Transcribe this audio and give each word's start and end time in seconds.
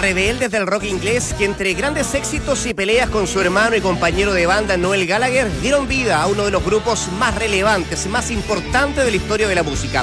rebeldes 0.00 0.50
del 0.50 0.66
rock 0.66 0.84
inglés 0.84 1.34
que 1.36 1.44
entre 1.44 1.74
grandes 1.74 2.14
éxitos 2.14 2.64
y 2.64 2.72
peleas 2.72 3.10
con 3.10 3.26
su 3.26 3.40
hermano 3.40 3.76
y 3.76 3.80
compañero 3.80 4.32
de 4.32 4.46
banda 4.46 4.76
Noel 4.76 5.06
Gallagher 5.06 5.48
dieron 5.60 5.86
vida 5.88 6.22
a 6.22 6.26
uno 6.26 6.46
de 6.46 6.50
los 6.50 6.64
grupos 6.64 7.08
más 7.18 7.34
relevantes, 7.34 8.06
más 8.06 8.30
importantes 8.30 9.04
de 9.04 9.10
la 9.10 9.16
historia 9.16 9.46
de 9.46 9.54
la 9.54 9.62
música. 9.62 10.02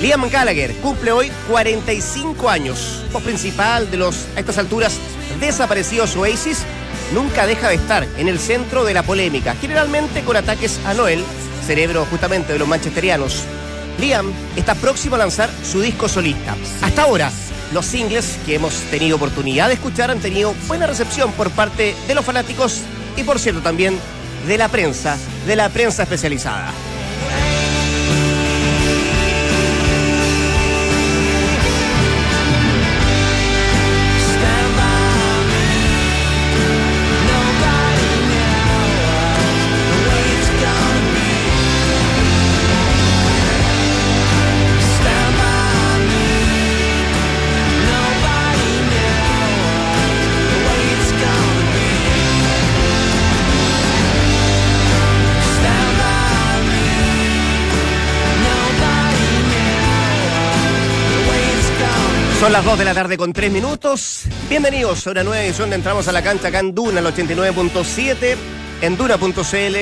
Liam 0.00 0.28
Gallagher 0.30 0.72
cumple 0.76 1.10
hoy 1.10 1.32
45 1.48 2.48
años. 2.48 3.04
Voz 3.12 3.22
principal 3.24 3.90
de 3.90 3.96
los, 3.96 4.26
a 4.36 4.40
estas 4.40 4.58
alturas, 4.58 4.96
desaparecidos 5.40 6.14
Oasis, 6.14 6.62
nunca 7.12 7.46
deja 7.46 7.68
de 7.68 7.74
estar 7.74 8.06
en 8.18 8.28
el 8.28 8.38
centro 8.38 8.84
de 8.84 8.94
la 8.94 9.02
polémica, 9.02 9.56
generalmente 9.60 10.22
con 10.22 10.36
ataques 10.36 10.78
a 10.86 10.94
Noel, 10.94 11.24
cerebro 11.66 12.06
justamente 12.08 12.52
de 12.52 12.60
los 12.60 12.68
manchesterianos. 12.68 13.42
Liam 13.98 14.32
está 14.56 14.74
próximo 14.76 15.16
a 15.16 15.18
lanzar 15.18 15.50
su 15.64 15.80
disco 15.80 16.08
solista. 16.08 16.56
Hasta 16.80 17.02
ahora, 17.02 17.30
los 17.72 17.86
singles 17.86 18.38
que 18.44 18.54
hemos 18.54 18.74
tenido 18.90 19.16
oportunidad 19.16 19.68
de 19.68 19.74
escuchar 19.74 20.10
han 20.10 20.20
tenido 20.20 20.54
buena 20.66 20.86
recepción 20.86 21.32
por 21.32 21.50
parte 21.50 21.94
de 22.06 22.14
los 22.14 22.24
fanáticos 22.24 22.82
y 23.16 23.24
por 23.24 23.38
cierto 23.38 23.62
también 23.62 23.98
de 24.46 24.58
la 24.58 24.68
prensa, 24.68 25.16
de 25.46 25.56
la 25.56 25.68
prensa 25.68 26.02
especializada. 26.02 26.72
Son 62.52 62.58
las 62.58 62.70
2 62.70 62.78
de 62.80 62.84
la 62.84 62.92
tarde 62.92 63.16
con 63.16 63.32
3 63.32 63.50
minutos. 63.50 64.24
Bienvenidos 64.50 65.06
a 65.06 65.12
una 65.12 65.24
nueva 65.24 65.42
edición 65.42 65.70
de 65.70 65.76
Entramos 65.76 66.06
a 66.08 66.12
la 66.12 66.20
Cancha 66.20 66.48
acá 66.48 66.58
en 66.58 66.74
Duna, 66.74 67.00
el 67.00 67.06
89.7, 67.06 68.36
en 68.82 68.94
Duna.cl, 68.98 69.76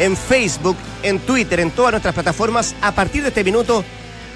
en 0.00 0.16
Facebook, 0.16 0.76
en 1.04 1.20
Twitter, 1.20 1.60
en 1.60 1.70
todas 1.70 1.92
nuestras 1.92 2.14
plataformas, 2.14 2.74
a 2.82 2.90
partir 2.90 3.22
de 3.22 3.28
este 3.28 3.44
minuto 3.44 3.84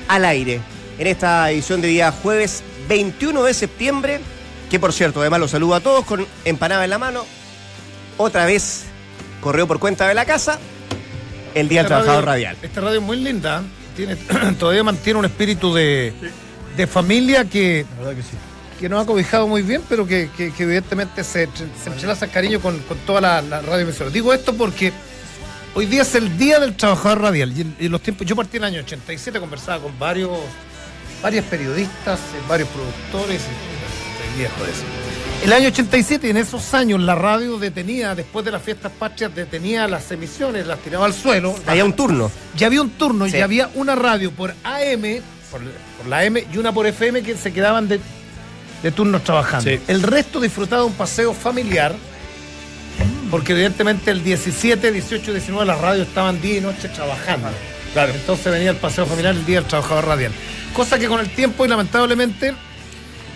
al 0.06 0.24
aire. 0.24 0.60
En 1.00 1.08
esta 1.08 1.50
edición 1.50 1.80
de 1.80 1.88
día 1.88 2.12
jueves 2.12 2.62
21 2.88 3.42
de 3.42 3.54
septiembre, 3.54 4.20
que 4.70 4.78
por 4.78 4.92
cierto, 4.92 5.20
además 5.20 5.40
los 5.40 5.50
saludo 5.50 5.74
a 5.74 5.80
todos 5.80 6.04
con 6.04 6.24
empanada 6.44 6.84
en 6.84 6.90
la 6.90 6.98
mano. 6.98 7.26
Otra 8.18 8.46
vez, 8.46 8.84
correo 9.40 9.66
por 9.66 9.80
cuenta 9.80 10.06
de 10.06 10.14
la 10.14 10.26
casa, 10.26 10.60
el 11.56 11.68
Día 11.68 11.80
del 11.80 11.88
Trabajador 11.88 12.24
Radial. 12.24 12.56
Esta 12.62 12.82
radio 12.82 13.00
es 13.00 13.04
muy 13.04 13.16
linda, 13.16 13.64
tiene, 13.96 14.14
todavía 14.60 14.84
mantiene 14.84 15.18
un 15.18 15.24
espíritu 15.24 15.74
de 15.74 16.14
de 16.76 16.86
familia 16.86 17.44
que, 17.44 17.84
que, 18.78 18.88
nos 18.88 19.03
ha 19.03 19.06
cobijado 19.06 19.47
muy 19.47 19.62
bien, 19.62 19.82
pero 19.88 20.06
que, 20.06 20.28
evidentemente 20.58 21.25
se, 21.25 21.48
se 21.54 21.91
entrelaza 21.91 22.28
cariño 22.28 22.60
con, 22.60 22.81
toda 23.06 23.20
la, 23.20 23.42
la 23.42 23.60
radio 23.60 23.84
emisora. 23.84 24.10
Digo 24.10 24.32
esto 24.32 24.54
porque 24.54 24.92
hoy 25.75 25.86
día 25.86 26.03
es 26.03 26.14
el 26.14 26.36
Día 26.38 26.59
del 26.60 26.76
Trabajador 26.76 27.22
Radial 27.22 27.53
y 27.56 27.84
en, 27.84 27.92
los 27.92 28.00
tiempos, 28.03 28.26
yo 28.26 28.36
partí 28.36 28.56
en 28.56 28.64
el 28.64 28.75
año 28.75 28.80
87, 28.82 29.41
conversaba 29.41 29.82
con 29.82 29.98
varios, 29.98 30.30
varios 31.22 31.44
periodistas, 31.47 32.19
eh, 32.19 32.42
varios 32.48 32.69
productores, 32.69 33.42
y, 33.42 34.38
viejo 34.38 34.64
eso. 34.64 34.84
El 35.44 35.53
año 35.54 35.69
87, 35.69 36.28
en 36.28 36.36
esos 36.36 36.75
años, 36.75 37.00
la 37.00 37.14
radio 37.14 37.59
detenía, 37.59 38.14
después 38.14 38.44
de 38.44 38.50
las 38.50 38.62
fiestas 38.62 38.92
patrias, 38.92 39.34
detenía 39.34 39.88
las 39.88 40.10
emisiones, 40.12 40.66
las 40.66 40.78
tiraba 40.80 41.06
al 41.06 41.14
suelo. 41.14 41.54
Había 41.66 41.84
un 41.84 41.94
turno. 41.94 42.30
Ya 42.56 42.66
había 42.66 42.82
un 42.82 42.91
turno, 42.91 43.26
y 43.26 43.30
ya 43.30 43.44
había 43.44 43.70
una 43.75 43.94
radio 43.94 44.30
por 44.32 44.54
AM 44.62 45.22
por, 45.50 45.60
la 46.08 46.24
M 46.24 46.46
y 46.52 46.58
una 46.58 46.72
por 46.72 46.86
FM 46.86 47.22
que 47.22 47.36
se 47.36 47.52
quedaban 47.52 47.88
de, 47.88 48.00
turnos 48.94 49.24
trabajando. 49.24 49.70
El 49.88 50.02
resto 50.02 50.40
disfrutaba 50.40 50.84
un 50.84 50.94
paseo 50.94 51.34
familiar, 51.34 51.94
porque 53.30 53.52
evidentemente 53.52 54.10
el 54.10 54.22
17, 54.24 54.92
18, 54.92 55.32
19 55.32 55.66
las 55.66 55.80
radios 55.80 56.08
estaban 56.08 56.40
día 56.40 56.58
y 56.58 56.60
noche 56.60 56.88
trabajando. 56.88 57.48
Claro. 57.92 58.12
Entonces 58.14 58.52
venía 58.52 58.70
el 58.70 58.76
paseo 58.76 59.04
familiar 59.06 59.34
el 59.34 59.44
día 59.44 59.60
del 59.60 59.68
trabajador 59.68 60.06
radial. 60.06 60.32
Cosa 60.74 60.98
que 60.98 61.08
con 61.08 61.20
el 61.20 61.30
tiempo 61.30 61.64
y 61.64 61.68
lamentablemente 61.68 62.54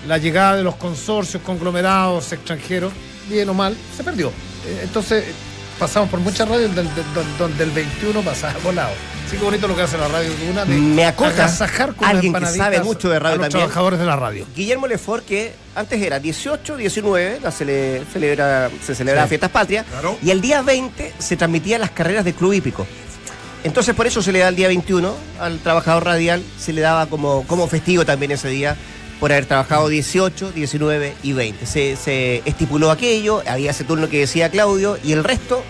la 0.06 0.19
llegada 0.19 0.56
de 0.56 0.62
los 0.62 0.76
consorcios, 0.76 1.42
conglomerados 1.42 2.32
extranjeros, 2.32 2.92
bien 3.28 3.48
o 3.48 3.54
mal, 3.54 3.76
se 3.96 4.04
perdió. 4.04 4.28
Eh, 4.28 4.81
entonces 4.84 5.25
pasamos 5.79 6.09
por 6.09 6.21
muchas 6.21 6.49
radios 6.49 6.71
donde 7.39 7.65
el 7.65 7.71
21 7.71 8.23
pasaba 8.23 8.55
volado. 8.62 8.93
Sí, 9.31 9.37
qué 9.39 9.45
bonito 9.45 9.67
lo 9.67 9.75
que 9.75 9.83
hace 9.83 9.97
la 9.97 10.09
radio 10.09 10.31
Duna 10.47 10.65
de 10.65 10.75
Me 10.75 11.07
acoja 11.07 11.49
con 11.97 12.09
alguien 12.09 12.35
que 12.35 12.47
sabe 12.47 12.81
mucho 12.83 13.09
de 13.09 13.19
radio 13.19 13.35
a 13.35 13.37
los 13.39 13.45
también. 13.49 13.61
trabajadores 13.69 13.99
de 13.99 14.05
la 14.05 14.17
radio. 14.17 14.47
Guillermo 14.55 14.87
Lefort, 14.87 15.25
que 15.25 15.55
antes 15.75 16.01
era 16.03 16.19
18, 16.21 16.77
19, 16.77 17.41
la 17.43 17.51
se, 17.51 18.03
celebra, 18.12 18.71
se 18.85 18.95
celebraba 18.95 19.27
Fiestas 19.27 19.51
Patrias, 19.51 19.87
y 20.23 20.31
el 20.31 20.41
día 20.41 20.62
20 20.62 21.15
se 21.19 21.37
transmitían 21.37 21.81
las 21.81 21.91
carreras 21.91 22.25
del 22.25 22.35
Club 22.35 22.53
Hípico. 22.53 22.87
Entonces 23.65 23.95
por 23.95 24.06
eso 24.06 24.21
se 24.21 24.31
le 24.31 24.41
da 24.41 24.49
el 24.49 24.56
día 24.56 24.69
21 24.69 25.15
al 25.41 25.59
trabajador 25.61 26.05
radial, 26.05 26.43
se 26.59 26.75
le 26.75 26.83
daba 26.83 27.06
como, 27.06 27.47
como 27.47 27.67
festivo 27.67 28.05
también 28.05 28.33
ese 28.33 28.49
día 28.49 28.77
por 29.20 29.32
haber 29.32 29.47
trabajado 29.47 29.88
18, 29.88 30.52
19 30.52 31.14
y 31.22 31.32
20. 31.32 31.66
Se, 31.66 31.97
se 31.97 32.42
estipuló 32.44 32.91
aquello, 32.91 33.42
había 33.47 33.70
ese 33.70 33.84
turno 33.84 34.08
que 34.08 34.20
decía 34.20 34.48
Claudio 34.50 34.98
y 35.02 35.12
el 35.12 35.25
resto 35.25 35.62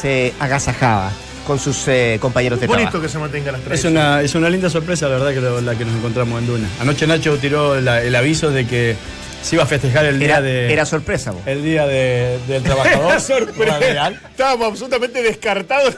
se 0.00 0.34
agasajaba 0.38 1.10
con 1.46 1.58
sus 1.58 1.88
eh, 1.88 2.18
compañeros 2.20 2.60
de 2.60 2.66
Bonito 2.66 2.90
trabajo. 2.90 3.02
que 3.02 3.08
se 3.08 3.18
mantenga 3.18 3.52
las 3.52 3.66
es 3.70 3.84
una, 3.84 4.20
es 4.20 4.34
una 4.34 4.50
linda 4.50 4.68
sorpresa, 4.68 5.08
la 5.08 5.18
verdad, 5.18 5.32
que 5.32 5.62
la 5.64 5.74
que 5.76 5.84
nos 5.84 5.96
encontramos 5.96 6.38
en 6.40 6.46
Duna. 6.46 6.68
Anoche 6.80 7.06
Nacho 7.06 7.38
tiró 7.38 7.74
el 7.76 8.14
aviso 8.14 8.50
de 8.50 8.66
que 8.66 8.96
se 9.42 9.54
iba 9.56 9.64
a 9.64 9.66
festejar 9.66 10.04
el 10.04 10.18
día 10.18 10.40
de. 10.40 10.72
Era 10.72 10.84
sorpresa, 10.84 11.32
El 11.46 11.62
día 11.62 11.86
del 11.86 12.62
trabajador. 12.62 13.10
Era 13.12 13.20
sorpresa. 13.20 14.08
Estábamos 14.30 14.68
absolutamente 14.68 15.22
descartados. 15.22 15.96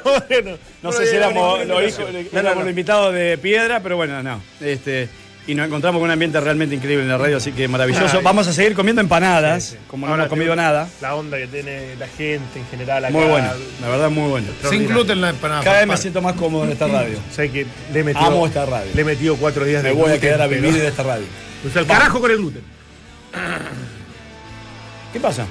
No, 0.82 0.92
sé 0.92 1.06
si 1.06 1.16
éramos, 1.16 1.66
los 1.66 2.68
invitados 2.68 3.14
de 3.14 3.38
piedra, 3.38 3.80
pero 3.80 3.96
bueno, 3.96 4.22
no. 4.22 4.40
Este, 4.60 5.08
y 5.46 5.54
nos 5.54 5.66
encontramos 5.66 5.98
con 5.98 6.06
un 6.06 6.12
ambiente 6.12 6.40
realmente 6.40 6.74
increíble 6.74 7.04
en 7.04 7.08
la 7.08 7.18
radio, 7.18 7.38
así 7.38 7.52
que 7.52 7.66
maravilloso. 7.66 8.20
Vamos 8.22 8.46
a 8.46 8.52
seguir 8.52 8.74
comiendo 8.74 9.00
empanadas, 9.00 9.76
como 9.88 10.06
no 10.06 10.14
hemos 10.14 10.28
comido 10.28 10.54
nada. 10.54 10.88
La 11.00 11.14
onda 11.14 11.38
que 11.38 11.46
tiene 11.46 11.96
la 11.96 12.06
gente 12.08 12.58
en 12.58 12.66
general 12.66 13.04
acá. 13.04 13.12
Muy 13.12 13.26
bueno, 13.26 13.48
la 13.80 13.88
verdad 13.88 14.10
muy 14.10 14.28
bueno. 14.28 14.48
Sin 14.68 14.86
gluten 14.86 15.20
la 15.20 15.30
empanada. 15.30 15.62
Cada 15.64 15.78
vez 15.78 15.88
me 15.88 15.96
siento 15.96 16.22
más 16.22 16.34
cómodo 16.34 16.64
en 16.64 16.72
esta 16.72 16.86
radio. 16.86 17.18
sé 17.32 17.50
que 17.50 17.66
le 17.92 18.00
he 18.00 18.04
metido, 18.04 18.26
Amo 18.26 18.46
esta 18.46 18.66
radio. 18.66 18.90
Le 18.94 19.00
he 19.00 19.04
metido 19.04 19.36
cuatro 19.36 19.64
días 19.64 19.82
de 19.82 19.90
Me 19.90 20.00
voy 20.00 20.12
a 20.12 20.20
quedar 20.20 20.42
a 20.42 20.46
vivir 20.46 20.76
en 20.76 20.86
esta 20.86 21.02
radio. 21.02 21.26
O 21.62 21.70
sea, 21.70 21.82
el 21.82 21.86
carajo 21.86 22.22
con 22.22 22.30
el 22.30 22.38
gluten. 22.38 22.62
¿Qué 25.12 25.20
pasa? 25.20 25.46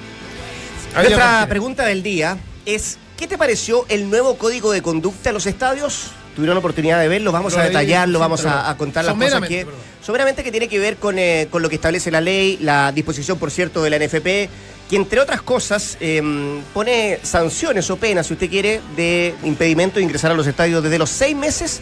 Nuestra 0.95 1.45
pregunta 1.47 1.86
del 1.86 2.01
día 2.01 2.38
es, 2.65 2.97
¿qué 3.15 3.27
te 3.27 3.38
pareció 3.38 3.86
el 3.89 4.09
nuevo 4.09 4.38
código 4.38 4.71
de 4.71 4.81
conducta 4.81 5.30
en 5.30 5.36
los 5.36 5.45
estadios? 5.45 6.12
Tuvieron 6.35 6.55
la 6.55 6.59
oportunidad 6.59 6.99
de 6.99 7.07
verlo, 7.07 7.31
vamos 7.31 7.55
a 7.57 7.63
detallarlo, 7.63 8.19
vamos 8.19 8.45
a, 8.45 8.75
contar 8.77 9.05
las 9.05 9.15
cosas 9.15 9.47
que... 9.47 9.65
Someramente 10.01 10.43
que 10.43 10.51
tiene 10.51 10.67
que 10.69 10.79
ver 10.79 10.97
eh, 11.17 11.47
con, 11.51 11.61
lo 11.61 11.69
que 11.69 11.75
establece 11.75 12.09
la 12.09 12.21
ley, 12.21 12.57
la 12.61 12.91
disposición, 12.91 13.37
por 13.37 13.51
cierto, 13.51 13.83
de 13.83 13.89
la 13.89 13.99
NFP, 13.99 14.49
que 14.89 14.95
entre 14.95 15.19
otras 15.19 15.41
cosas 15.41 15.97
em, 15.99 16.61
pone 16.73 17.19
sanciones 17.21 17.89
o 17.91 17.97
penas, 17.97 18.27
si 18.27 18.33
usted 18.33 18.49
quiere, 18.49 18.81
de 18.95 19.35
impedimento 19.43 19.97
de 19.97 20.03
ingresar 20.03 20.31
a 20.31 20.33
los 20.33 20.47
estadios 20.47 20.81
desde 20.81 20.97
los 20.97 21.09
seis 21.09 21.35
meses 21.35 21.81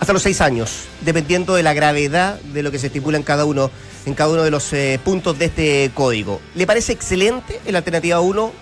hasta 0.00 0.14
los 0.14 0.22
seis 0.22 0.40
años, 0.40 0.84
dependiendo 1.02 1.54
de 1.54 1.62
la 1.62 1.74
gravedad 1.74 2.40
de 2.40 2.62
lo 2.62 2.70
que 2.70 2.78
se 2.78 2.86
estipula 2.86 3.18
en 3.18 3.22
cada 3.22 3.44
uno, 3.44 3.70
en 4.06 4.14
cada 4.14 4.30
uno 4.30 4.42
de 4.42 4.50
los 4.50 4.72
eh, 4.72 4.98
puntos 5.04 5.38
de 5.38 5.44
este 5.44 5.90
código. 5.94 6.40
¿Le 6.54 6.66
parece 6.66 6.92
excelente 6.92 7.60
la 7.68 7.78
alternativa 7.78 8.18
1? 8.20 8.52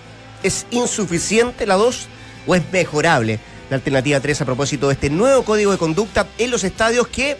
¿Es 0.42 0.66
insuficiente 0.72 1.64
la 1.64 1.76
2? 1.76 2.08
¿O 2.48 2.54
es 2.56 2.62
mejorable? 2.72 3.38
La 3.70 3.76
alternativa 3.76 4.20
3 4.20 4.40
a 4.40 4.44
propósito 4.44 4.88
de 4.88 4.94
este 4.94 5.10
nuevo 5.10 5.42
código 5.44 5.72
de 5.72 5.78
conducta 5.78 6.26
en 6.38 6.50
los 6.50 6.64
estadios 6.64 7.08
que, 7.08 7.36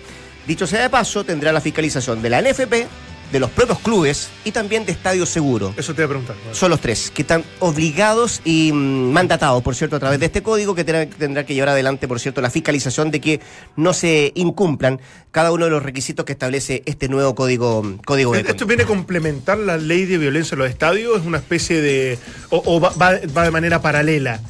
dicho 0.47 0.67
sea 0.67 0.83
de 0.83 0.91
paso, 0.91 1.25
tendrá 1.25 1.53
la 1.53 1.61
fiscalización 1.61 2.23
de 2.23 2.31
la 2.31 2.43
NFP, 2.43 2.87
de 3.33 3.41
los 3.41 3.51
propios 3.51 3.79
clubes 3.81 4.31
y 4.45 4.53
también 4.53 4.87
de 4.87 4.93
Estadio 4.93 5.27
Seguro. 5.27 5.75
Eso 5.77 5.95
te 5.95 6.03
voy 6.03 6.07
a 6.07 6.09
preguntar. 6.09 6.37
Son 6.53 6.71
los 6.71 6.81
tres 6.81 7.11
que 7.11 7.23
están 7.23 7.45
obligados 7.59 8.41
y 8.45 8.73
mm, 8.73 9.13
mandatados, 9.13 9.63
por 9.63 9.75
cierto, 9.75 9.97
a 9.97 9.99
través 9.99 10.19
de 10.19 10.27
este 10.27 10.43
código 10.43 10.75
que 10.75 10.85
tendrá, 10.85 11.45
que 11.45 11.55
llevar 11.55 11.71
adelante, 11.71 12.09
por 12.09 12.21
cierto, 12.21 12.41
la 12.41 12.51
fiscalización 12.51 13.11
de 13.11 13.21
que 13.21 13.41
no 13.77 13.93
se 13.93 14.33
incumplan 14.35 15.01
cada 15.31 15.53
uno 15.53 15.67
de 15.67 15.71
los 15.71 15.83
requisitos 15.83 16.25
que 16.25 16.33
establece 16.33 16.83
este 16.87 17.09
nuevo 17.09 17.35
código, 17.35 17.85
código 18.07 18.33
de 18.33 18.41
¿Esto 18.41 18.67
viene 18.67 18.85
a 18.85 18.87
complementar 18.87 19.59
la 19.59 19.77
ley 19.77 20.07
de 20.07 20.17
violencia 20.17 20.55
en 20.55 20.61
los 20.61 20.71
estadios? 20.71 21.21
¿Es 21.21 21.27
una 21.27 21.39
especie 21.39 21.83
de... 21.83 22.19
o, 22.49 22.81
va 22.81 23.15
de 23.15 23.51
manera 23.51 23.83
paralela? 23.83 24.41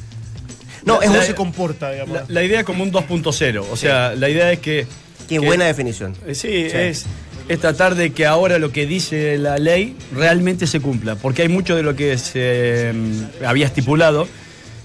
No, 0.95 1.01
es 1.01 1.25
se 1.25 1.35
comporta, 1.35 1.91
digamos. 1.91 2.29
La, 2.29 2.43
idea 2.43 2.59
es 2.59 2.65
como 2.65 2.83
un 2.83 2.91
2.0. 2.91 3.65
O 3.71 3.75
sea, 3.75 4.13
la 4.15 4.29
idea 4.29 4.51
es 4.51 4.59
que. 4.59 4.87
Qué 5.27 5.39
buena 5.39 5.65
definición. 5.65 6.15
Eh, 6.25 6.33
sí, 6.33 6.67
es. 6.71 7.05
es 7.47 7.59
tratar 7.59 7.95
de 7.95 8.11
que 8.11 8.25
ahora 8.25 8.57
lo 8.57 8.71
que 8.71 8.87
dice 8.87 9.37
la 9.37 9.57
ley 9.57 9.95
realmente 10.13 10.65
se 10.65 10.79
cumpla, 10.79 11.15
porque 11.15 11.43
hay 11.43 11.49
mucho 11.49 11.75
de 11.75 11.83
lo 11.83 11.95
que 11.95 12.17
se 12.17 12.91
mm, 12.93 13.45
había 13.45 13.67
estipulado 13.67 14.27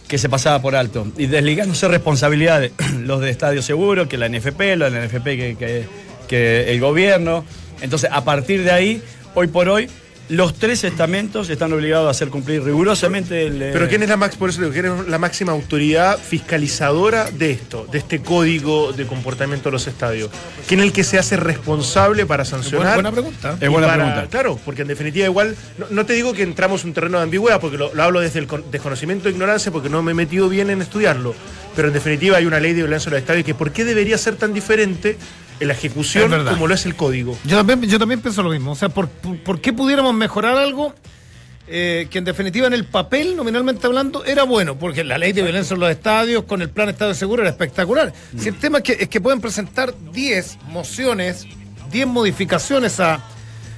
que 0.08 0.18
se 0.18 0.28
pasaba 0.28 0.60
por 0.60 0.76
alto. 0.76 1.06
Y 1.16 1.26
desligándose 1.26 1.88
responsabilidades, 1.88 2.72
los 3.00 3.20
de 3.20 3.30
Estadio 3.30 3.62
Seguro, 3.62 4.08
que 4.08 4.18
la 4.18 4.28
NFP, 4.28 4.76
los 4.76 4.92
de 4.92 4.98
la 5.00 5.06
NFP 5.06 5.24
que, 5.24 5.86
que 6.28 6.72
el 6.72 6.80
gobierno. 6.80 7.44
Entonces, 7.80 8.10
a 8.12 8.24
partir 8.24 8.64
de 8.64 8.70
ahí, 8.70 9.02
hoy 9.34 9.48
por 9.48 9.68
hoy, 9.68 9.88
los 10.28 10.54
tres 10.54 10.84
estamentos 10.84 11.50
están 11.50 11.72
obligados 11.72 12.06
a 12.08 12.10
hacer 12.10 12.28
cumplir 12.28 12.62
rigurosamente 12.62 13.46
el. 13.46 13.60
Eh, 13.60 13.70
Pero 13.72 13.88
¿quién 13.88 14.02
es 14.02 14.08
la 14.08 14.16
por 14.16 14.48
eso 14.48 14.70
¿quién 14.70 14.86
es 14.86 15.08
la 15.08 15.18
máxima 15.18 15.52
autoridad 15.52 16.18
fiscalizadora 16.18 17.30
de 17.30 17.50
esto, 17.50 17.86
de 17.90 17.98
este 17.98 18.20
código 18.20 18.92
de 18.92 19.06
comportamiento 19.06 19.68
de 19.68 19.72
los 19.72 19.86
estadios? 19.86 20.30
¿Quién 20.66 20.80
es 20.80 20.86
el 20.86 20.92
que 20.92 21.04
se 21.04 21.18
hace 21.18 21.36
responsable 21.36 22.24
para 22.24 22.44
sancionar? 22.44 22.94
Buena, 22.94 23.12
pregunta. 23.12 23.56
Es 23.60 23.68
buena 23.68 23.92
pregunta. 23.92 24.26
Claro, 24.30 24.58
porque 24.64 24.82
en 24.82 24.88
definitiva 24.88 25.26
igual, 25.26 25.56
no, 25.90 26.06
te 26.06 26.14
digo 26.14 26.32
que 26.32 26.42
entramos 26.42 26.82
en 26.82 26.88
un 26.88 26.94
terreno 26.94 27.18
de 27.18 27.24
ambigüedad, 27.24 27.60
porque 27.60 27.76
lo, 27.76 27.90
hablo 28.02 28.20
desde 28.20 28.38
el 28.38 28.48
desconocimiento 28.70 29.28
e 29.28 29.32
ignorancia, 29.32 29.70
porque 29.70 29.90
no 29.90 30.02
me 30.02 30.12
he 30.12 30.14
metido 30.14 30.48
bien 30.48 30.70
en 30.70 30.80
estudiarlo. 30.80 31.34
Pero 31.76 31.88
en 31.88 31.94
definitiva 31.94 32.38
hay 32.38 32.46
una 32.46 32.60
ley 32.60 32.72
de 32.72 32.82
violencia 32.82 33.08
en 33.08 33.14
los 33.14 33.20
estadios 33.20 33.44
que 33.44 33.54
¿por 33.54 33.72
qué 33.72 33.84
debería 33.84 34.16
ser 34.16 34.36
tan 34.36 34.54
diferente 34.54 35.18
en 35.60 35.68
la 35.68 35.74
ejecución 35.74 36.30
como 36.46 36.66
lo 36.66 36.74
es 36.74 36.86
el 36.86 36.94
código. 36.94 37.36
Yo 37.44 37.56
también, 37.56 37.82
yo 37.82 37.98
también 37.98 38.20
pienso 38.20 38.42
lo 38.42 38.50
mismo. 38.50 38.72
O 38.72 38.74
sea, 38.74 38.88
¿por, 38.88 39.08
por, 39.08 39.60
qué 39.60 39.72
pudiéramos 39.72 40.14
mejorar 40.14 40.56
algo 40.56 40.94
eh, 41.66 42.08
que 42.10 42.18
en 42.18 42.24
definitiva 42.24 42.66
en 42.66 42.72
el 42.72 42.84
papel, 42.84 43.36
nominalmente 43.36 43.86
hablando, 43.86 44.24
era 44.24 44.44
bueno? 44.44 44.78
Porque 44.78 45.04
la 45.04 45.18
ley 45.18 45.32
de 45.32 45.42
violencia 45.42 45.74
en 45.74 45.80
los 45.80 45.90
estadios 45.90 46.44
con 46.44 46.62
el 46.62 46.70
plan 46.70 46.88
Estado 46.88 47.10
de 47.10 47.16
Seguro 47.16 47.42
era 47.42 47.50
espectacular. 47.50 48.12
Si 48.36 48.48
el 48.48 48.58
tema 48.58 48.78
es 48.78 48.84
que, 48.84 48.92
es 48.92 49.08
que 49.08 49.20
pueden 49.20 49.40
presentar 49.40 49.94
10 50.12 50.58
mociones, 50.68 51.46
10 51.90 52.06
modificaciones 52.06 53.00
a, 53.00 53.20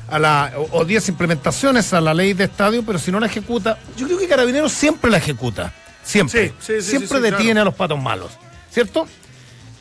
a 0.08 0.18
la, 0.18 0.52
o 0.72 0.84
10 0.84 1.08
implementaciones 1.10 1.92
a 1.92 2.00
la 2.00 2.14
ley 2.14 2.32
de 2.32 2.44
estadio, 2.44 2.82
pero 2.84 2.98
si 2.98 3.12
no 3.12 3.20
la 3.20 3.26
ejecuta, 3.26 3.78
yo 3.96 4.06
creo 4.06 4.18
que 4.18 4.28
Carabineros 4.28 4.72
siempre 4.72 5.10
la 5.10 5.18
ejecuta. 5.18 5.72
Siempre. 6.02 6.54
siempre 6.60 7.20
detiene 7.20 7.60
a 7.60 7.64
los 7.64 7.74
patos 7.74 8.00
malos. 8.00 8.30
¿Cierto? 8.70 9.08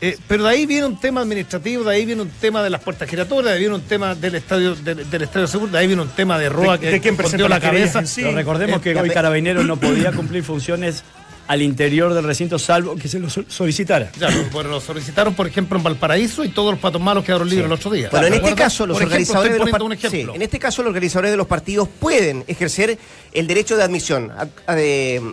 Eh, 0.02 0.18
pero 0.28 0.44
de 0.44 0.50
ahí 0.50 0.66
viene 0.66 0.86
un 0.86 1.00
tema 1.00 1.22
administrativo, 1.22 1.84
de 1.84 1.96
ahí 1.96 2.06
viene 2.06 2.22
un 2.22 2.30
tema 2.30 2.62
de 2.62 2.70
las 2.70 2.82
puertas 2.82 3.10
giratorias, 3.10 3.46
de 3.46 3.54
ahí 3.54 3.60
viene 3.60 3.76
un 3.76 3.82
tema 3.82 4.14
del 4.14 4.36
estadio 4.36 4.76
del, 4.76 5.22
estadio 5.22 5.48
seguro, 5.48 5.72
de 5.72 5.78
ahí 5.78 5.88
viene 5.88 6.02
un 6.02 6.10
tema 6.10 6.38
de 6.38 6.50
Roa 6.50 6.78
que, 6.78 7.00
que 7.00 7.14
presentó 7.14 7.48
la 7.48 7.60
cabeza. 7.60 8.04
Pero 8.16 8.32
recordemos 8.32 8.82
que 8.82 8.96
hoy 8.96 9.10
Carabineros 9.10 9.66
no 9.66 9.78
podía 9.80 10.12
cumplir 10.12 10.44
funciones 10.44 11.04
al 11.48 11.62
interior 11.62 12.14
del 12.14 12.24
recinto, 12.24 12.58
salvo 12.58 12.96
que 12.96 13.08
se 13.08 13.20
lo 13.20 13.30
solicitara. 13.30 14.12
Ya, 14.20 14.30
bueno, 14.52 14.72
lo 14.72 14.82
solicitaron, 14.82 15.34
por 15.36 15.48
ejemplo, 15.48 15.78
en 15.78 15.84
Valparaíso 15.84 16.44
y 16.44 16.50
todos 16.50 16.72
los 16.72 16.80
patos 16.80 17.02
malos 17.02 17.24
quedaron 17.24 17.48
libres 17.48 17.68
el 17.68 17.72
otro 17.72 17.92
día. 17.92 18.10
Bueno, 18.10 18.28
en 18.28 18.34
este 18.34 18.56
caso, 18.56 18.88
los 18.88 18.98
organizadores 18.98 19.54
de 19.54 19.60
los 19.60 19.70
partidos. 19.70 20.36
en 20.36 20.42
este 20.42 20.60
caso, 20.60 20.82
los 20.82 20.90
organizadores 20.90 21.32
de 21.32 21.38
los 21.38 21.48
partidos 21.48 21.88
pueden 22.00 22.44
ejercer 22.48 22.98
el 23.32 23.48
derecho 23.48 23.78
de 23.78 23.84
admisión, 23.84 24.32
a, 24.32 24.48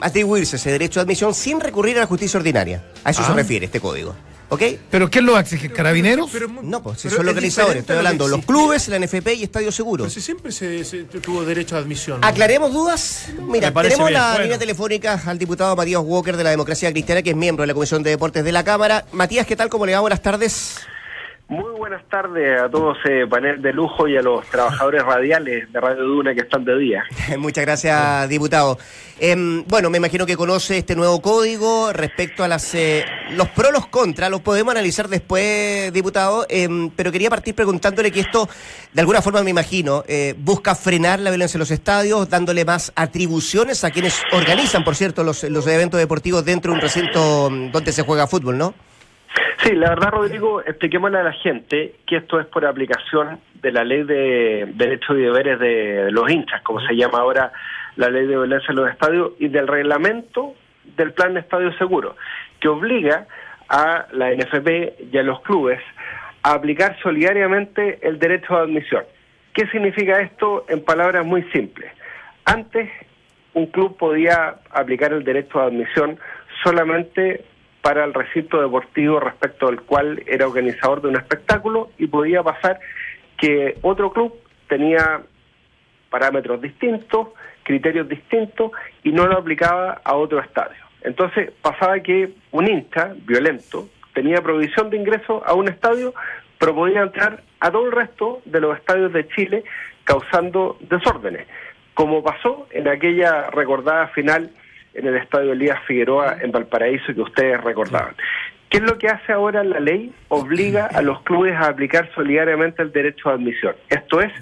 atribuirse 0.01 0.57
ese 0.57 0.71
derecho 0.71 1.01
de 1.01 1.05
admisión 1.05 1.35
sin 1.35 1.61
recurrir 1.61 1.97
a 1.97 2.01
la 2.01 2.07
justicia 2.07 2.39
ordinaria. 2.39 2.85
A 3.05 3.11
eso 3.11 3.25
se 3.25 3.33
ah. 3.33 3.35
refiere 3.35 3.67
este 3.67 3.81
código. 3.81 4.15
¿Ok? 4.53 4.63
¿Pero 4.91 5.09
quién 5.09 5.25
lo 5.25 5.39
exige? 5.39 5.71
¿Carabineros? 5.71 6.31
no, 6.63 6.83
pues 6.83 7.01
si 7.01 7.09
son 7.09 7.25
los 7.25 7.29
organizadores. 7.29 7.81
Estoy 7.81 7.97
hablando 7.97 8.29
los 8.29 8.45
clubes, 8.45 8.87
la 8.89 8.99
NFP 8.99 9.29
y 9.37 9.45
Estadio 9.45 9.73
Seguro. 9.73 10.05
Pero 10.05 10.13
si 10.13 10.21
siempre 10.21 10.53
se, 10.53 10.85
tuvo 11.23 11.43
derecho 11.43 11.75
a 11.75 11.79
admisión. 11.79 12.23
¿Aclaremos 12.23 12.71
dudas? 12.71 13.29
Mira, 13.49 13.73
tenemos 13.73 14.11
la 14.11 14.39
línea 14.39 14.59
telefónica 14.59 15.23
al 15.25 15.39
diputado 15.39 15.75
Matías 15.75 16.03
Walker 16.05 16.37
de 16.37 16.45
la 16.45 16.51
Democracia 16.51 16.93
Cristiana, 16.93 17.23
que 17.23 17.31
es 17.31 17.37
miembro 17.37 17.63
de 17.63 17.69
la 17.69 17.73
Comisión 17.73 18.03
de 18.03 18.11
Deportes 18.11 18.45
de 18.45 18.53
la 18.53 18.63
Cámara. 18.63 19.07
Matías, 19.13 19.47
¿qué 19.47 19.57
tal? 19.57 19.71
¿Cómo 19.71 19.87
le 19.87 19.95
va? 19.95 20.01
Buenas 20.01 20.21
tardes. 20.21 20.77
Muy 21.53 21.71
buenas 21.73 22.03
tardes 22.09 22.63
a 22.63 22.71
todos 22.71 22.97
ese 23.05 23.27
panel 23.27 23.61
de 23.61 23.75
lujo 23.75 24.09
y 24.09 24.17
a 24.17 24.23
los 24.23 24.47
trabajadores 24.47 25.03
radiales 25.03 25.71
de 25.71 25.81
Radio 25.81 26.03
Duna 26.05 26.33
que 26.33 26.41
están 26.41 26.65
de 26.65 26.79
día. 26.79 27.05
Muchas 27.39 27.67
gracias, 27.67 28.27
diputado. 28.31 28.79
Em, 29.21 29.63
bueno, 29.69 29.91
me 29.91 29.99
imagino 29.99 30.25
que 30.25 30.35
conoce 30.35 30.79
este 30.79 30.97
nuevo 30.97 31.21
código 31.21 31.93
respecto 31.93 32.43
a 32.43 32.49
las 32.49 32.75
eh, 32.75 33.05
los 33.33 33.51
pros, 33.51 33.71
los 33.71 33.87
contras, 33.89 34.31
los 34.31 34.41
podemos 34.41 34.73
analizar 34.73 35.09
después, 35.09 35.93
diputado, 35.93 36.47
em, 36.49 36.89
pero 36.89 37.13
quería 37.13 37.29
partir 37.29 37.55
preguntándole 37.55 38.11
que 38.11 38.21
esto, 38.21 38.49
de 38.95 39.01
alguna 39.03 39.21
forma 39.21 39.43
me 39.43 39.51
imagino, 39.51 40.05
eh, 40.09 40.35
busca 40.39 40.75
frenar 40.75 41.21
la 41.21 41.29
violencia 41.29 41.59
en 41.59 41.61
los 41.61 41.71
estadios, 41.71 42.31
dándole 42.31 42.65
más 42.65 42.93
atribuciones 42.97 43.85
a 43.85 43.91
quienes 43.91 44.23
organizan, 44.33 44.85
por 44.85 44.97
cierto, 44.97 45.23
los, 45.23 45.45
los 45.45 45.67
eventos 45.67 46.01
deportivos 46.01 46.47
dentro 46.47 46.73
de 46.73 46.77
un 46.77 46.81
recinto 46.81 47.51
mm, 47.51 47.73
donde 47.73 47.93
se 47.93 48.01
juega 48.05 48.27
fútbol, 48.27 48.57
¿no? 48.57 48.73
Sí, 49.59 49.75
la 49.75 49.91
verdad, 49.91 50.11
Rodrigo, 50.11 50.61
expliquémosle 50.61 51.19
a 51.19 51.23
la 51.23 51.33
gente 51.33 51.95
que 52.07 52.17
esto 52.17 52.41
es 52.41 52.47
por 52.47 52.67
aplicación 52.67 53.41
de 53.55 53.73
la 53.73 53.85
ley 53.85 54.03
de 54.03 54.69
derechos 54.75 55.17
y 55.17 55.23
deberes 55.23 55.59
de 55.59 56.11
los 56.11 56.31
hinchas, 56.31 56.63
como 56.63 56.81
se 56.81 56.97
llama 56.97 57.19
ahora 57.19 57.53
la 57.97 58.09
ley 58.09 58.23
de 58.23 58.37
violencia 58.37 58.71
en 58.71 58.77
los 58.77 58.91
estadios, 58.91 59.33
y 59.39 59.49
del 59.49 59.69
reglamento 59.69 60.55
del 60.97 61.13
plan 61.13 61.35
de 61.35 61.41
estadio 61.41 61.73
seguro, 61.79 62.17
que 62.61 62.69
obliga 62.69 63.27
a 63.69 64.07
la 64.13 64.31
NFP 64.35 65.13
y 65.13 65.19
a 65.19 65.23
los 65.23 65.41
clubes 65.43 65.81
a 66.43 66.53
aplicar 66.53 66.99
solidariamente 67.01 68.01
el 68.03 68.19
derecho 68.19 68.57
de 68.57 68.63
admisión. 68.63 69.05
¿Qué 69.55 69.67
significa 69.69 70.21
esto 70.21 70.65
en 70.69 70.85
palabras 70.85 71.25
muy 71.25 71.43
simples? 71.53 71.93
Antes, 72.45 72.91
un 73.55 73.67
club 73.67 73.97
podía 73.97 74.57
aplicar 74.71 75.13
el 75.13 75.25
derecho 75.25 75.61
de 75.61 75.67
admisión 75.67 76.19
solamente 76.65 77.45
para 77.83 78.05
el 78.05 78.15
recinto 78.15 78.63
deportivo 78.63 79.21
respecto 79.21 79.69
al 79.69 79.83
cual 79.83 80.23
era 80.27 80.47
organizador 80.47 81.03
de 81.03 81.09
un 81.09 81.17
espectáculo 81.17 81.91
y 81.99 82.07
podía 82.07 82.43
pasar 82.43 82.79
que 83.37 83.77
otro 83.83 84.13
club 84.13 84.33
tenía 84.69 85.23
parámetros 86.09 86.63
distintos, 86.63 87.29
criterios 87.65 88.09
distintos 88.09 88.71
y 89.03 89.11
no 89.11 89.27
lo 89.27 89.37
aplicaba 89.39 90.01
a 90.05 90.15
otro 90.15 90.41
estadio. 90.41 90.79
Entonces 91.03 91.51
pasaba 91.61 91.99
que 92.01 92.33
un 92.53 92.69
hincha 92.69 93.15
violento 93.27 93.89
tenía 94.15 94.41
provisión 94.41 94.89
de 94.91 94.99
ingreso 94.99 95.43
a 95.45 95.55
un 95.55 95.69
estadio, 95.69 96.15
pero 96.59 96.75
podía 96.75 97.03
entrar 97.03 97.43
a 97.59 97.71
todo 97.71 97.87
el 97.87 97.93
resto 97.93 98.43
de 98.45 98.61
los 98.61 98.77
estadios 98.79 99.13
de 99.13 99.27
Chile 99.29 99.65
causando 100.05 100.77
desórdenes, 100.81 101.47
como 101.95 102.23
pasó 102.23 102.69
en 102.71 102.87
aquella 102.87 103.51
recordada 103.51 104.09
final 104.09 104.51
en 104.95 105.07
el 105.07 105.17
estadio 105.17 105.53
Elías 105.53 105.81
Figueroa 105.87 106.39
en 106.41 106.53
Valparaíso 106.53 107.15
que 107.15 107.21
ustedes 107.21 107.61
recordaban. 107.63 108.15
¿Qué 108.69 108.79
es 108.79 108.85
lo 108.85 108.97
que 108.97 109.09
hace 109.09 109.33
ahora 109.33 109.63
la 109.65 109.81
ley? 109.81 110.15
Obliga 110.29 110.87
a 110.87 111.03
los 111.03 111.21
clubes 111.23 111.55
a 111.55 111.67
aplicar 111.67 112.11
solidariamente 112.15 112.83
el 112.83 112.91
derecho 112.91 113.29
de 113.29 113.35
admisión. 113.35 113.75
Esto 113.91 114.21
es, 114.23 114.33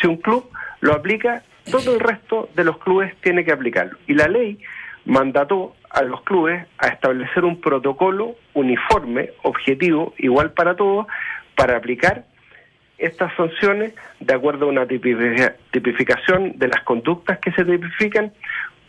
si 0.00 0.06
un 0.06 0.18
club 0.18 0.50
lo 0.80 0.92
aplica, 0.92 1.42
todo 1.70 1.94
el 1.94 2.00
resto 2.00 2.50
de 2.54 2.64
los 2.64 2.78
clubes 2.78 3.14
tiene 3.22 3.44
que 3.44 3.52
aplicarlo. 3.52 3.96
Y 4.06 4.14
la 4.14 4.28
ley 4.28 4.58
mandató 5.06 5.74
a 5.90 6.02
los 6.02 6.22
clubes 6.22 6.66
a 6.76 6.88
establecer 6.88 7.44
un 7.44 7.60
protocolo 7.60 8.34
uniforme, 8.52 9.30
objetivo, 9.42 10.12
igual 10.18 10.52
para 10.52 10.76
todos, 10.76 11.06
para 11.56 11.76
aplicar 11.76 12.24
estas 12.98 13.34
sanciones 13.36 13.94
de 14.20 14.34
acuerdo 14.34 14.66
a 14.66 14.68
una 14.68 14.86
tipificación 14.86 16.58
de 16.58 16.68
las 16.68 16.82
conductas 16.82 17.38
que 17.38 17.52
se 17.52 17.64
tipifican 17.64 18.32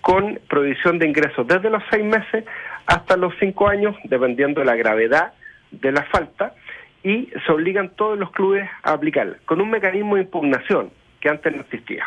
con 0.09 0.39
provisión 0.49 0.97
de 0.97 1.07
ingresos 1.07 1.45
desde 1.45 1.69
los 1.69 1.83
seis 1.91 2.03
meses 2.03 2.43
hasta 2.87 3.15
los 3.15 3.31
cinco 3.39 3.67
años, 3.67 3.95
dependiendo 4.05 4.59
de 4.59 4.65
la 4.65 4.75
gravedad 4.75 5.33
de 5.69 5.91
la 5.91 6.01
falta, 6.05 6.55
y 7.03 7.29
se 7.45 7.51
obligan 7.51 7.91
todos 7.95 8.17
los 8.17 8.31
clubes 8.31 8.67
a 8.81 8.93
aplicarla, 8.93 9.37
con 9.45 9.61
un 9.61 9.69
mecanismo 9.69 10.15
de 10.15 10.23
impugnación 10.23 10.89
que 11.21 11.29
antes 11.29 11.55
no 11.55 11.61
existía. 11.61 12.05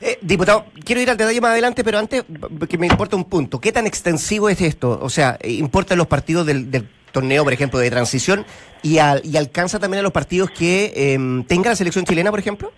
Eh, 0.00 0.18
diputado, 0.20 0.66
quiero 0.84 1.00
ir 1.00 1.10
al 1.10 1.16
detalle 1.16 1.40
más 1.40 1.50
adelante, 1.50 1.82
pero 1.82 1.98
antes 1.98 2.24
que 2.68 2.78
me 2.78 2.86
importa 2.86 3.16
un 3.16 3.24
punto. 3.24 3.60
¿Qué 3.60 3.72
tan 3.72 3.88
extensivo 3.88 4.48
es 4.48 4.60
esto? 4.60 5.00
O 5.02 5.08
sea, 5.08 5.36
¿importa 5.42 5.96
los 5.96 6.06
partidos 6.06 6.46
del, 6.46 6.70
torneo, 7.10 7.42
por 7.42 7.52
ejemplo, 7.52 7.80
de 7.80 7.90
transición 7.90 8.46
y, 8.84 8.98
y 9.24 9.36
alcanza 9.36 9.80
también 9.80 9.98
a 9.98 10.02
los 10.04 10.12
partidos 10.12 10.52
que 10.52 10.92
eh, 10.94 11.18
tenga 11.48 11.70
la 11.70 11.76
selección 11.76 12.04
chilena, 12.04 12.30
por 12.30 12.38
ejemplo? 12.38 12.70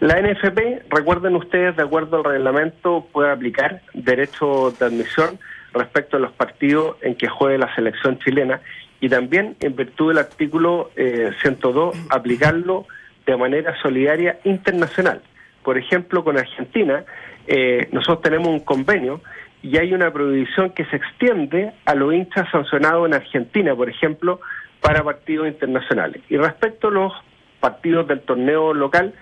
La 0.00 0.18
NFP, 0.18 0.88
recuerden 0.88 1.36
ustedes, 1.36 1.76
de 1.76 1.82
acuerdo 1.82 2.16
al 2.16 2.24
reglamento, 2.24 3.06
puede 3.12 3.30
aplicar 3.30 3.82
derecho 3.92 4.70
de 4.78 4.86
admisión 4.86 5.38
respecto 5.74 6.16
a 6.16 6.20
los 6.20 6.32
partidos 6.32 6.96
en 7.02 7.14
que 7.16 7.28
juegue 7.28 7.58
la 7.58 7.74
selección 7.74 8.18
chilena 8.18 8.62
y 9.00 9.10
también, 9.10 9.56
en 9.60 9.76
virtud 9.76 10.08
del 10.08 10.18
artículo 10.18 10.90
102, 10.94 11.94
eh, 11.94 11.98
aplicarlo 12.08 12.86
de 13.26 13.36
manera 13.36 13.78
solidaria 13.82 14.38
internacional. 14.44 15.20
Por 15.62 15.76
ejemplo, 15.76 16.24
con 16.24 16.38
Argentina, 16.38 17.04
eh, 17.46 17.86
nosotros 17.92 18.22
tenemos 18.22 18.48
un 18.48 18.60
convenio 18.60 19.20
y 19.62 19.76
hay 19.76 19.92
una 19.92 20.10
prohibición 20.10 20.70
que 20.70 20.86
se 20.86 20.96
extiende 20.96 21.72
a 21.84 21.94
los 21.94 22.14
hinchas 22.14 22.48
sancionados 22.50 23.06
en 23.06 23.14
Argentina, 23.14 23.76
por 23.76 23.90
ejemplo, 23.90 24.40
para 24.80 25.04
partidos 25.04 25.46
internacionales. 25.46 26.22
Y 26.30 26.38
respecto 26.38 26.88
a 26.88 26.90
los 26.90 27.12
partidos 27.60 28.08
del 28.08 28.20
torneo 28.20 28.72
local, 28.72 29.12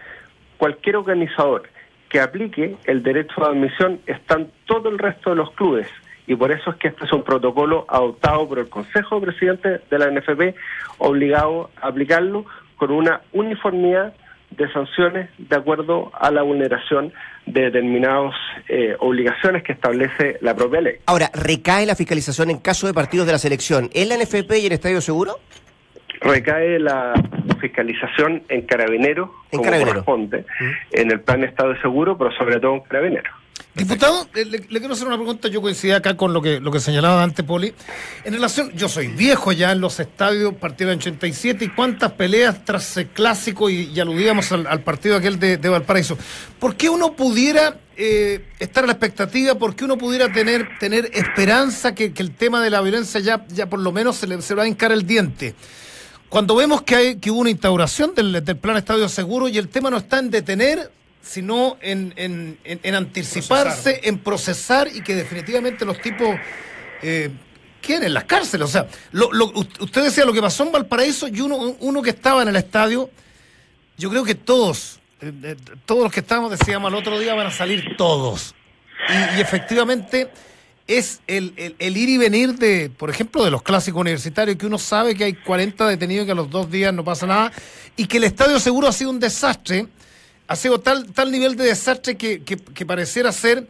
cualquier 0.59 0.97
organizador 0.97 1.63
que 2.11 2.21
aplique 2.21 2.77
el 2.85 3.03
derecho 3.03 3.41
de 3.41 3.47
admisión 3.47 4.01
están 4.07 4.49
todo 4.67 4.89
el 4.89 4.99
resto 4.99 5.31
de 5.31 5.37
los 5.37 5.51
clubes 5.53 5.89
y 6.29 6.37
por 6.37 6.53
eso 6.53 6.71
es 6.71 6.77
que 6.77 6.89
este 6.89 7.07
es 7.07 7.13
un 7.13 7.23
protocolo 7.23 7.87
adoptado 7.89 8.47
por 8.47 8.59
el 8.59 8.69
Consejo 8.69 9.19
de 9.19 9.27
Presidentes 9.27 9.81
de 9.89 9.99
la 9.99 10.11
NFP, 10.11 10.55
obligado 10.99 11.71
a 11.81 11.89
aplicarlo 11.89 12.45
con 12.77 12.91
una 12.91 13.23
uniformidad 13.33 14.13
de 14.51 14.71
sanciones 14.73 15.31
de 15.39 15.57
acuerdo 15.57 16.11
a 16.15 16.31
la 16.31 16.43
vulneración 16.43 17.13
de 17.47 17.63
determinadas 17.63 18.35
eh, 18.69 18.95
obligaciones 18.99 19.63
que 19.63 19.73
establece 19.73 20.37
la 20.43 20.55
propia 20.55 20.83
ley. 20.83 20.97
Ahora, 21.07 21.31
¿recae 21.33 21.87
la 21.87 21.95
fiscalización 21.95 22.51
en 22.51 22.59
caso 22.59 22.87
de 22.87 22.95
partidos 22.95 23.27
de 23.27 23.33
la 23.33 23.39
selección 23.39 23.89
en 23.95 24.09
la 24.11 24.17
NFP 24.17 24.59
y 24.59 24.67
en 24.67 24.73
Estadio 24.73 25.01
Seguro? 25.01 25.39
Recae 26.21 26.79
la 26.79 27.15
fiscalización 27.61 28.43
en 28.49 28.63
Carabinero, 28.63 29.33
como 29.51 29.63
corresponde, 29.65 30.45
mm. 30.61 30.71
en 30.93 31.11
el 31.11 31.21
plan 31.21 31.41
de 31.41 31.47
Estado 31.47 31.73
de 31.75 31.81
Seguro, 31.81 32.17
pero 32.17 32.33
sobre 32.33 32.59
todo 32.61 32.75
en 32.75 32.81
Carabinero. 32.81 33.31
Diputado, 33.79 34.27
le, 34.35 34.61
quiero 34.61 34.93
hacer 34.93 35.07
una 35.07 35.17
pregunta. 35.17 35.47
Yo 35.47 35.63
coincidí 35.63 35.93
acá 35.93 36.17
con 36.17 36.33
lo 36.33 36.43
que, 36.43 36.59
lo 36.59 36.73
que 36.73 36.81
señalaba 36.81 37.17
Dante 37.17 37.45
Poli. 37.45 37.73
En 38.25 38.33
relación, 38.33 38.73
yo 38.73 38.89
soy 38.89 39.07
viejo 39.07 39.53
ya 39.53 39.71
en 39.71 39.81
los 39.81 40.01
estadios, 40.01 40.55
partido 40.55 40.91
en 40.91 40.99
87, 40.99 41.67
y 41.67 41.69
cuántas 41.69 42.13
peleas 42.13 42.65
tras 42.65 42.97
el 42.97 43.07
clásico, 43.07 43.71
y, 43.71 43.99
aludíamos 44.01 44.51
al, 44.51 44.81
partido 44.81 45.17
aquel 45.17 45.39
de, 45.39 45.57
Valparaíso. 45.57 46.19
¿Por 46.59 46.75
qué 46.75 46.89
uno 46.89 47.13
pudiera 47.13 47.77
eh, 47.97 48.47
estar 48.59 48.83
a 48.83 48.89
la 48.89 48.95
expectativa? 48.95 49.55
¿Por 49.55 49.77
qué 49.77 49.85
uno 49.85 49.97
pudiera 49.97 50.33
tener, 50.33 50.69
tener 50.81 51.11
esperanza 51.15 51.95
que, 51.95 52.13
el 52.17 52.33
tema 52.33 52.61
de 52.61 52.71
la 52.71 52.81
violencia 52.81 53.21
ya, 53.21 53.47
ya 53.47 53.67
por 53.67 53.79
lo 53.79 53.93
menos 53.93 54.17
se 54.17 54.27
le, 54.27 54.43
se 54.43 54.57
va 54.57 54.65
a 54.65 54.67
hincar 54.67 54.91
el 54.91 55.07
diente? 55.07 55.55
Cuando 56.29 56.55
vemos 56.55 56.83
que, 56.83 56.95
hay, 56.95 57.17
que 57.17 57.31
hubo 57.31 57.41
una 57.41 57.51
instauración 57.51 58.15
del, 58.15 58.45
del 58.45 58.57
plan 58.57 58.77
Estadio 58.77 59.09
Seguro 59.09 59.49
y 59.49 59.59
el 59.59 59.69
tema 59.69 59.91
no 59.91 59.97
está 59.97 60.19
en 60.19 60.31
detener 60.31 60.91
sino 61.23 61.77
en, 61.83 62.15
en, 62.17 62.59
en, 62.65 62.95
anticiparse, 62.95 64.01
en 64.05 64.19
procesar 64.19 64.89
y 64.89 65.03
que 65.03 65.15
definitivamente 65.15 65.85
los 65.85 66.01
tipos 66.01 66.37
eh, 67.03 67.31
en 67.87 68.15
las 68.15 68.25
cárceles. 68.25 68.69
O 68.69 68.71
sea, 68.71 68.87
lo, 69.13 69.29
usted 69.81 70.05
decía 70.05 70.25
lo 70.25 70.33
que 70.33 70.41
pasó 70.41 70.65
en 70.65 70.73
Valparaíso 70.73 71.29
y 71.29 71.41
uno, 71.41 71.77
uno 71.81 72.03
que 72.03 72.11
estaba 72.11 72.43
en 72.43 72.49
el 72.49 72.57
estadio, 72.57 73.11
yo 73.97 74.11
creo 74.11 74.25
que 74.25 74.35
todos, 74.35 75.01
eh, 75.21 75.33
eh, 75.43 75.57
todos 75.87 76.03
los 76.03 76.13
que 76.13 76.21
estábamos 76.21 76.51
decíamos 76.51 76.93
al 76.93 76.99
otro 76.99 77.19
día 77.19 77.35
van 77.35 77.47
a 77.47 77.51
salir 77.51 77.97
todos. 77.97 78.55
Y, 79.37 79.41
efectivamente 79.41 80.29
es 80.89 81.21
el, 81.29 81.75
el, 81.79 81.97
ir 81.97 82.09
y 82.09 82.19
venir 82.19 82.55
de, 82.55 82.91
por 82.91 83.11
ejemplo, 83.11 83.45
de 83.45 83.53
los 83.53 83.63
clásicos 83.63 84.01
universitarios, 84.01 84.57
que 84.57 84.67
uno 84.67 84.79
sabe 84.79 85.15
que 85.15 85.25
hay 85.25 85.35
40 85.35 85.87
detenidos 85.87 86.27
que 86.27 86.33
a 86.33 86.35
los 86.35 86.51
dos 86.51 86.69
días 86.71 86.93
no 86.93 87.05
pasa 87.05 87.27
nada, 87.27 87.53
y 87.97 88.07
que 88.07 88.17
el 88.17 88.25
estadio 88.25 88.59
seguro 88.59 88.89
ha 88.89 88.93
sido 88.93 89.11
un 89.11 89.21
desastre 89.21 89.87
ha 90.49 90.57
sido 90.57 90.81
tal, 90.81 91.13
tal 91.13 91.31
nivel 91.31 91.57
de 91.57 91.65
desastre 91.65 92.17
que, 92.17 92.43
que, 92.43 92.87
pareciera 92.87 93.33
ser 93.33 93.67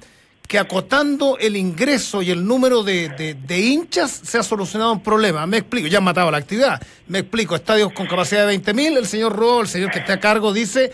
que 0.46 0.60
acotando 0.60 1.36
el 1.38 1.56
ingreso 1.56 2.22
y 2.22 2.30
el 2.30 2.46
número 2.46 2.84
de, 2.84 3.08
de, 3.34 3.58
hinchas 3.58 4.22
se 4.24 4.38
ha 4.38 4.42
solucionado 4.44 4.92
un 4.92 5.02
problema. 5.02 5.44
Me 5.46 5.58
explico, 5.58 5.88
ya 5.88 5.98
han 5.98 6.04
matado 6.04 6.30
la 6.30 6.38
actividad. 6.38 6.80
Me 7.08 7.18
explico, 7.18 7.56
estadios 7.56 7.92
con 7.92 8.06
capacidad 8.06 8.46
de 8.46 8.58
20.000, 8.62 8.96
el 8.96 9.06
señor 9.06 9.36
Ro, 9.36 9.60
el 9.60 9.68
señor 9.68 9.90
que 9.90 9.98
está 9.98 10.14
a 10.14 10.20
cargo, 10.20 10.52
dice 10.52 10.92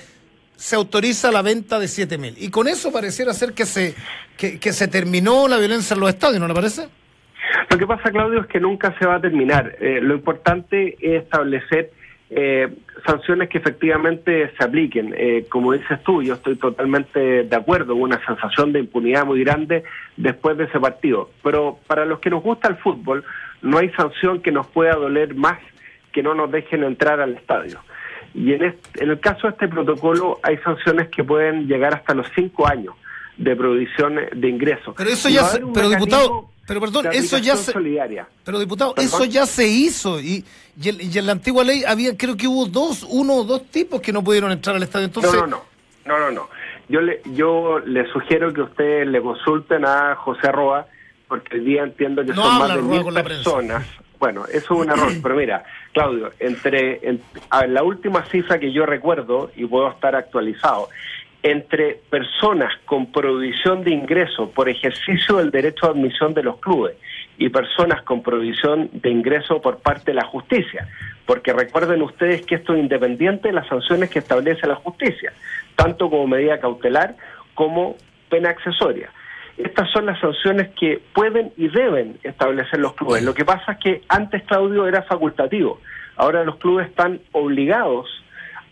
se 0.56 0.76
autoriza 0.76 1.32
la 1.32 1.42
venta 1.42 1.78
de 1.78 1.86
7.000. 1.86 2.34
Y 2.38 2.50
con 2.50 2.68
eso 2.68 2.92
pareciera 2.92 3.32
ser 3.32 3.52
que 3.52 3.66
se, 3.66 3.94
que, 4.36 4.72
se 4.72 4.88
terminó 4.88 5.48
la 5.48 5.58
violencia 5.58 5.94
en 5.94 6.00
los 6.00 6.08
estadios, 6.08 6.40
¿no 6.40 6.48
le 6.48 6.54
parece? 6.54 6.88
Lo 7.70 7.78
que 7.78 7.86
pasa, 7.86 8.10
Claudio, 8.10 8.40
es 8.40 8.46
que 8.46 8.60
nunca 8.60 8.94
se 8.98 9.06
va 9.06 9.16
a 9.16 9.20
terminar. 9.20 9.76
Eh, 9.80 10.00
lo 10.00 10.14
importante 10.14 10.96
es 11.00 11.22
establecer 11.22 11.90
eh, 12.30 12.68
sanciones 13.06 13.48
que 13.48 13.58
efectivamente 13.58 14.50
se 14.56 14.64
apliquen. 14.64 15.14
Eh, 15.16 15.46
como 15.48 15.72
dices 15.72 16.02
tú, 16.02 16.22
yo 16.22 16.34
estoy 16.34 16.56
totalmente 16.56 17.44
de 17.44 17.56
acuerdo, 17.56 17.94
una 17.94 18.24
sensación 18.24 18.72
de 18.72 18.80
impunidad 18.80 19.26
muy 19.26 19.44
grande 19.44 19.84
después 20.16 20.56
de 20.56 20.64
ese 20.64 20.80
partido. 20.80 21.30
Pero 21.42 21.78
para 21.86 22.04
los 22.04 22.20
que 22.20 22.30
nos 22.30 22.42
gusta 22.42 22.68
el 22.68 22.76
fútbol, 22.76 23.24
no 23.62 23.78
hay 23.78 23.90
sanción 23.90 24.40
que 24.40 24.52
nos 24.52 24.66
pueda 24.66 24.94
doler 24.94 25.34
más 25.34 25.58
que 26.12 26.22
no 26.22 26.34
nos 26.34 26.50
dejen 26.50 26.84
entrar 26.84 27.20
al 27.20 27.34
estadio. 27.34 27.80
Y 28.34 28.52
en, 28.52 28.62
en 28.62 29.10
el 29.10 29.20
caso 29.20 29.46
de 29.46 29.52
este 29.52 29.68
protocolo 29.68 30.40
hay 30.42 30.58
sanciones 30.58 31.08
que 31.08 31.22
pueden 31.22 31.68
llegar 31.68 31.94
hasta 31.94 32.14
los 32.14 32.26
cinco 32.34 32.66
años 32.66 32.94
de 33.36 33.56
prohibición 33.56 34.16
de 34.34 34.48
ingresos. 34.48 34.94
Pero 34.96 35.10
eso 35.10 35.28
ya, 35.28 35.48
pero 35.72 35.88
diputado, 35.88 36.50
pero 36.66 36.80
perdón, 36.80 37.06
eso 37.12 37.38
ya 37.38 37.56
se. 37.56 37.72
Pero 38.44 38.58
diputado, 38.58 38.94
eso 38.96 39.24
ya 39.24 39.46
se 39.46 39.66
hizo 39.66 40.20
y, 40.20 40.44
y, 40.80 41.18
en 41.18 41.26
la 41.26 41.32
antigua 41.32 41.64
ley 41.64 41.84
había, 41.84 42.16
creo 42.16 42.36
que 42.36 42.46
hubo 42.46 42.66
dos, 42.66 43.06
uno 43.08 43.34
o 43.34 43.44
dos 43.44 43.66
tipos 43.66 44.00
que 44.00 44.12
no 44.12 44.22
pudieron 44.22 44.50
entrar 44.50 44.76
al 44.76 44.82
estadio. 44.82 45.06
Entonces... 45.06 45.32
No, 45.32 45.46
no, 45.46 45.62
no, 46.06 46.18
no, 46.18 46.30
no, 46.30 46.48
Yo 46.88 47.00
le, 47.00 47.20
yo 47.34 47.80
le 47.80 48.10
sugiero 48.12 48.52
que 48.52 48.62
ustedes 48.62 49.06
le 49.06 49.20
consulten 49.20 49.84
a 49.84 50.16
José 50.16 50.50
Roa, 50.50 50.86
porque 51.28 51.56
el 51.56 51.64
día 51.64 51.82
entiendo 51.82 52.24
que 52.24 52.34
son 52.34 52.58
más 52.58 52.74
de 52.74 52.82
mil 52.82 53.04
personas. 53.04 53.84
Bueno, 54.24 54.46
eso 54.46 54.56
es 54.56 54.70
un 54.70 54.90
error, 54.90 55.12
pero 55.22 55.36
mira, 55.36 55.64
Claudio, 55.92 56.32
entre 56.38 56.98
la 57.68 57.82
última 57.82 58.24
cifra 58.30 58.58
que 58.58 58.72
yo 58.72 58.86
recuerdo, 58.86 59.50
y 59.54 59.66
puedo 59.66 59.90
estar 59.90 60.16
actualizado, 60.16 60.88
entre 61.42 62.00
personas 62.08 62.72
con 62.86 63.12
provisión 63.12 63.84
de 63.84 63.90
ingreso 63.90 64.48
por 64.48 64.70
ejercicio 64.70 65.36
del 65.36 65.50
derecho 65.50 65.84
a 65.84 65.90
admisión 65.90 66.32
de 66.32 66.42
los 66.42 66.58
clubes 66.58 66.96
y 67.36 67.50
personas 67.50 68.00
con 68.00 68.22
provisión 68.22 68.88
de 68.94 69.10
ingreso 69.10 69.60
por 69.60 69.80
parte 69.80 70.12
de 70.12 70.14
la 70.14 70.24
justicia. 70.24 70.88
Porque 71.26 71.52
recuerden 71.52 72.00
ustedes 72.00 72.46
que 72.46 72.54
esto 72.54 72.72
es 72.72 72.80
independiente 72.80 73.48
de 73.48 73.54
las 73.54 73.66
sanciones 73.66 74.08
que 74.08 74.20
establece 74.20 74.66
la 74.66 74.76
justicia, 74.76 75.34
tanto 75.76 76.08
como 76.08 76.26
medida 76.26 76.58
cautelar 76.60 77.14
como 77.52 77.96
pena 78.30 78.48
accesoria. 78.48 79.10
Estas 79.56 79.90
son 79.92 80.06
las 80.06 80.18
sanciones 80.20 80.70
que 80.78 81.00
pueden 81.12 81.52
y 81.56 81.68
deben 81.68 82.18
establecer 82.22 82.80
los 82.80 82.94
clubes. 82.94 83.22
Lo 83.22 83.34
que 83.34 83.44
pasa 83.44 83.72
es 83.72 83.78
que 83.78 84.02
antes, 84.08 84.42
Claudio, 84.44 84.86
era 84.86 85.02
facultativo. 85.02 85.80
Ahora 86.16 86.44
los 86.44 86.56
clubes 86.56 86.88
están 86.88 87.20
obligados 87.32 88.08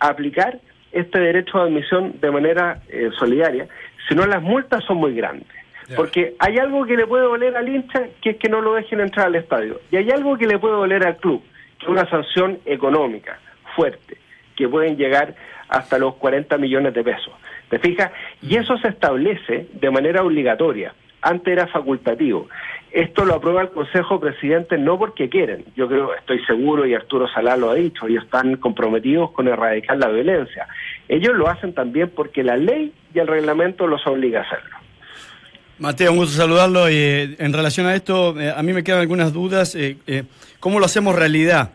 a 0.01 0.09
aplicar 0.09 0.59
este 0.91 1.21
derecho 1.21 1.59
de 1.59 1.65
admisión 1.65 2.21
de 2.21 2.31
manera 2.31 2.83
eh, 2.89 3.11
solidaria, 3.19 3.69
sino 4.09 4.27
las 4.27 4.43
multas 4.43 4.85
son 4.85 4.99
muy 4.99 5.15
grandes. 5.15 5.49
Porque 5.97 6.35
hay 6.39 6.59
algo 6.59 6.87
que 6.87 6.97
le 6.97 7.07
puede 7.07 7.25
doler 7.25 7.57
al 7.57 7.69
hincha, 7.69 8.05
que 8.23 8.31
es 8.31 8.37
que 8.39 8.49
no 8.49 8.61
lo 8.61 8.75
dejen 8.75 9.01
entrar 9.01 9.27
al 9.27 9.35
estadio. 9.35 9.81
Y 9.91 9.97
hay 9.97 10.11
algo 10.11 10.39
que 10.39 10.47
le 10.47 10.59
puede 10.59 10.75
doler 10.75 11.07
al 11.07 11.17
club, 11.17 11.43
que 11.79 11.85
es 11.85 11.91
una 11.91 12.09
sanción 12.09 12.59
económica 12.65 13.39
fuerte, 13.77 14.17
que 14.57 14.69
pueden 14.69 14.97
llegar 14.97 15.35
hasta 15.69 15.99
los 15.99 16.15
40 16.15 16.57
millones 16.59 16.95
de 16.95 17.03
pesos. 17.05 17.33
¿Te 17.73 17.79
fijas? 17.79 18.13
Y 18.43 18.57
eso 18.57 18.77
se 18.77 18.89
establece 18.89 19.67
de 19.73 19.91
manera 19.91 20.23
obligatoria. 20.23 20.93
Antes 21.23 21.55
era 21.55 21.67
facultativo. 21.69 22.47
Esto 22.91 23.25
lo 23.25 23.37
aprueba 23.37 23.63
el 23.63 23.71
Consejo 23.71 24.21
Presidente 24.21 24.77
no 24.77 24.99
porque 24.99 25.31
quieren, 25.31 25.65
yo 25.75 25.89
creo, 25.89 26.15
estoy 26.15 26.45
seguro 26.45 26.85
y 26.85 26.93
Arturo 26.93 27.27
Salá 27.29 27.57
lo 27.57 27.71
ha 27.71 27.75
dicho, 27.75 28.07
ellos 28.07 28.25
están 28.25 28.57
comprometidos 28.57 29.31
con 29.31 29.49
erradicar 29.49 29.97
la 29.97 30.09
violencia. 30.09 30.69
Ellos 31.09 31.33
lo 31.35 31.49
hacen 31.49 31.73
también 31.73 32.13
porque 32.15 32.43
la 32.43 32.59
ley 32.59 32.93
y 33.15 33.19
el 33.19 33.27
reglamento 33.27 33.87
los 33.87 34.07
obliga 34.07 34.41
a 34.41 34.43
hacerlo. 34.43 34.77
Mateo, 35.79 36.13
un 36.13 36.19
gusto 36.19 36.37
saludarlo. 36.37 36.89
Eh, 36.89 37.37
en 37.39 37.55
relación 37.55 37.87
a 37.87 37.95
esto, 37.95 38.39
eh, 38.39 38.53
a 38.55 38.63
mí 38.63 38.75
me 38.75 38.85
quedan 38.85 39.01
algunas 39.01 39.33
dudas. 39.33 39.75
Eh, 39.75 39.97
¿Cómo 40.61 40.79
lo 40.79 40.85
hacemos 40.85 41.17
realidad? 41.17 41.71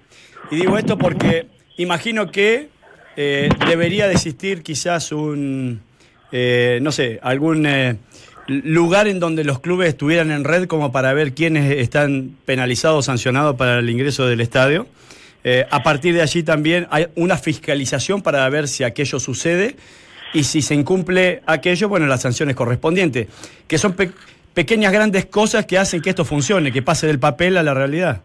Y 0.52 0.58
digo 0.58 0.78
esto 0.78 0.96
porque 1.00 1.48
imagino 1.78 2.30
que 2.30 2.70
debería 3.16 4.06
de 4.06 4.14
existir 4.14 4.62
quizás 4.62 5.12
un, 5.12 5.82
no 6.32 6.92
sé, 6.92 7.20
algún 7.22 7.68
lugar 8.48 9.08
en 9.08 9.20
donde 9.20 9.44
los 9.44 9.60
clubes 9.60 9.90
estuvieran 9.90 10.32
en 10.32 10.44
red 10.44 10.68
como 10.68 10.92
para 10.92 11.14
ver 11.14 11.34
quiénes 11.34 11.72
están 11.72 12.38
penalizados 12.46 13.00
o 13.00 13.02
sancionados 13.02 13.56
para 13.56 13.80
el 13.80 13.90
ingreso 13.90 14.26
del 14.26 14.42
estadio. 14.42 14.88
Eh, 15.44 15.66
a 15.70 15.84
partir 15.84 16.14
de 16.14 16.22
allí 16.22 16.44
también 16.44 16.88
hay 16.90 17.08
una 17.16 17.38
fiscalización 17.38 18.22
para 18.22 18.48
ver 18.50 18.68
si 18.68 18.84
aquello 18.84 19.20
sucede 19.20 19.76
y 20.34 20.44
si 20.44 20.62
se 20.62 20.76
incumple 20.76 21.42
aquello, 21.46 21.90
bueno, 21.90 22.06
las 22.08 22.22
sanciones 22.22 22.56
correspondientes, 22.56 23.28
que 23.68 23.78
son 23.78 23.96
pequeñas, 24.54 24.92
grandes 24.92 25.26
cosas 25.26 25.66
que 25.66 25.78
hacen 25.78 26.02
que 26.02 26.10
esto 26.10 26.26
funcione, 26.26 26.72
que 26.72 26.82
pase 26.82 27.08
del 27.08 27.20
papel 27.20 27.58
a 27.58 27.64
la 27.64 27.74
realidad. 27.74 28.24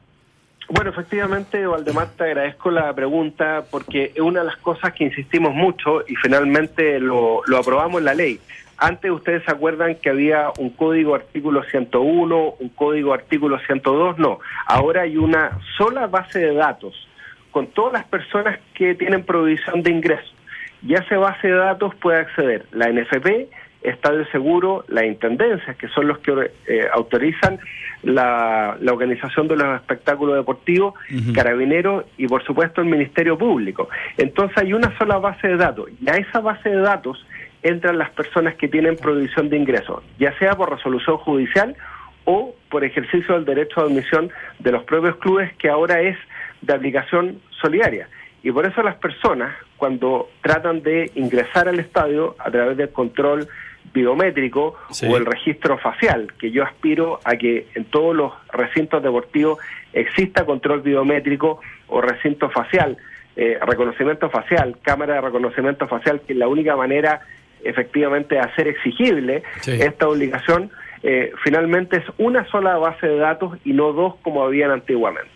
Bueno, 0.74 0.88
efectivamente, 0.88 1.66
Valdemar, 1.66 2.08
te 2.16 2.24
agradezco 2.24 2.70
la 2.70 2.94
pregunta 2.94 3.62
porque 3.70 4.10
es 4.14 4.22
una 4.22 4.40
de 4.40 4.46
las 4.46 4.56
cosas 4.56 4.94
que 4.94 5.04
insistimos 5.04 5.52
mucho 5.52 6.02
y 6.08 6.16
finalmente 6.16 6.98
lo, 6.98 7.42
lo 7.44 7.58
aprobamos 7.58 7.98
en 7.98 8.06
la 8.06 8.14
ley. 8.14 8.40
Antes 8.78 9.10
ustedes 9.10 9.44
se 9.44 9.52
acuerdan 9.52 9.96
que 9.96 10.08
había 10.08 10.50
un 10.58 10.70
código 10.70 11.14
artículo 11.14 11.62
101, 11.62 12.54
un 12.58 12.68
código 12.70 13.12
artículo 13.12 13.58
102, 13.58 14.16
no. 14.16 14.38
Ahora 14.64 15.02
hay 15.02 15.18
una 15.18 15.58
sola 15.76 16.06
base 16.06 16.38
de 16.38 16.54
datos 16.54 17.06
con 17.50 17.66
todas 17.66 17.92
las 17.92 18.04
personas 18.04 18.58
que 18.72 18.94
tienen 18.94 19.26
provisión 19.26 19.82
de 19.82 19.90
ingresos. 19.90 20.34
Y 20.82 20.94
a 20.94 21.00
esa 21.00 21.18
base 21.18 21.48
de 21.48 21.54
datos 21.54 21.94
puede 21.96 22.20
acceder 22.20 22.64
la 22.72 22.90
NFP, 22.90 23.50
Estadio 23.82 24.24
Seguro, 24.30 24.84
la 24.88 25.04
Intendencia, 25.04 25.74
que 25.74 25.88
son 25.88 26.08
los 26.08 26.18
que 26.18 26.50
eh, 26.66 26.86
autorizan 26.92 27.58
la, 28.02 28.76
organización 28.90 29.48
de 29.48 29.56
los 29.56 29.76
espectáculos 29.76 30.36
deportivos, 30.36 30.94
Carabineros 31.34 32.04
y 32.16 32.26
por 32.26 32.44
supuesto 32.44 32.80
el 32.80 32.88
Ministerio 32.88 33.38
Público. 33.38 33.88
Entonces 34.16 34.56
hay 34.58 34.72
una 34.72 34.96
sola 34.98 35.18
base 35.18 35.48
de 35.48 35.56
datos 35.56 35.88
y 36.00 36.08
a 36.10 36.14
esa 36.14 36.40
base 36.40 36.68
de 36.68 36.78
datos 36.78 37.24
entran 37.62 37.98
las 37.98 38.10
personas 38.10 38.54
que 38.56 38.68
tienen 38.68 38.96
provisión 38.96 39.48
de 39.48 39.56
ingresos, 39.56 40.02
ya 40.18 40.36
sea 40.38 40.56
por 40.56 40.70
resolución 40.70 41.16
judicial 41.18 41.76
o 42.24 42.54
por 42.70 42.84
ejercicio 42.84 43.34
del 43.34 43.44
derecho 43.44 43.80
de 43.80 43.92
admisión 43.92 44.30
de 44.58 44.72
los 44.72 44.84
propios 44.84 45.16
clubes, 45.16 45.52
que 45.56 45.68
ahora 45.68 46.00
es 46.00 46.16
de 46.60 46.74
aplicación 46.74 47.40
solidaria. 47.60 48.08
Y 48.42 48.50
por 48.50 48.66
eso 48.66 48.82
las 48.82 48.96
personas, 48.96 49.54
cuando 49.76 50.28
tratan 50.40 50.82
de 50.82 51.10
ingresar 51.14 51.68
al 51.68 51.78
estadio 51.78 52.34
a 52.38 52.50
través 52.50 52.76
del 52.76 52.90
control 52.90 53.48
biométrico 53.92 54.76
o 55.08 55.16
el 55.16 55.26
registro 55.26 55.78
facial, 55.78 56.32
que 56.38 56.50
yo 56.50 56.64
aspiro 56.64 57.20
a 57.24 57.36
que 57.36 57.66
en 57.74 57.84
todos 57.86 58.14
los 58.14 58.32
recintos 58.52 59.02
deportivos 59.02 59.58
exista 59.92 60.44
control 60.44 60.80
biométrico 60.80 61.60
o 61.88 62.00
recinto 62.00 62.48
facial, 62.50 62.96
eh, 63.36 63.58
reconocimiento 63.66 64.30
facial, 64.30 64.78
cámara 64.82 65.14
de 65.14 65.20
reconocimiento 65.20 65.86
facial, 65.88 66.20
que 66.26 66.32
es 66.32 66.38
la 66.38 66.48
única 66.48 66.76
manera 66.76 67.20
efectivamente 67.64 68.34
de 68.34 68.40
hacer 68.40 68.66
exigible 68.66 69.42
esta 69.66 70.08
obligación, 70.08 70.70
eh, 71.02 71.32
finalmente 71.44 71.98
es 71.98 72.04
una 72.18 72.48
sola 72.50 72.76
base 72.76 73.06
de 73.06 73.16
datos 73.16 73.58
y 73.64 73.72
no 73.72 73.92
dos 73.92 74.14
como 74.22 74.44
habían 74.44 74.70
antiguamente. 74.70 75.30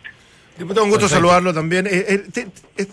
Diputado, 0.57 0.85
un 0.85 0.91
gusto 0.91 1.07
saludarlo 1.07 1.53
también. 1.53 1.87
Eh, 1.89 2.23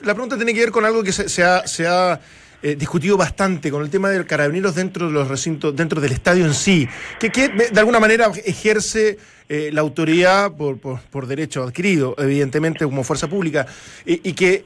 la 0.02 0.12
pregunta 0.12 0.37
tiene 0.37 0.52
que 0.52 0.61
ver 0.61 0.70
con 0.70 0.84
algo 0.84 1.02
que 1.02 1.12
se, 1.12 1.28
se 1.28 1.87
ha 1.87 2.20
eh, 2.64 2.76
discutido 2.76 3.18
bastante 3.18 3.71
con 3.71 3.83
el 3.83 3.90
tema 3.90 4.09
de 4.09 4.25
carabineros 4.25 4.75
dentro 4.75 5.09
de 5.09 5.12
los 5.12 5.28
recintos, 5.28 5.76
dentro 5.76 6.00
del 6.00 6.12
estadio 6.12 6.47
en 6.47 6.54
sí, 6.54 6.88
que, 7.18 7.28
de 7.28 7.78
alguna 7.78 8.00
manera 8.00 8.33
ejerce 8.42 9.18
eh, 9.50 9.68
la 9.71 9.83
autoridad 9.83 10.50
por, 10.50 10.78
por, 10.78 11.26
derecho 11.26 11.62
adquirido, 11.62 12.14
evidentemente 12.16 12.87
como 12.87 13.04
fuerza 13.04 13.28
pública, 13.28 13.66
y 14.06 14.33
que 14.33 14.64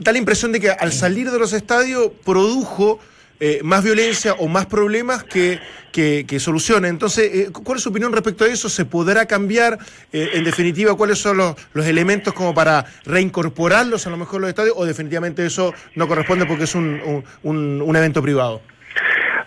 da 0.00 0.10
la 0.10 0.18
impresión 0.18 0.50
de 0.50 0.58
que 0.58 0.70
al 0.70 0.92
salir 0.92 1.30
de 1.30 1.38
los 1.38 1.52
estadios 1.52 2.10
produjo 2.24 2.98
eh, 3.38 3.60
más 3.62 3.84
violencia 3.84 4.32
o 4.32 4.48
más 4.48 4.64
problemas 4.64 5.22
que, 5.22 5.58
que, 5.92 6.40
solucionen. 6.40 6.90
Entonces, 6.90 7.34
eh, 7.34 7.48
¿cuál 7.52 7.76
es 7.76 7.82
su 7.82 7.90
opinión 7.90 8.10
respecto 8.12 8.44
a 8.44 8.48
eso? 8.48 8.70
¿Se 8.70 8.86
podrá 8.86 9.26
cambiar? 9.26 9.78
Eh, 10.10 10.30
en 10.34 10.44
definitiva, 10.44 10.96
¿cuáles 10.96 11.18
son 11.18 11.36
los, 11.36 11.54
los, 11.74 11.86
elementos 11.86 12.32
como 12.32 12.54
para 12.54 12.86
reincorporarlos 13.04 14.06
a 14.06 14.10
lo 14.10 14.16
mejor 14.16 14.40
los 14.40 14.48
estadios? 14.48 14.74
¿O 14.78 14.86
definitivamente 14.86 15.44
eso 15.44 15.74
no 15.94 16.08
corresponde 16.08 16.46
porque 16.46 16.64
es 16.64 16.74
un, 16.74 17.22
un, 17.42 17.82
un 17.82 17.96
evento 17.96 18.22
privado? 18.22 18.62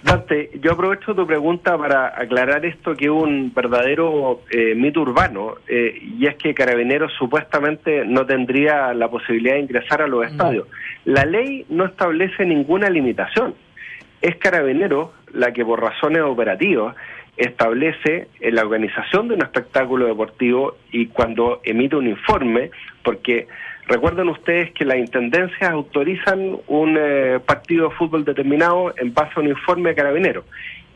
Dante, 0.04 0.52
yo 0.62 0.74
aprovecho 0.74 1.16
tu 1.16 1.26
pregunta 1.26 1.76
para 1.76 2.08
aclarar 2.16 2.66
esto 2.66 2.94
que 2.94 3.06
es 3.06 3.12
un 3.12 3.52
verdadero 3.54 4.42
mito 4.76 5.02
urbano, 5.02 5.56
y 5.68 6.26
es 6.26 6.36
que 6.36 6.54
Carabineros 6.54 7.12
supuestamente 7.20 8.06
no 8.06 8.26
tendría 8.26 8.94
la 8.94 9.10
posibilidad 9.10 9.56
de 9.56 9.62
ingresar 9.62 10.02
a 10.02 10.08
los 10.08 10.26
estadios. 10.26 10.68
La 11.04 11.26
ley 11.26 11.66
no 11.70 11.86
establece 11.86 12.46
ninguna 12.46 12.90
limitación 12.90 13.56
es 14.22 14.36
Carabinero 14.38 15.14
la 15.34 15.54
que 15.54 15.64
por 15.64 15.82
razones 15.82 16.22
operativas 16.22 16.96
establece 17.38 18.28
la 18.42 18.64
organización 18.64 19.30
de 19.30 19.36
un 19.36 19.42
espectáculo 19.42 20.08
deportivo 20.08 20.76
y 20.92 21.08
cuando 21.08 21.62
emite 21.64 21.96
un 21.96 22.08
informe, 22.08 22.70
porque 23.04 23.48
recuerden 23.88 24.28
ustedes 24.28 24.72
que 24.74 24.84
las 24.84 24.98
intendencias 24.98 25.72
autorizan 25.72 26.58
un 26.68 26.98
eh, 27.00 27.40
partido 27.46 27.90
de 27.90 27.96
fútbol 27.96 28.26
determinado 28.26 28.94
en 28.98 29.14
base 29.14 29.32
a 29.36 29.40
un 29.40 29.48
informe 29.48 29.92
de 29.92 29.96
Carabinero. 29.96 30.44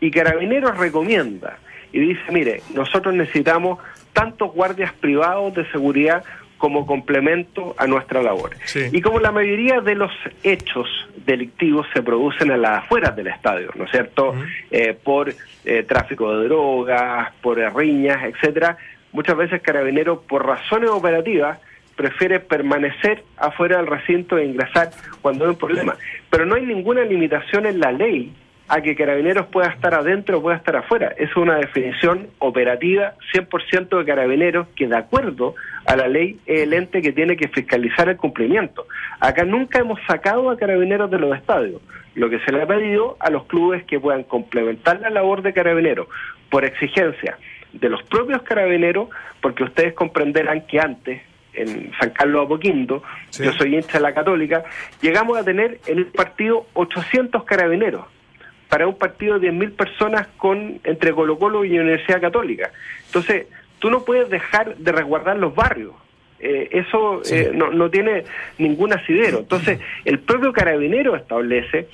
Y 0.02 0.12
Carabineros 0.12 0.78
recomienda 0.78 1.60
y 1.94 2.00
dice, 2.00 2.24
mire, 2.32 2.62
nosotros 2.74 3.14
necesitamos 3.14 3.80
tantos 4.12 4.52
guardias 4.52 4.92
privados 4.94 5.54
de 5.54 5.66
seguridad 5.72 6.26
como 6.64 6.86
complemento 6.86 7.76
a 7.78 7.88
nuestra 7.88 8.24
labor. 8.24 8.52
Y 8.94 9.02
como 9.02 9.20
la 9.20 9.34
mayoría 9.34 9.82
de 9.82 9.96
los 9.96 10.14
hechos 10.44 10.88
delictivos 11.26 11.86
se 11.94 12.02
producen 12.02 12.52
a 12.52 12.58
las 12.58 12.86
afueras 12.86 13.14
del 13.18 13.28
estadio, 13.28 13.70
¿no 13.76 13.84
es 13.84 13.92
cierto? 13.92 14.34
Eh, 14.72 14.94
por 15.04 15.36
eh, 15.66 15.84
tráfico 15.84 16.38
de 16.38 16.46
drogas, 16.46 17.34
por 17.42 17.58
riñas, 17.76 18.24
etcétera, 18.24 18.78
muchas 19.12 19.36
veces 19.36 19.62
Carabinero, 19.62 20.22
por 20.22 20.46
razones 20.46 20.90
operativas, 20.90 21.60
prefiere 21.98 22.40
permanecer 22.40 23.26
afuera 23.36 23.76
del 23.76 23.88
recinto 23.88 24.38
e 24.38 24.46
ingresar 24.46 24.92
cuando 25.22 25.44
hay 25.44 25.50
un 25.50 25.58
problema. 25.58 25.98
Pero 26.30 26.46
no 26.46 26.56
hay 26.56 26.66
ninguna 26.66 27.04
limitación 27.04 27.66
en 27.66 27.82
la 27.82 27.92
ley 27.92 28.32
a 28.74 28.82
que 28.82 28.96
Carabineros 28.96 29.46
pueda 29.48 29.68
estar 29.68 29.94
adentro 29.94 30.40
o 30.40 30.42
pueda 30.42 30.58
estar 30.58 30.76
afuera. 30.76 31.14
Es 31.16 31.36
una 31.38 31.58
definición 31.58 32.30
operativa 32.40 33.14
100% 33.32 34.00
de 34.00 34.04
Carabineros 34.04 34.68
que 34.76 34.88
de 34.88 34.98
acuerdo 34.98 35.54
a 35.86 35.96
la 35.96 36.08
ley 36.08 36.40
es 36.48 36.62
el 36.62 36.74
ente 36.74 37.04
que 37.04 37.12
tiene 37.12 37.38
que 37.38 37.50
fiscalizar 37.50 38.10
el 38.10 38.18
cumplimiento. 38.18 38.88
Acá 39.20 39.46
nunca 39.46 39.78
hemos 39.78 40.00
sacado 40.08 40.50
a 40.50 40.58
Carabineros 40.58 41.12
de 41.12 41.20
los 41.20 41.38
estadios. 41.38 41.84
Lo 42.16 42.32
que 42.32 42.40
se 42.40 42.52
le 42.52 42.64
ha 42.64 42.66
pedido 42.66 43.16
a 43.20 43.30
los 43.30 43.46
clubes 43.46 43.84
que 43.84 44.00
puedan 44.00 44.24
complementar 44.24 45.00
la 45.02 45.12
labor 45.12 45.44
de 45.44 45.54
Carabineros 45.54 46.08
por 46.50 46.66
exigencia 46.66 47.38
de 47.74 47.90
los 47.90 48.02
propios 48.02 48.42
Carabineros, 48.42 49.10
porque 49.40 49.66
ustedes 49.66 49.94
comprenderán 49.94 50.66
que 50.66 50.80
antes 50.80 51.22
en 51.54 51.92
San 52.00 52.10
Carlos 52.10 52.46
Apoquindo, 52.46 53.04
yo 53.34 53.52
soy 53.52 53.76
hincha 53.76 54.00
de 54.00 54.04
la 54.04 54.16
Católica, 54.16 54.64
llegamos 55.00 55.38
a 55.38 55.44
tener 55.44 55.80
en 55.86 56.00
el 56.00 56.08
partido 56.08 56.66
800 56.74 57.44
carabineros 57.44 58.06
para 58.74 58.88
un 58.88 58.98
partido 58.98 59.38
de 59.38 59.52
10.000 59.52 59.76
personas 59.76 60.28
con 60.36 60.80
entre 60.84 61.12
Colo 61.14 61.38
Colo 61.38 61.64
y 61.64 61.78
Universidad 61.78 62.20
Católica. 62.20 62.72
Entonces, 63.06 63.46
tú 63.78 63.92
no 63.92 64.04
puedes 64.04 64.32
dejar 64.32 64.76
de 64.78 64.92
resguardar 64.92 65.38
los 65.38 65.54
barrios. 65.54 65.92
Eh, 66.40 66.70
eso 66.72 67.22
eh, 67.30 67.52
no, 67.54 67.70
no 67.70 67.92
tiene 67.92 68.24
ningún 68.58 68.92
asidero. 68.92 69.38
Entonces, 69.38 69.80
el 70.06 70.18
propio 70.18 70.52
carabinero 70.54 71.16
establece 71.16 71.88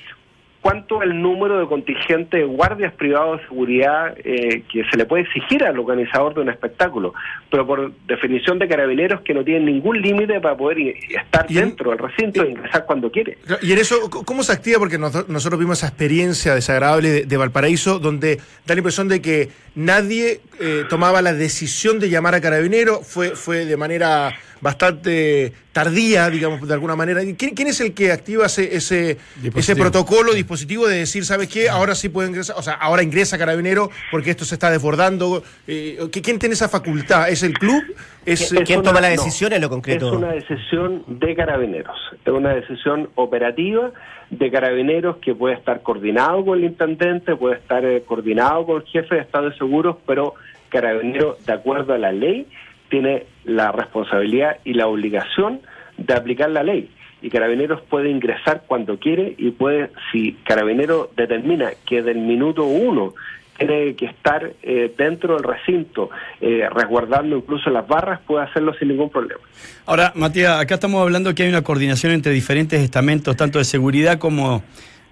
cuánto 0.61 1.01
es 1.01 1.09
el 1.09 1.21
número 1.21 1.59
de 1.59 1.67
contingente 1.67 2.37
de 2.37 2.43
guardias 2.43 2.93
privados 2.93 3.39
de 3.39 3.47
seguridad 3.47 4.15
eh, 4.23 4.63
que 4.71 4.83
se 4.89 4.97
le 4.97 5.05
puede 5.05 5.23
exigir 5.23 5.63
al 5.63 5.79
organizador 5.79 6.33
de 6.33 6.41
un 6.41 6.49
espectáculo, 6.49 7.13
pero 7.49 7.65
por 7.65 7.91
definición 8.07 8.59
de 8.59 8.67
carabineros 8.67 9.21
que 9.21 9.33
no 9.33 9.43
tienen 9.43 9.65
ningún 9.65 10.01
límite 10.01 10.39
para 10.41 10.57
poder 10.57 10.79
estar 11.09 11.47
dentro 11.47 11.91
del 11.91 11.99
recinto 11.99 12.43
e 12.43 12.51
ingresar 12.51 12.85
cuando 12.85 13.11
quiere. 13.11 13.37
Y 13.61 13.71
en 13.71 13.79
eso, 13.79 14.09
¿cómo 14.09 14.43
se 14.43 14.51
activa? 14.51 14.79
Porque 14.79 14.97
nosotros 14.97 15.59
vimos 15.59 15.79
esa 15.79 15.87
experiencia 15.87 16.55
desagradable 16.55 17.25
de, 17.25 17.37
Valparaíso, 17.37 17.99
donde 17.99 18.37
da 18.65 18.75
la 18.75 18.79
impresión 18.79 19.07
de 19.07 19.21
que 19.21 19.49
nadie 19.75 20.41
eh, 20.59 20.83
tomaba 20.89 21.21
la 21.21 21.33
decisión 21.33 21.99
de 21.99 22.09
llamar 22.09 22.35
a 22.35 22.41
carabineros, 22.41 23.07
fue, 23.07 23.29
fue 23.29 23.65
de 23.65 23.77
manera 23.77 24.33
bastante 24.61 25.53
tardía, 25.71 26.29
digamos, 26.29 26.67
de 26.67 26.73
alguna 26.73 26.95
manera. 26.95 27.21
¿Quién, 27.37 27.55
quién 27.55 27.67
es 27.67 27.79
el 27.81 27.93
que 27.93 28.11
activa 28.11 28.47
ese, 28.47 28.75
ese, 28.75 29.17
ese 29.55 29.75
protocolo, 29.75 30.33
dispositivo 30.33 30.87
de 30.87 30.97
decir, 30.97 31.25
¿sabes 31.25 31.47
qué? 31.47 31.69
Ahora 31.69 31.95
sí 31.95 32.09
puede 32.09 32.29
ingresar, 32.29 32.55
o 32.57 32.61
sea, 32.61 32.73
ahora 32.73 33.03
ingresa 33.03 33.37
Carabinero 33.37 33.89
porque 34.11 34.31
esto 34.31 34.45
se 34.45 34.55
está 34.55 34.69
desbordando. 34.69 35.43
Eh, 35.67 35.97
¿Quién 36.11 36.39
tiene 36.39 36.53
esa 36.53 36.69
facultad? 36.69 37.29
¿Es 37.29 37.43
el 37.43 37.53
club? 37.53 37.83
¿Es, 38.25 38.53
¿Quién 38.65 38.83
toma 38.83 39.01
la 39.01 39.09
decisión 39.09 39.53
en 39.53 39.61
lo 39.61 39.69
concreto? 39.69 40.07
Es 40.07 40.13
una 40.13 40.33
decisión 40.33 41.03
de 41.07 41.35
Carabineros, 41.35 41.97
es 42.25 42.33
una 42.33 42.53
decisión 42.53 43.09
operativa 43.15 43.91
de 44.29 44.51
Carabineros 44.51 45.17
que 45.17 45.33
puede 45.33 45.55
estar 45.55 45.81
coordinado 45.81 46.45
con 46.45 46.59
el 46.59 46.65
intendente, 46.65 47.35
puede 47.35 47.55
estar 47.55 47.83
eh, 47.85 48.03
coordinado 48.05 48.65
con 48.65 48.81
el 48.81 48.87
jefe 48.87 49.15
de 49.15 49.21
Estado 49.21 49.49
de 49.49 49.57
Seguros, 49.57 49.97
pero 50.05 50.35
Carabinero, 50.69 51.37
de 51.45 51.53
acuerdo 51.53 51.93
a 51.93 51.97
la 51.97 52.11
ley, 52.11 52.47
tiene 52.89 53.25
la 53.45 53.71
responsabilidad 53.71 54.57
y 54.63 54.73
la 54.73 54.87
obligación 54.87 55.61
de 55.97 56.13
aplicar 56.13 56.49
la 56.49 56.63
ley. 56.63 56.89
Y 57.21 57.29
Carabineros 57.29 57.81
puede 57.81 58.09
ingresar 58.09 58.63
cuando 58.65 58.97
quiere 58.97 59.35
y 59.37 59.51
puede, 59.51 59.89
si 60.11 60.33
Carabinero 60.45 61.11
determina 61.17 61.71
que 61.85 62.01
del 62.01 62.19
minuto 62.19 62.63
uno 62.63 63.13
tiene 63.57 63.93
que 63.95 64.05
estar 64.05 64.53
eh, 64.63 64.93
dentro 64.97 65.35
del 65.35 65.43
recinto, 65.43 66.09
eh, 66.39 66.67
resguardando 66.73 67.35
incluso 67.35 67.69
las 67.69 67.85
barras, 67.87 68.21
puede 68.25 68.45
hacerlo 68.45 68.73
sin 68.73 68.87
ningún 68.87 69.09
problema. 69.09 69.41
Ahora, 69.85 70.13
Matías, 70.15 70.59
acá 70.61 70.75
estamos 70.75 71.01
hablando 71.01 71.35
que 71.35 71.43
hay 71.43 71.49
una 71.49 71.61
coordinación 71.61 72.13
entre 72.13 72.31
diferentes 72.31 72.81
estamentos, 72.81 73.35
tanto 73.35 73.59
de 73.59 73.65
seguridad 73.65 74.17
como 74.17 74.63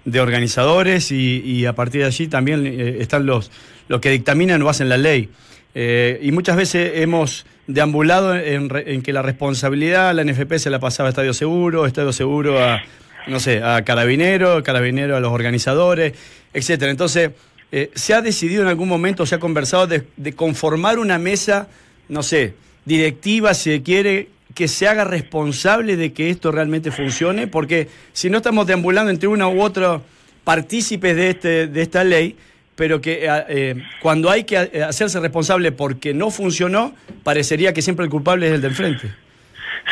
de 0.06 0.20
organizadores, 0.20 1.12
y, 1.12 1.66
a 1.66 1.74
partir 1.74 2.00
de 2.00 2.06
allí 2.06 2.28
también 2.28 2.66
eh, 2.66 2.96
están 3.00 3.26
los, 3.26 3.52
los 3.88 4.00
que 4.00 4.10
dictaminan 4.10 4.62
o 4.62 4.70
hacen 4.70 4.88
la 4.88 4.96
ley. 4.96 5.28
Y 5.74 6.32
muchas 6.32 6.56
veces 6.56 6.92
hemos 6.96 7.46
deambulado 7.68 8.34
en, 8.34 8.70
en, 8.74 9.02
que 9.02 9.12
la 9.12 9.22
responsabilidad 9.22 10.14
la 10.14 10.24
NFP 10.24 10.54
se 10.56 10.70
la 10.70 10.80
pasaba 10.80 11.08
a 11.08 11.10
Estadio 11.10 11.34
Seguro, 11.34 11.86
Estadio 11.86 12.12
Seguro 12.12 12.62
a, 12.62 12.82
no 13.28 13.38
sé, 13.40 13.62
a 13.62 13.84
Carabinero, 13.84 14.62
Carabinero 14.62 15.16
a 15.16 15.20
los 15.20 15.32
organizadores, 15.32 16.14
etcétera. 16.52 16.90
Entonces, 16.90 17.30
eh, 17.70 17.90
¿se 17.94 18.14
ha 18.14 18.22
decidido 18.22 18.62
en 18.62 18.68
algún 18.68 18.88
momento, 18.88 19.26
se 19.26 19.34
ha 19.34 19.38
conversado 19.38 19.86
de, 19.86 20.32
conformar 20.34 20.98
una 20.98 21.18
mesa, 21.18 21.68
no 22.08 22.22
sé, 22.22 22.54
directiva, 22.84 23.52
si 23.54 23.80
quiere, 23.82 24.30
que 24.54 24.66
se 24.66 24.88
haga 24.88 25.04
responsable 25.04 25.96
de 25.96 26.12
que 26.12 26.30
esto 26.30 26.50
realmente 26.50 26.90
funcione? 26.90 27.46
Porque 27.46 27.88
si 28.12 28.30
no 28.30 28.38
estamos 28.38 28.66
deambulando 28.66 29.10
entre 29.10 29.28
una 29.28 29.48
u 29.48 29.60
otra 29.60 30.00
partícipes 30.44 31.14
de, 31.14 31.30
este, 31.30 31.66
de 31.66 31.82
esta 31.82 32.04
ley, 32.04 32.36
pero 32.78 33.00
que 33.00 33.26
eh, 33.26 33.44
eh, 33.48 33.74
cuando 34.00 34.30
hay 34.30 34.44
que 34.44 34.56
eh, 34.56 34.84
hacerse 34.84 35.18
responsable 35.18 35.72
porque 35.72 36.14
no 36.14 36.30
funcionó, 36.30 36.94
parecería 37.24 37.74
que 37.74 37.82
siempre 37.82 38.04
el 38.04 38.10
culpable 38.10 38.46
es 38.46 38.52
el 38.54 38.62
del 38.62 38.72
frente. 38.72 39.08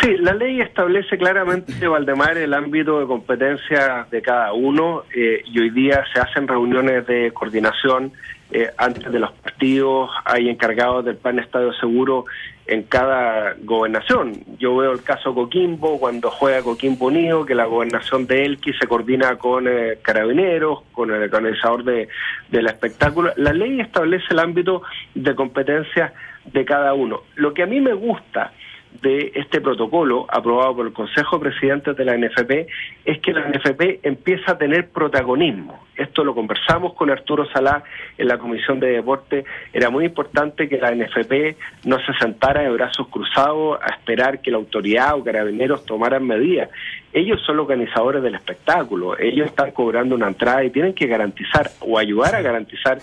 Sí, 0.01 0.16
la 0.20 0.35
ley 0.35 0.61
establece 0.61 1.18
claramente, 1.18 1.88
Valdemar, 1.88 2.38
el 2.38 2.55
ámbito 2.55 3.01
de 3.01 3.07
competencia 3.07 4.07
de 4.09 4.22
cada 4.22 4.53
uno 4.53 5.03
y 5.12 5.59
hoy 5.59 5.70
día 5.70 6.05
se 6.14 6.20
hacen 6.20 6.46
reuniones 6.46 7.07
de 7.09 7.33
coordinación 7.33 8.12
antes 8.79 9.11
de 9.11 9.18
los 9.18 9.33
partidos, 9.33 10.09
hay 10.25 10.49
encargados 10.49 11.05
del 11.05 11.16
plan 11.16 11.40
Estadio 11.40 11.72
Seguro 11.75 12.27
en 12.66 12.83
cada 12.85 13.55
gobernación. 13.62 14.44
Yo 14.59 14.76
veo 14.76 14.92
el 14.92 15.02
caso 15.02 15.35
Coquimbo, 15.35 15.98
cuando 16.00 16.31
juega 16.31 16.62
Coquimbo 16.62 17.07
Unido, 17.07 17.46
que 17.46 17.55
la 17.55 17.64
gobernación 17.64 18.26
de 18.26 18.44
Elqui 18.44 18.72
se 18.72 18.87
coordina 18.87 19.37
con 19.37 19.68
eh, 19.68 19.98
carabineros, 20.02 20.83
con 20.92 21.11
el 21.11 21.22
organizador 21.22 21.85
de, 21.85 22.09
del 22.50 22.66
espectáculo. 22.66 23.33
La 23.37 23.52
ley 23.52 23.81
establece 23.81 24.26
el 24.31 24.40
ámbito 24.40 24.83
de 25.14 25.35
competencia 25.35 26.12
de 26.44 26.64
cada 26.64 26.94
uno. 26.94 27.22
Lo 27.37 27.55
que 27.55 27.62
a 27.62 27.66
mí 27.66 27.81
me 27.81 27.92
gusta 27.92 28.52
de 29.03 29.33
este 29.35 29.61
protocolo 29.61 30.27
aprobado 30.29 30.77
por 30.77 30.87
el 30.87 30.92
Consejo 30.92 31.38
de 31.38 31.51
Presidentes 31.51 31.96
de 31.96 32.05
la 32.05 32.16
NFP 32.16 32.66
es 33.05 33.20
que 33.20 33.33
la 33.33 33.49
NFP 33.49 34.01
empieza 34.03 34.53
a 34.53 34.59
tener 34.59 34.88
protagonismo. 34.88 35.85
Esto 35.96 36.25
lo 36.25 36.35
conversamos 36.35 36.94
con 36.94 37.11
Arturo 37.11 37.46
Salá 37.51 37.83
en 38.18 38.29
la 38.29 38.38
Comisión 38.38 38.81
de 38.81 38.88
Deporte. 38.88 39.44
Era 39.72 39.90
muy 39.90 40.05
importante 40.05 40.68
que 40.68 40.79
la 40.79 40.94
NFP 40.94 41.57
no 41.85 41.99
se 42.01 42.12
sentara 42.20 42.62
de 42.62 42.70
brazos 42.70 43.09
cruzados 43.09 43.79
a 43.83 43.94
esperar 43.94 44.40
que 44.40 44.51
la 44.51 44.59
autoridad 44.59 45.14
o 45.14 45.25
carabineros 45.25 45.85
tomaran 45.85 46.27
medidas. 46.27 46.70
Ellos 47.12 47.40
son 47.46 47.57
los 47.57 47.64
organizadores 47.64 48.22
del 48.22 48.35
espectáculo, 48.35 49.18
ellos 49.18 49.46
están 49.46 49.70
cobrando 49.70 50.14
una 50.14 50.29
entrada 50.29 50.64
y 50.64 50.70
tienen 50.70 50.92
que 50.92 51.07
garantizar 51.07 51.70
o 51.81 51.99
ayudar 51.99 52.35
a 52.35 52.42
garantizar 52.42 52.99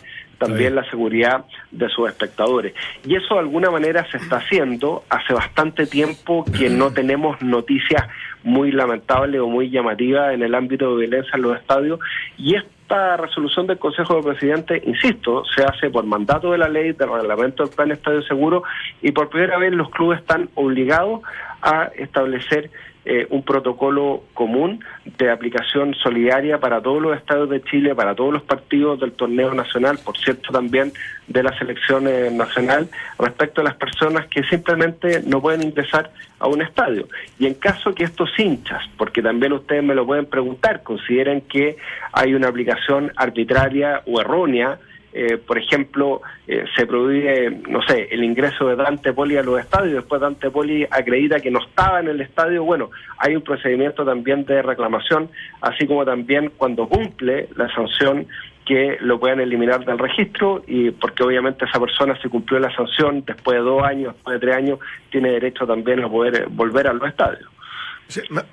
también 0.46 0.76
la 0.76 0.84
seguridad 0.90 1.46
de 1.72 1.90
sus 1.90 2.10
espectadores. 2.10 2.74
Y 3.06 3.16
eso 3.16 3.36
de 3.36 3.42
alguna 3.42 3.70
manera 3.70 4.06
se 4.12 4.18
está 4.18 4.38
haciendo. 4.38 5.04
Hace 5.10 5.34
bastante 5.34 5.86
tiempo 5.86 6.46
que 6.46 6.70
no 6.70 6.92
tenemos 6.94 7.42
noticias 7.42 8.04
muy 8.44 8.72
lamentables 8.72 9.40
o 9.42 9.48
muy 9.48 9.70
llamativas 9.70 10.34
en 10.34 10.44
el 10.44 10.54
ámbito 10.54 10.92
de 10.92 11.06
violencia 11.06 11.32
en 11.36 11.42
los 11.42 11.58
estadios. 11.58 12.00
Y 12.38 12.56
esta 12.56 13.18
resolución 13.18 13.68
del 13.68 13.80
Consejo 13.80 14.18
de 14.18 14.24
Presidentes, 14.24 14.84
insisto, 14.86 15.44
se 15.46 15.64
hace 15.64 15.90
por 15.90 16.06
mandato 16.06 16.52
de 16.52 16.58
la 16.58 16.70
ley, 16.70 16.92
del 16.92 17.10
reglamento 17.10 17.64
del 17.64 17.74
Plan 17.74 17.92
Estadio 17.92 18.22
Seguro, 18.24 18.64
y 19.02 19.12
por 19.12 19.30
primera 19.30 19.58
vez 19.58 19.74
los 19.74 19.90
clubes 19.90 20.20
están 20.20 20.50
obligados 20.56 21.22
a 21.62 21.90
establecer 21.96 22.70
eh, 23.06 23.28
un 23.32 23.44
protocolo 23.44 24.24
común 24.34 24.84
de 25.18 25.30
aplicación 25.30 25.94
solidaria 25.94 26.60
para 26.60 26.82
todos 26.82 27.02
los 27.02 27.18
estados 27.18 27.50
de 27.50 27.62
Chile, 27.62 27.94
para 27.96 28.16
todos 28.16 28.32
los 28.32 28.44
partidos 28.44 29.00
del 29.02 29.12
torneo 29.12 29.54
nacional, 29.54 30.00
por 30.04 30.18
cierto 30.18 30.54
también 30.54 30.94
de 31.28 31.44
la 31.44 31.58
selección 31.58 32.08
eh, 32.08 32.30
nacional, 32.32 32.88
respecto 33.20 33.60
a 33.60 33.66
las 33.66 33.76
personas 33.76 34.28
que 34.28 34.44
simplemente 34.44 35.22
no 35.26 35.42
pueden 35.42 35.64
ingresar 35.64 36.12
a 36.40 36.48
un 36.48 36.62
estadio. 36.62 37.08
Y 37.40 37.48
en 37.48 37.56
caso 37.56 37.94
que 37.94 38.06
estos 38.06 38.30
hinchas, 38.38 38.82
porque 38.98 39.22
también 39.22 39.52
ustedes 39.52 39.84
me 39.84 39.96
lo 39.96 40.06
pueden 40.06 40.26
preguntar, 40.26 40.84
consideren 40.84 41.42
que 41.42 41.76
hay 42.14 42.34
una 42.34 42.48
aplicación 42.48 43.12
arbitraria 43.18 44.02
o 44.06 44.22
errónea, 44.22 44.80
eh, 45.14 45.38
por 45.38 45.60
ejemplo, 45.60 46.22
eh, 46.48 46.66
se 46.76 46.88
prohíbe, 46.88 47.62
no 47.70 47.82
sé, 47.84 48.08
el 48.12 48.24
ingreso 48.24 48.68
de 48.68 48.76
Dante 48.76 49.14
Poli 49.14 49.38
a 49.38 49.44
los 49.44 49.60
estadios, 49.60 49.94
después 49.94 50.20
Dante 50.20 50.50
Poli 50.50 50.88
acredita 50.90 51.40
que 51.40 51.52
no 51.52 51.60
estaba 51.60 52.00
en 52.00 52.08
el 52.08 52.22
estadio, 52.22 52.64
bueno, 52.64 52.90
hay 53.20 53.36
un 53.36 53.44
procedimiento 53.44 54.04
también 54.04 54.44
de 54.46 54.62
reclamación, 54.64 55.30
así 55.62 55.86
como 55.86 56.04
también 56.04 56.52
cuando 56.58 56.88
cumple 56.88 57.48
la 57.56 57.72
sanción 57.76 58.28
que 58.66 58.98
lo 59.02 59.20
puedan 59.20 59.40
eliminar 59.40 59.86
del 59.86 60.00
registro 60.00 60.64
y 60.66 60.92
porque 60.92 61.24
obviamente 61.24 61.66
esa 61.66 61.80
persona 61.80 62.18
si 62.22 62.30
cumplió 62.30 62.60
la 62.60 62.74
sanción 62.74 63.24
después 63.26 63.58
de 63.58 63.64
dos 63.64 63.84
años, 63.84 64.14
después 64.14 64.40
de 64.40 64.40
tres 64.40 64.56
años, 64.56 64.80
tiene 65.12 65.32
derecho 65.32 65.68
también 65.68 66.04
a 66.04 66.10
poder 66.10 66.48
volver 66.50 66.88
a 66.88 66.94
los 66.94 67.08
estadios. 67.08 67.50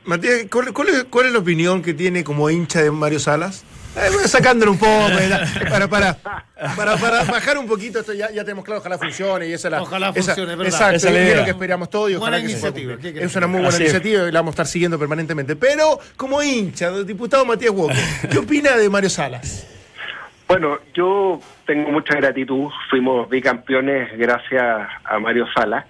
Matías, 0.05 0.47
¿cuál, 0.51 0.73
cuál 0.73 1.27
es 1.27 1.33
la 1.33 1.39
opinión 1.39 1.83
que 1.83 1.95
tiene 1.95 2.25
como 2.25 2.49
hincha 2.51 2.83
de 2.83 2.91
Mario 2.91 3.19
Salas? 3.19 3.65
Eh, 3.97 4.29
sacándolo 4.29 4.71
un 4.71 4.79
poco, 4.79 5.09
para, 5.69 5.89
para, 5.89 6.15
para, 6.77 6.97
para, 6.97 7.25
bajar 7.25 7.59
un 7.59 7.67
poquito, 7.67 7.99
esto 7.99 8.13
ya, 8.13 8.31
ya 8.31 8.45
tenemos 8.45 8.65
claro, 8.65 8.79
ojalá 8.79 8.99
funcione 8.99 9.49
y 9.49 9.53
esa 9.53 9.69
la, 9.69 9.83
Ojalá 9.83 10.13
funcione, 10.13 10.55
¿verdad? 10.55 10.95
Exacto, 10.95 11.09
es 11.09 11.37
lo 11.37 11.45
que 11.45 11.51
esperamos 11.51 11.91
todos 11.91 12.09
y 12.09 12.15
ojalá 12.15 12.37
buena 12.39 12.51
iniciativa, 12.53 12.95
es 13.03 13.35
una 13.35 13.49
muy 13.49 13.63
buena 13.63 13.77
iniciativa 13.77 14.29
y 14.29 14.33
la 14.33 14.41
vamos 14.41 14.53
a 14.53 14.55
estar 14.55 14.67
siguiendo 14.69 14.97
permanentemente. 14.97 15.57
Pero, 15.57 15.99
como 16.17 16.41
hincha, 16.41 16.93
diputado 17.03 17.45
Matías 17.45 17.73
Walker, 17.73 17.99
¿qué 18.31 18.39
opina 18.39 18.77
de 18.77 18.89
Mario 18.89 19.11
Salas? 19.11 19.67
Bueno, 20.47 20.79
yo 20.95 21.41
tengo 21.67 21.91
mucha 21.91 22.15
gratitud, 22.15 22.69
fuimos 22.91 23.29
bicampeones 23.29 24.17
gracias 24.17 24.89
a 25.05 25.19
Mario 25.19 25.47
Salas. 25.53 25.85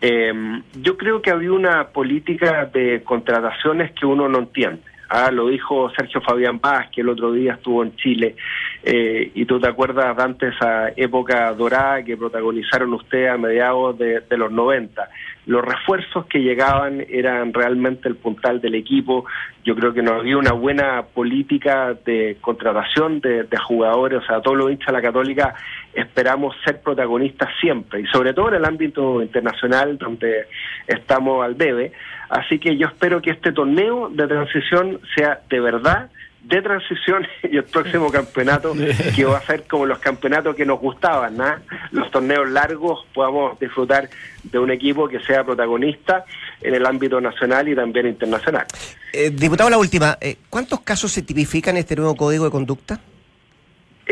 Eh, 0.00 0.62
yo 0.80 0.96
creo 0.96 1.20
que 1.20 1.30
había 1.30 1.52
una 1.52 1.88
política 1.88 2.64
de 2.66 3.02
contrataciones 3.02 3.92
que 3.92 4.06
uno 4.06 4.28
no 4.28 4.38
entiende. 4.38 4.82
Ah, 5.12 5.32
lo 5.32 5.48
dijo 5.48 5.90
Sergio 5.90 6.20
Fabián 6.20 6.60
Paz, 6.60 6.86
que 6.94 7.00
el 7.00 7.08
otro 7.08 7.32
día 7.32 7.54
estuvo 7.54 7.82
en 7.82 7.96
Chile. 7.96 8.36
Eh, 8.84 9.32
y 9.34 9.44
tú 9.44 9.58
te 9.58 9.68
acuerdas 9.68 10.16
de 10.16 10.22
antes 10.22 10.54
esa 10.54 10.90
época 10.96 11.52
dorada 11.52 12.04
que 12.04 12.16
protagonizaron 12.16 12.94
ustedes 12.94 13.28
a 13.28 13.36
mediados 13.36 13.98
de, 13.98 14.22
los 14.36 14.52
90. 14.52 15.10
Los 15.46 15.64
refuerzos 15.64 16.26
que 16.26 16.38
llegaban 16.38 17.04
eran 17.08 17.52
realmente 17.52 18.08
el 18.08 18.14
puntal 18.14 18.60
del 18.60 18.76
equipo. 18.76 19.24
Yo 19.64 19.74
creo 19.74 19.92
que 19.92 20.00
no 20.00 20.14
había 20.14 20.38
una 20.38 20.52
buena 20.52 21.02
política 21.02 21.94
de 22.06 22.36
contratación 22.40 23.20
de, 23.20 23.42
de 23.42 23.56
jugadores. 23.56 24.20
O 24.22 24.26
sea, 24.26 24.40
todos 24.40 24.56
los 24.56 24.70
hinchas 24.70 24.86
de 24.86 24.92
la 24.92 25.02
Católica 25.02 25.54
esperamos 25.94 26.54
ser 26.64 26.80
protagonistas 26.80 27.48
siempre 27.60 28.00
y 28.00 28.06
sobre 28.06 28.32
todo 28.32 28.48
en 28.48 28.54
el 28.56 28.64
ámbito 28.64 29.22
internacional 29.22 29.98
donde 29.98 30.46
estamos 30.86 31.44
al 31.44 31.56
debe. 31.58 31.92
Así 32.28 32.58
que 32.58 32.76
yo 32.76 32.86
espero 32.86 33.20
que 33.20 33.30
este 33.30 33.52
torneo 33.52 34.08
de 34.08 34.26
transición 34.26 35.00
sea 35.16 35.40
de 35.48 35.60
verdad 35.60 36.10
de 36.42 36.62
transición 36.62 37.26
y 37.42 37.56
el 37.56 37.64
próximo 37.64 38.10
campeonato 38.10 38.74
que 39.16 39.24
va 39.24 39.38
a 39.38 39.42
ser 39.42 39.64
como 39.64 39.86
los 39.86 39.98
campeonatos 39.98 40.56
que 40.56 40.64
nos 40.64 40.80
gustaban, 40.80 41.36
¿no? 41.36 41.44
los 41.92 42.10
torneos 42.10 42.48
largos, 42.50 43.06
podamos 43.14 43.58
disfrutar 43.58 44.08
de 44.42 44.58
un 44.58 44.70
equipo 44.70 45.08
que 45.08 45.20
sea 45.20 45.44
protagonista 45.44 46.24
en 46.62 46.74
el 46.74 46.86
ámbito 46.86 47.20
nacional 47.20 47.68
y 47.68 47.74
también 47.74 48.06
internacional. 48.06 48.66
Eh, 49.12 49.30
diputado, 49.30 49.70
la 49.70 49.78
última, 49.78 50.16
eh, 50.20 50.36
¿cuántos 50.48 50.80
casos 50.80 51.12
se 51.12 51.22
tipifican 51.22 51.76
en 51.76 51.80
este 51.80 51.96
nuevo 51.96 52.14
código 52.16 52.44
de 52.44 52.50
conducta? 52.50 53.00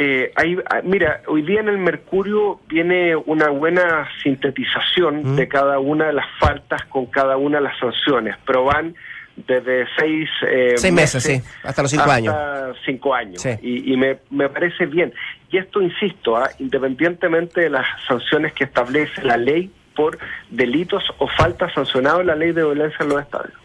Eh, 0.01 0.33
ah, 0.37 0.81
mira, 0.85 1.23
hoy 1.27 1.43
día 1.43 1.59
en 1.59 1.69
el 1.69 1.79
Mercurio 1.79 2.61
viene 2.69 3.17
una 3.17 3.49
buena 3.49 4.09
sintetización 4.23 5.33
mm. 5.33 5.37
de 5.37 5.49
cada 5.49 5.81
una 5.81 6.07
de 6.07 6.13
las 6.13 6.27
faltas 6.39 6.85
con 6.85 7.07
cada 7.07 7.37
una 7.37 7.59
de 7.59 7.65
las 7.65 7.77
sanciones, 7.81 8.37
pero 8.47 8.63
van 8.63 8.95
desde 9.35 9.87
seis, 9.99 10.31
eh, 10.49 10.75
seis 10.77 10.95
meses, 10.95 11.25
sí, 11.25 11.43
hasta 11.65 11.83
los 11.83 11.91
cinco 11.91 12.11
años. 12.13 12.35
Cinco 12.85 13.13
años. 13.13 13.45
Y, 13.61 13.97
me, 13.97 14.19
me, 14.31 14.49
parece 14.49 14.87
bien. 14.87 15.13
Y 15.51 15.59
esto, 15.59 15.83
insisto, 15.83 16.37
¿ah? 16.37 16.49
independientemente 16.61 17.63
de 17.63 17.71
las 17.71 17.87
sanciones 18.07 18.53
que 18.53 18.65
establece 18.65 19.21
la 19.25 19.37
ley 19.37 19.69
por 19.97 20.17
delitos 20.49 21.03
o 21.19 21.27
faltas 21.27 21.73
sancionados 21.75 22.21
en 22.21 22.29
la 22.29 22.37
ley 22.37 22.53
de 22.53 22.63
violencia 22.63 22.99
en 23.01 23.09
los 23.09 23.21
estadios. 23.21 23.59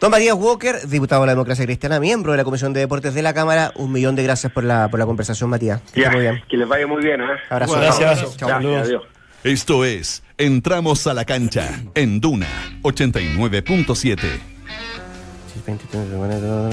Don 0.00 0.10
María 0.10 0.34
Walker, 0.34 0.86
diputado 0.86 1.22
de 1.22 1.26
la 1.26 1.32
Democracia 1.32 1.64
Cristiana, 1.64 1.98
miembro 1.98 2.32
de 2.32 2.38
la 2.38 2.44
Comisión 2.44 2.72
de 2.72 2.80
Deportes 2.80 3.14
de 3.14 3.22
la 3.22 3.34
Cámara, 3.34 3.72
un 3.74 3.90
millón 3.90 4.14
de 4.14 4.22
gracias 4.22 4.52
por 4.52 4.62
la, 4.62 4.88
por 4.88 5.00
la 5.00 5.06
conversación, 5.06 5.50
Matías. 5.50 5.80
Que, 5.92 6.42
que 6.48 6.56
les 6.56 6.68
vaya 6.68 6.86
muy 6.86 7.02
bien. 7.02 7.20
¿eh? 7.20 7.26
Abrazo. 7.50 7.74
gracias. 7.74 8.36
Chao, 8.36 8.48
adiós. 8.50 9.02
Esto 9.44 9.84
es 9.84 10.22
Entramos 10.40 11.04
a 11.08 11.14
la 11.14 11.24
cancha 11.24 11.68
en 11.96 12.20
Duna 12.20 12.46
89.7. 12.82 14.18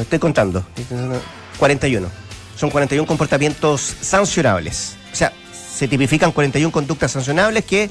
Estoy 0.02 0.20
contando. 0.20 0.64
41. 1.58 2.08
Son 2.56 2.70
41 2.70 3.08
comportamientos 3.08 3.82
sancionables. 3.82 4.98
O 5.12 5.16
sea, 5.16 5.34
se 5.52 5.88
tipifican 5.88 6.32
41 6.32 6.72
conductas 6.72 7.12
sancionables 7.12 7.66
que 7.66 7.90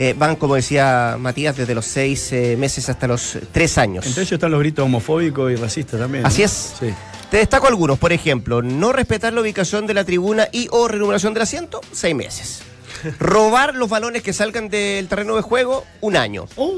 eh, 0.00 0.14
van, 0.16 0.36
como 0.36 0.54
decía 0.54 1.16
Matías, 1.18 1.56
desde 1.56 1.74
los 1.74 1.84
seis 1.84 2.32
eh, 2.32 2.56
meses 2.56 2.88
hasta 2.88 3.08
los 3.08 3.36
tres 3.50 3.78
años. 3.78 4.06
Entre 4.06 4.22
ellos 4.22 4.30
están 4.30 4.52
los 4.52 4.60
gritos 4.60 4.84
homofóbicos 4.84 5.50
y 5.50 5.56
racistas 5.56 5.98
también. 5.98 6.24
Así 6.24 6.44
es. 6.44 6.74
Sí. 6.78 6.94
Te 7.32 7.38
destaco 7.38 7.66
algunos, 7.66 7.98
por 7.98 8.12
ejemplo, 8.12 8.62
no 8.62 8.92
respetar 8.92 9.32
la 9.32 9.40
ubicación 9.40 9.88
de 9.88 9.94
la 9.94 10.04
tribuna 10.04 10.46
y 10.52 10.68
o 10.70 10.86
renumeración 10.86 11.34
del 11.34 11.42
asiento, 11.42 11.80
seis 11.90 12.14
meses. 12.14 12.62
Robar 13.18 13.74
los 13.74 13.88
balones 13.88 14.22
que 14.22 14.32
salgan 14.32 14.68
del 14.68 15.08
terreno 15.08 15.34
de 15.34 15.42
juego, 15.42 15.84
un 16.00 16.16
año. 16.16 16.46
Oh. 16.54 16.76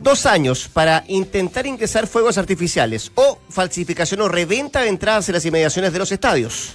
Dos 0.00 0.26
años 0.26 0.68
para 0.72 1.04
intentar 1.06 1.68
ingresar 1.68 2.08
fuegos 2.08 2.36
artificiales 2.36 3.12
o 3.14 3.38
falsificación 3.48 4.22
o 4.22 4.28
reventa 4.28 4.80
de 4.80 4.88
entradas 4.88 5.28
en 5.28 5.34
las 5.34 5.46
inmediaciones 5.46 5.92
de 5.92 6.00
los 6.00 6.10
estadios. 6.10 6.72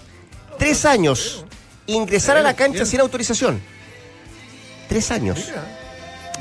Tres 0.58 0.86
años. 0.86 1.44
Ingresar 1.86 2.38
a 2.38 2.42
la 2.42 2.56
cancha 2.56 2.86
sin 2.86 3.02
autorización 3.02 3.60
tres 4.90 5.12
años. 5.12 5.40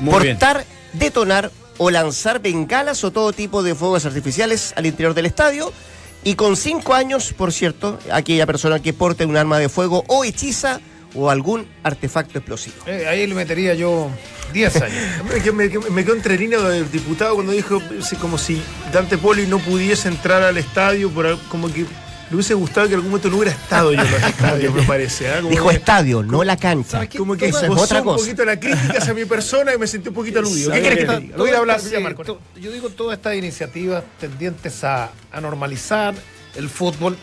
Portar, 0.03 0.65
detonar 0.91 1.51
o 1.77 1.89
lanzar 1.89 2.41
bengalas 2.41 3.05
o 3.05 3.11
todo 3.11 3.31
tipo 3.31 3.63
de 3.63 3.75
fuegos 3.75 4.05
artificiales 4.05 4.73
al 4.75 4.85
interior 4.85 5.13
del 5.13 5.27
estadio. 5.27 5.71
Y 6.25 6.35
con 6.35 6.57
cinco 6.57 6.93
años, 6.93 7.31
por 7.31 7.53
cierto, 7.53 7.97
aquella 8.11 8.45
persona 8.45 8.81
que 8.81 8.91
porte 8.91 9.25
un 9.25 9.37
arma 9.37 9.57
de 9.57 9.69
fuego 9.69 10.03
o 10.07 10.25
hechiza 10.25 10.81
o 11.15 11.29
algún 11.29 11.65
artefacto 11.83 12.39
explosivo. 12.39 12.75
Eh, 12.85 13.07
ahí 13.07 13.25
le 13.25 13.33
metería 13.33 13.73
yo 13.73 14.09
10 14.51 14.81
años. 14.81 15.53
me, 15.53 15.69
quedó 15.69 16.13
entre 16.13 16.37
líneas 16.37 16.67
del 16.67 16.91
diputado 16.91 17.35
cuando 17.35 17.53
dijo 17.53 17.81
como 18.19 18.37
si 18.37 18.61
Dante 18.91 19.17
Poli 19.17 19.47
no 19.47 19.59
pudiese 19.59 20.09
entrar 20.09 20.43
al 20.43 20.57
estadio 20.57 21.09
por 21.09 21.39
como 21.47 21.71
que 21.71 21.85
me 22.29 22.35
hubiese 22.35 22.53
gustado 22.53 22.87
que 22.87 22.93
en 22.93 22.97
algún 22.97 23.11
momento 23.11 23.29
no 23.29 23.37
hubiera 23.37 23.51
estado 23.51 23.91
yo 23.91 24.01
en 24.01 24.11
los 24.11 24.23
estadios, 24.29 24.73
me 24.73 24.83
parece. 24.83 25.27
¿eh? 25.27 25.41
Dijo 25.49 25.71
estadio, 25.71 26.21
no 26.21 26.43
la 26.43 26.57
cancha. 26.57 27.07
Como 27.09 27.35
que 27.35 27.47
es 27.47 27.55
otra 27.55 27.69
cosa. 27.69 28.01
un 28.01 28.17
poquito 28.17 28.45
la 28.45 28.59
crítica 28.59 28.99
hacia 28.99 29.13
mi 29.13 29.25
persona 29.25 29.73
y 29.73 29.77
me 29.77 29.87
sentí 29.87 30.09
un 30.09 30.15
poquito 30.15 30.39
aludido. 30.39 30.71
¿Qué 30.71 30.81
crees 30.81 31.09
que 31.09 31.33
Voy 31.35 31.49
a 31.51 31.57
hablar, 31.57 31.81
Yo 31.81 32.71
digo 32.71 32.89
todas 32.89 33.17
estas 33.17 33.35
iniciativas 33.35 34.03
tendientes 34.19 34.83
a, 34.83 35.09
a 35.31 35.41
normalizar 35.41 36.13
el 36.55 36.69
fútbol, 36.69 37.17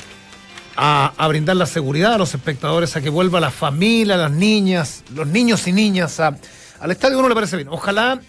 a, 0.77 1.13
a, 1.17 1.29
brindar 1.29 1.57
la 1.57 1.67
seguridad 1.67 2.15
a 2.15 2.19
los 2.19 2.35
espectadores, 2.35 2.97
a 2.97 3.01
que 3.01 3.09
vuelva 3.09 3.41
la 3.41 3.51
familia, 3.51 4.17
las 4.17 4.31
niñas, 4.31 5.05
los 5.15 5.27
niños 5.27 5.67
y 5.69 5.73
niñas 5.73 6.19
a, 6.21 6.37
al 6.81 6.91
estadio, 6.91 7.19
uno 7.19 7.29
le 7.29 7.35
parece 7.35 7.57
bien. 7.57 7.69
Ojalá 7.71 8.21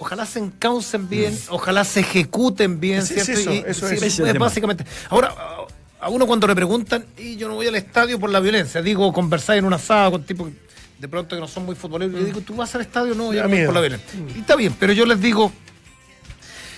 ojalá 0.00 0.24
se 0.26 0.38
encaucen 0.38 1.08
bien, 1.08 1.34
mm. 1.34 1.54
ojalá 1.54 1.84
se 1.84 2.00
ejecuten 2.00 2.80
bien, 2.80 3.04
¿cierto? 3.06 3.32
eso, 3.32 3.88
es, 3.88 4.38
básicamente. 4.38 4.84
Ahora, 5.10 5.34
a 6.00 6.08
uno 6.08 6.26
cuando 6.26 6.46
le 6.46 6.54
preguntan, 6.54 7.04
y 7.18 7.36
yo 7.36 7.48
no 7.48 7.54
voy 7.54 7.66
al 7.66 7.74
estadio 7.74 8.18
por 8.18 8.30
la 8.30 8.40
violencia, 8.40 8.80
digo, 8.82 9.12
conversar 9.12 9.58
en 9.58 9.64
un 9.64 9.74
asado 9.74 10.12
con 10.12 10.24
tipos 10.24 10.50
de 10.98 11.08
pronto 11.08 11.34
que 11.34 11.40
no 11.40 11.48
son 11.48 11.64
muy 11.64 11.74
futboleros, 11.74 12.14
le 12.14 12.20
mm. 12.22 12.26
digo, 12.26 12.40
¿tú 12.40 12.54
vas 12.54 12.74
al 12.74 12.82
estadio? 12.82 13.14
No, 13.14 13.32
yo 13.32 13.42
no 13.42 13.48
voy 13.48 13.64
por 13.64 13.74
la 13.74 13.80
violencia. 13.80 14.20
Mm. 14.20 14.36
Y 14.36 14.40
está 14.40 14.56
bien, 14.56 14.74
pero 14.78 14.92
yo 14.92 15.06
les 15.06 15.20
digo, 15.20 15.52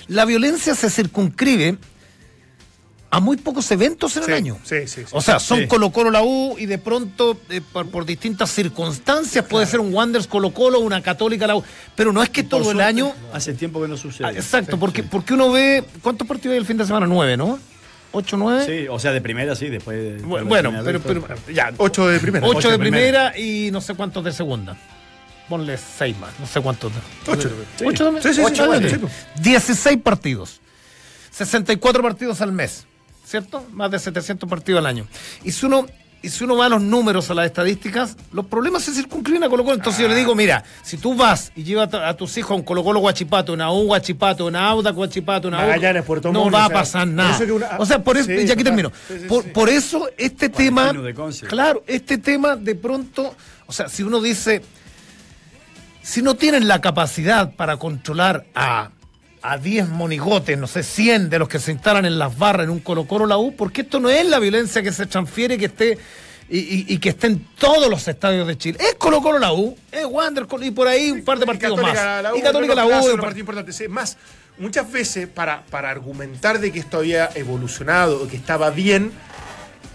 la 0.09 0.25
violencia 0.25 0.75
se 0.75 0.91
circunscribe 0.91 1.77
a 3.11 3.21
muy 3.21 3.37
pocos 3.37 3.71
eventos 3.71 4.17
en 4.17 4.25
el 4.25 4.33
año. 4.33 4.59
Sí, 4.65 4.87
sí, 4.87 5.03
O 5.11 5.21
sea, 5.21 5.39
son 5.39 5.67
Colo 5.67 5.91
Colo 5.91 6.11
la 6.11 6.23
U 6.23 6.57
y 6.59 6.65
de 6.65 6.79
pronto, 6.79 7.39
eh, 7.51 7.61
por, 7.61 8.07
distintas 8.07 8.51
circunstancias, 8.51 9.45
puede 9.45 9.67
ser 9.67 9.81
un 9.81 9.93
Wanderers 9.93 10.27
Colo 10.27 10.55
Colo, 10.55 10.81
una 10.81 11.03
Católica 11.03 11.47
la 11.47 11.57
U. 11.57 11.65
Pero 11.95 12.13
no 12.13 12.23
es 12.23 12.31
que 12.31 12.43
todo 12.43 12.71
el 12.71 12.81
año. 12.81 13.13
Hace 13.35 13.53
tiempo 13.53 13.83
que 13.83 13.89
no 13.89 13.99
sucede. 13.99 14.29
Ah, 14.29 14.33
exacto, 14.33 14.79
porque, 14.79 15.03
porque 15.03 15.35
uno 15.35 15.53
ve. 15.53 15.85
¿Cuántos 16.01 16.27
partidos 16.27 16.55
hay 16.55 16.59
el 16.61 16.65
fin 16.65 16.79
de 16.79 16.87
semana? 16.87 17.07
Nueve, 17.07 17.37
¿no? 17.37 17.59
¿Ocho, 18.12 18.37
nueve? 18.37 18.64
Sí, 18.66 18.88
o 18.88 18.98
sea, 18.98 19.12
de 19.12 19.20
primera 19.20 19.55
sí, 19.57 19.68
después 19.68 19.96
de. 19.96 20.22
Bueno, 20.22 20.72
pero, 20.85 21.01
pero, 21.01 21.25
ya. 21.53 21.72
Ocho 21.79 22.07
de 22.07 22.18
primera. 22.20 22.46
Ocho, 22.46 22.70
de, 22.70 22.79
primera, 22.79 23.37
y 23.37 23.70
no 23.72 23.81
sé 23.81 23.94
cuántos 23.94 24.25
de 24.25 24.33
segunda. 24.33 24.77
Ponle 25.48 25.77
seis 25.77 26.16
más, 26.18 26.31
no 26.38 26.46
sé 26.46 26.61
cuántos. 26.61 26.92
Ocho. 27.27 27.51
Sí. 27.77 27.85
¿Ocho 27.87 28.12
de 28.12 28.22
sí, 28.22 28.35
sí, 28.35 28.42
Ocho 28.42 28.70
de 28.70 29.01
16 29.40 29.98
partidos. 30.03 30.61
64 31.31 32.03
partidos 32.03 32.40
al 32.40 32.53
mes. 32.53 32.87
¿cierto? 33.33 33.64
Más 33.72 33.90
de 33.90 33.98
700 33.98 34.48
partidos 34.48 34.81
al 34.81 34.87
año. 34.87 35.07
Y 35.42 35.53
si 35.53 35.64
uno 35.64 35.87
y 36.23 36.29
si 36.29 36.45
uno 36.45 36.57
va 36.57 36.67
a 36.67 36.69
los 36.69 36.81
números, 36.81 37.29
a 37.31 37.35
las 37.35 37.47
estadísticas, 37.47 38.17
los 38.33 38.47
problemas 38.47 38.85
se 38.85 38.95
circunscriben 38.95 39.43
a 39.43 39.49
Colo 39.49 39.65
Colo. 39.65 39.75
Entonces 39.75 40.03
yo 40.03 40.09
le 40.09 40.15
digo, 40.15 40.37
mira, 40.37 40.63
si 40.83 40.97
tú 40.97 41.17
vas 41.17 41.51
y 41.57 41.65
llevas 41.65 41.93
a, 41.93 42.15
tus 42.15 42.37
hijos 42.39 42.53
a 42.53 42.55
un 42.55 42.63
Colo 42.63 42.85
Colo 42.85 43.01
Guachipato, 43.01 43.53
una 43.53 43.73
U 43.73 43.87
Guachipato, 43.87 44.47
una 44.47 44.69
Auda 44.69 44.93
Guachipato, 44.93 45.49
una 45.49 46.03
Puerto 46.07 46.33
no 46.33 46.49
va 46.51 46.67
a 46.67 46.71
pasar 46.71 47.09
nada. 47.09 47.39
o 47.79 47.85
sea, 47.85 48.03
por 48.03 48.17
eso, 48.17 48.31
ya 48.31 48.55
aquí 48.55 48.63
termino. 48.63 48.93
por, 49.53 49.69
eso 49.69 50.09
este 50.17 50.49
tema, 50.49 50.93
claro, 51.49 51.83
este 51.87 52.19
tema 52.19 52.55
de 52.55 52.77
pronto, 52.77 53.35
o 53.67 53.73
sea, 53.73 53.89
si 53.89 54.05
uno 54.05 54.21
dice, 54.21 54.63
si 56.03 56.23
no 56.23 56.37
tienen 56.37 56.69
la 56.69 56.81
capacidad 56.81 57.53
para 57.53 57.79
controlar 57.79 58.47
a 58.55 58.91
a 59.42 59.59
10 59.59 59.88
monigotes, 59.88 60.57
no 60.57 60.66
sé, 60.66 60.83
100 60.83 61.28
de 61.28 61.38
los 61.38 61.48
que 61.48 61.59
se 61.59 61.72
instalan 61.72 62.05
en 62.05 62.18
las 62.18 62.38
barras 62.38 62.64
en 62.64 62.70
un 62.70 62.81
Colo 62.81 63.07
Colo 63.07 63.26
la 63.26 63.37
U, 63.37 63.55
porque 63.57 63.83
esto 63.83 64.00
no 64.00 64.09
es 64.09 64.26
la 64.26 64.38
violencia 64.38 64.83
que 64.83 64.92
se 64.92 65.07
transfiere 65.07 65.59
que 65.59 65.66
esté 65.66 65.98
y, 66.55 66.98
que 66.98 67.11
esté 67.11 67.28
en 67.28 67.46
todos 67.59 67.88
los 67.88 68.07
estadios 68.07 68.46
de 68.46 68.59
Chile. 68.59 68.78
Es 68.81 68.94
Colo 68.96 69.22
Colo 69.22 69.38
la 69.38 69.52
U, 69.52 69.76
es 69.90 70.05
Wander 70.05 70.46
y 70.61 70.70
por 70.70 70.87
ahí 70.87 71.11
un 71.11 71.24
par 71.24 71.38
de 71.38 71.46
partidos 71.46 71.81
más. 71.81 71.98
y 72.37 72.42
Católica 72.42 72.74
la 72.74 72.87
U. 72.87 72.90
Es 72.90 73.14
un 73.14 73.20
partido 73.20 73.40
importante. 73.40 73.88
Más, 73.88 74.18
muchas 74.59 74.90
veces 74.92 75.28
para, 75.28 75.62
para 75.62 75.90
argumentar 75.90 76.61
de 76.61 76.70
que 76.70 76.78
esto 76.78 76.98
había 76.98 77.31
evolucionado 77.35 78.22
o 78.22 78.28
que 78.28 78.37
estaba 78.37 78.70
bien, 78.70 79.12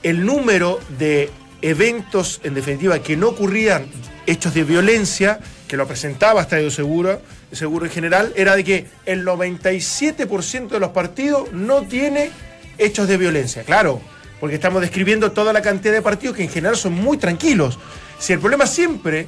el 0.01 0.25
número 0.25 0.79
de 0.97 1.29
eventos, 1.61 2.41
en 2.43 2.55
definitiva, 2.55 2.99
que 2.99 3.15
no 3.17 3.29
ocurrían 3.29 3.85
hechos 4.25 4.53
de 4.53 4.63
violencia, 4.63 5.39
que 5.67 5.77
lo 5.77 5.87
presentaba 5.87 6.41
Estadio 6.41 6.71
Seguro, 6.71 7.21
Seguro 7.51 7.85
en 7.85 7.91
general, 7.91 8.33
era 8.35 8.55
de 8.55 8.63
que 8.63 8.85
el 9.05 9.25
97% 9.25 10.67
de 10.67 10.79
los 10.79 10.89
partidos 10.89 11.51
no 11.53 11.83
tiene 11.83 12.29
hechos 12.77 13.07
de 13.07 13.17
violencia. 13.17 13.63
Claro, 13.63 14.01
porque 14.39 14.55
estamos 14.55 14.81
describiendo 14.81 15.31
toda 15.31 15.53
la 15.53 15.61
cantidad 15.61 15.93
de 15.93 16.01
partidos 16.01 16.35
que 16.35 16.43
en 16.43 16.49
general 16.49 16.75
son 16.75 16.93
muy 16.93 17.17
tranquilos. 17.17 17.79
Si 18.19 18.33
el 18.33 18.39
problema 18.39 18.65
siempre 18.65 19.27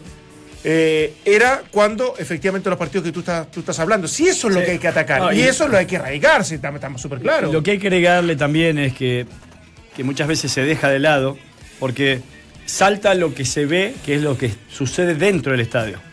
eh, 0.63 1.13
era 1.23 1.63
cuando 1.71 2.15
efectivamente 2.17 2.69
los 2.69 2.77
partidos 2.77 3.05
que 3.05 3.11
tú 3.11 3.19
estás, 3.21 3.49
tú 3.49 3.61
estás 3.61 3.79
hablando. 3.79 4.07
Si 4.07 4.27
eso 4.27 4.49
es 4.49 4.55
lo 4.55 4.61
que 4.61 4.71
hay 4.71 4.79
que 4.79 4.87
atacar. 4.87 5.33
y, 5.33 5.41
eso 5.41 5.67
lo 5.67 5.77
hay 5.77 5.85
que 5.85 5.95
erradicar, 5.95 6.43
si 6.43 6.55
estamos 6.55 7.01
súper 7.01 7.19
claros. 7.19 7.53
Lo 7.53 7.63
que 7.63 7.71
hay 7.71 7.79
que 7.79 7.87
agregarle 7.87 8.35
también 8.35 8.77
es 8.77 8.93
que, 8.93 9.25
que 9.95 10.03
muchas 10.03 10.27
veces 10.27 10.51
se 10.51 10.61
deja 10.61 10.89
de 10.89 10.99
lado, 10.99 11.37
porque 11.79 12.21
salta 12.65 13.13
lo 13.13 13.33
que 13.33 13.45
se 13.45 13.65
ve, 13.65 13.95
que 14.05 14.15
es 14.15 14.21
lo 14.21 14.37
que 14.37 14.51
sucede 14.69 15.15
dentro 15.15 15.53
del 15.53 15.61
estadio. 15.61 16.08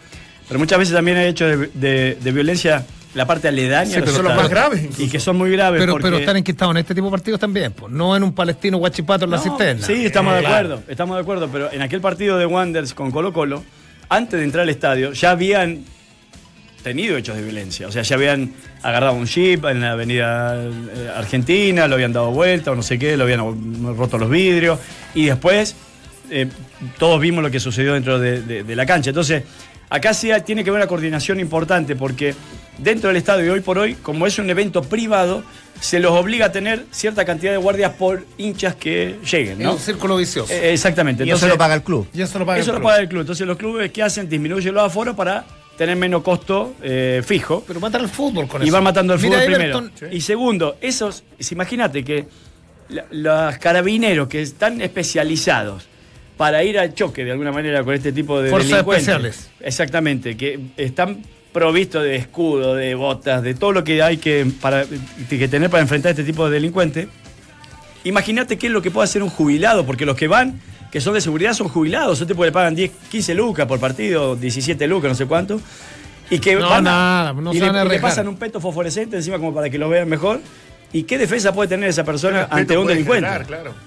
Pero 0.49 0.61
muchas 0.61 0.79
veces 0.79 0.95
también 0.95 1.17
hay 1.17 1.29
hechos 1.29 1.69
de, 1.75 2.17
violencia 2.23 2.85
la 3.15 3.27
parte 3.27 3.49
aledaña. 3.49 4.03
que 4.03 4.11
son 4.11 4.25
los 4.25 4.37
más 4.37 4.49
graves. 4.49 4.99
Y 4.99 5.09
que 5.09 5.19
son 5.19 5.37
muy 5.37 5.51
graves. 5.51 5.81
Pero, 5.81 5.99
pero 5.99 6.19
están 6.19 6.37
enquistados 6.37 6.73
en 6.73 6.79
este 6.79 6.95
tipo 6.95 7.07
de 7.07 7.11
partidos 7.13 7.41
también, 7.41 7.73
pues, 7.73 7.91
no 7.93 8.17
en 8.17 8.23
un 8.23 8.35
palestino 8.35 8.79
guachipato 8.79 9.25
en 9.25 9.31
la 9.31 9.39
cisterna. 9.39 9.85
Sí, 9.85 10.05
estamos 10.05 10.35
de 10.35 10.47
acuerdo, 10.47 10.83
estamos 10.87 11.17
de 11.17 11.23
acuerdo, 11.23 11.49
pero 11.51 11.73
en 11.73 11.83
aquel 11.83 12.01
partido 12.01 12.39
de 12.39 12.47
Wanderers 12.47 12.95
con 12.95 13.11
Colo 13.11 13.33
Colo, 13.33 13.65
antes 14.09 14.39
de 14.39 14.45
entrar 14.45 14.63
al 14.63 14.69
estadio, 14.69 15.13
ya 15.13 15.31
habían 15.31 15.85
tenido 16.83 17.17
hechos 17.17 17.35
de 17.37 17.43
violencia. 17.43 17.89
O 17.89 17.93
sea, 17.93 18.03
ya 18.03 18.15
habían 18.15 18.53
agarrado 18.83 19.15
un 19.15 19.27
jeep 19.27 19.65
en 19.65 19.81
la 19.81 19.93
avenida 19.93 20.55
eh, 20.55 21.11
Argentina, 21.17 21.89
lo 21.89 21.95
habían 21.97 22.13
dado 22.13 22.31
vuelta 22.31 22.71
o 22.71 22.77
no 22.77 22.83
sé 22.83 22.97
qué, 22.97 23.17
lo 23.17 23.25
habían 23.25 23.41
roto 23.97 24.19
los 24.19 24.31
vidrios. 24.31 24.79
Y 25.13 25.25
después 25.25 25.75
eh, 26.31 26.47
todos 26.99 27.21
vimos 27.21 27.43
lo 27.43 27.51
que 27.51 27.59
sucedió 27.59 27.95
dentro 27.95 28.21
de 28.21 28.77
la 28.77 28.87
cancha. 28.87 29.11
Entonces, 29.11 29.43
Acá 29.97 30.13
sí 30.13 30.31
tiene 30.45 30.63
que 30.63 30.69
haber 30.69 30.83
una 30.83 30.89
coordinación 30.89 31.41
importante 31.41 31.97
porque 31.97 32.35
dentro 32.77 33.09
del 33.09 33.17
estadio 33.17 33.51
hoy 33.55 33.61
por 33.61 33.79
hoy, 33.79 33.95
como 33.95 34.27
es 34.27 34.39
un 34.39 34.51
evento 34.51 34.83
privado, 34.83 35.43
se 35.81 36.01
los 36.01 36.13
obliga 36.13 36.47
a 36.47 36.53
tener 36.53 36.85
cierta 36.91 37.25
cantidad 37.25 37.53
de 37.53 37.57
guardias 37.57 37.93
por 37.95 38.27
hinchas 38.37 38.75
que 38.75 39.19
lleguen, 39.31 39.59
¿no? 39.59 39.71
Es 39.71 39.77
un 39.77 39.81
círculo 39.81 40.17
vicioso. 40.19 40.53
Eh, 40.53 40.75
exactamente. 40.75 41.25
Y 41.25 41.31
eso 41.31 41.49
lo 41.49 41.57
paga 41.57 41.75
el 41.75 41.83
club. 41.83 42.07
Y 42.13 42.21
eso 42.21 42.39
lo 42.39 42.45
paga, 42.45 42.59
el, 42.59 42.65
club. 42.65 42.75
lo 42.77 42.83
paga 42.83 42.99
el 42.99 43.09
club. 43.09 43.21
Entonces 43.23 43.47
los 43.47 43.57
clubes, 43.57 43.91
¿qué 43.91 44.03
hacen? 44.03 44.29
Disminuyen 44.29 44.75
los 44.75 44.85
aforos 44.85 45.17
para 45.17 45.47
tener 45.79 45.97
menos 45.97 46.23
costo 46.23 46.75
eh, 46.83 47.23
fijo. 47.25 47.65
Pero 47.67 47.81
matan 47.81 48.03
al 48.03 48.11
fútbol 48.11 48.49
con 48.49 48.61
eso. 48.61 48.69
Y 48.69 48.71
van 48.71 48.85
matando 48.85 49.15
al 49.15 49.19
fútbol 49.19 49.45
primero. 49.47 49.83
Y 50.11 50.21
segundo, 50.21 50.77
esos, 50.83 51.25
imagínate 51.51 52.05
que 52.05 52.27
los 53.13 53.57
carabineros 53.57 54.29
que 54.29 54.43
están 54.43 54.83
especializados 54.83 55.89
para 56.37 56.63
ir 56.65 56.79
al 56.79 56.95
choque 56.95 57.25
de 57.25 57.33
alguna 57.33 57.53
manera 57.53 57.83
con 57.83 57.95
este 57.95 58.13
tipo 58.13 58.41
de 58.41 58.51
Fuerzas 58.51 58.81
especiales. 58.81 59.51
Exactamente, 59.61 60.37
que 60.37 60.61
están 60.77 61.23
provistos 61.53 62.03
de 62.03 62.17
escudo, 62.17 62.75
de 62.75 62.95
botas, 62.95 63.43
de 63.43 63.55
todo 63.55 63.73
lo 63.73 63.83
que 63.83 64.03
hay 64.03 64.19
que, 64.19 64.47
para, 64.61 64.85
que 65.29 65.49
tener 65.49 65.71
para 65.71 65.83
enfrentar 65.83 66.11
a 66.11 66.13
este 66.13 66.25
tipo 66.25 66.45
de 66.47 66.53
delincuentes. 66.53 67.09
Imagínate 68.05 68.59
qué 68.59 68.67
es 68.67 68.73
lo 68.73 68.83
que 68.83 68.91
puede 68.91 69.05
hacer 69.05 69.23
un 69.23 69.31
jubilado, 69.31 69.87
porque 69.87 70.05
los 70.05 70.17
que 70.17 70.29
van, 70.29 70.61
que 70.91 71.01
son 71.01 71.15
de 71.15 71.21
seguridad, 71.23 71.55
son 71.55 71.69
jubilados. 71.69 72.21
Este 72.21 72.35
tipo 72.35 72.45
le 72.45 72.53
pagan 72.53 72.75
10, 72.75 72.91
15 73.11 73.35
lucas 73.35 73.67
por 73.67 73.81
partido, 73.81 74.37
17 74.37 74.87
lucas, 74.87 75.09
no 75.09 75.15
sé 75.15 75.27
cuánto. 75.27 75.61
Y 76.29 76.41
que 76.41 76.57
no, 76.57 76.81
nada, 76.81 77.33
no 77.33 77.55
y, 77.55 77.61
le, 77.61 78.01
pasan 78.01 78.29
un 78.29 78.37
peto 78.37 78.61
fosforescente 78.61 79.17
encima 79.17 79.39
como 79.39 79.55
para 79.55 79.71
que 79.71 79.79
lo 79.79 79.89
vean 79.89 80.09
mejor. 80.09 80.41
¿Y 80.97 81.03
qué 81.03 81.19
defensa 81.19 81.53
puede 81.53 81.69
tener 81.69 81.91
esa 81.91 82.05
persona 82.05 82.49
ante 82.51 82.75
un 82.79 82.87
delincuente? 82.87 83.29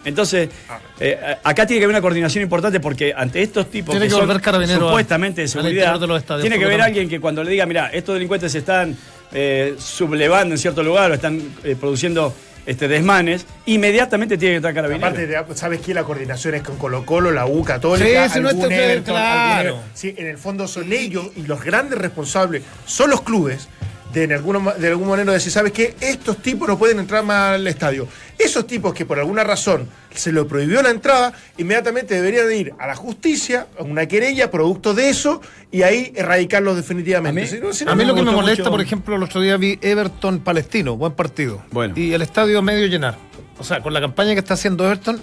Entonces, 0.06 0.48
ah. 0.70 0.78
eh, 1.00 1.38
acá 1.44 1.66
tiene 1.66 1.80
que 1.80 1.86
haber 1.86 1.96
una 1.96 2.02
coordinación 2.02 2.44
importante 2.44 2.80
porque 2.80 3.16
ante 3.18 3.42
estos 3.42 3.72
tipos 3.72 3.98
que, 3.98 4.10
son 4.12 4.30
supuestamente 4.30 5.42
de 5.42 5.48
seguridad, 5.48 6.00
tiene 6.40 6.60
que 6.60 6.66
haber 6.66 6.82
alguien 6.82 7.10
que 7.10 7.20
cuando 7.20 7.44
le 7.44 7.50
diga, 7.50 7.66
mira, 7.66 7.88
estos 7.88 8.14
delincuentes 8.14 8.52
se 8.52 8.60
están 8.60 8.96
eh, 9.32 9.74
sublevando 9.80 10.54
en 10.54 10.60
cierto 10.60 10.84
lugar 10.84 11.10
o 11.10 11.16
están 11.16 11.42
eh, 11.64 11.76
produciendo 11.80 12.32
este, 12.68 12.88
desmanes, 12.88 13.48
inmediatamente 13.66 14.38
tiene 14.38 14.54
que 14.54 14.58
estar 14.58 14.76
carabinero. 14.76 15.08
Aparte, 15.08 15.56
¿sabes 15.56 15.82
qué? 15.82 15.96
La 15.96 16.04
coordinación 16.04 16.54
es 16.54 16.62
con 16.62 16.78
Colo 16.78 17.08
Colo, 17.08 17.32
la 17.32 17.48
U 17.48 17.64
Católica, 17.64 18.30
sí, 18.30 18.38
algún 18.38 18.62
no 18.62 19.04
claro. 19.04 19.80
sí, 19.96 20.14
en 20.16 20.28
el 20.28 20.38
fondo 20.38 20.68
son 20.68 20.94
ellos 20.94 21.32
y 21.36 21.42
los 21.48 21.64
grandes 21.64 21.98
responsables 21.98 22.62
son 22.86 23.10
los 23.10 23.24
clubes 23.24 23.68
de, 24.14 24.24
en 24.24 24.34
alguna, 24.34 24.74
de 24.74 24.88
algún 24.88 25.08
manera 25.08 25.32
decir, 25.32 25.52
¿sabes 25.52 25.72
qué? 25.72 25.96
Estos 26.02 26.38
tipos 26.38 26.68
no 26.68 26.78
pueden 26.78 27.00
entrar 27.00 27.24
más 27.24 27.56
al 27.56 27.68
estadio. 27.68 28.08
Esos 28.38 28.66
tipos 28.66 28.94
que 28.94 29.06
por 29.06 29.20
alguna 29.20 29.44
razón 29.44 29.88
se 30.14 30.32
lo 30.32 30.48
prohibió 30.48 30.82
la 30.82 30.90
entrada, 30.90 31.34
inmediatamente 31.58 32.16
deberían 32.16 32.52
ir 32.52 32.74
a 32.80 32.88
la 32.88 32.96
justicia, 32.96 33.68
a 33.78 33.84
una 33.84 34.08
querella, 34.08 34.50
producto 34.50 34.94
de 34.94 35.10
eso, 35.10 35.42
y 35.72 35.84
ahí 35.84 36.12
erradicarlos 36.16 36.76
definitivamente. 36.76 37.60
A 37.88 37.96
mí, 37.96 38.06
lo 38.06 38.16
que 38.16 38.24
me 38.24 38.32
molesta, 38.32 38.70
por 38.70 38.82
ejemplo, 38.82 39.16
el 39.16 39.24
otro 39.24 39.42
día 39.42 39.58
vi 39.58 39.78
Everton 39.82 40.40
Palestino, 40.40 40.98
buen 40.98 41.14
partido. 41.14 41.64
Bueno. 41.72 41.94
Y 41.98 42.14
el 42.14 42.22
estadio 42.22 42.62
medio 42.62 42.88
llenar. 42.88 43.18
O 43.60 43.64
sea, 43.64 43.82
con 43.82 43.94
la 43.94 44.00
campaña 44.00 44.34
que 44.34 44.40
está 44.40 44.54
haciendo 44.54 44.86
Everton, 44.86 45.22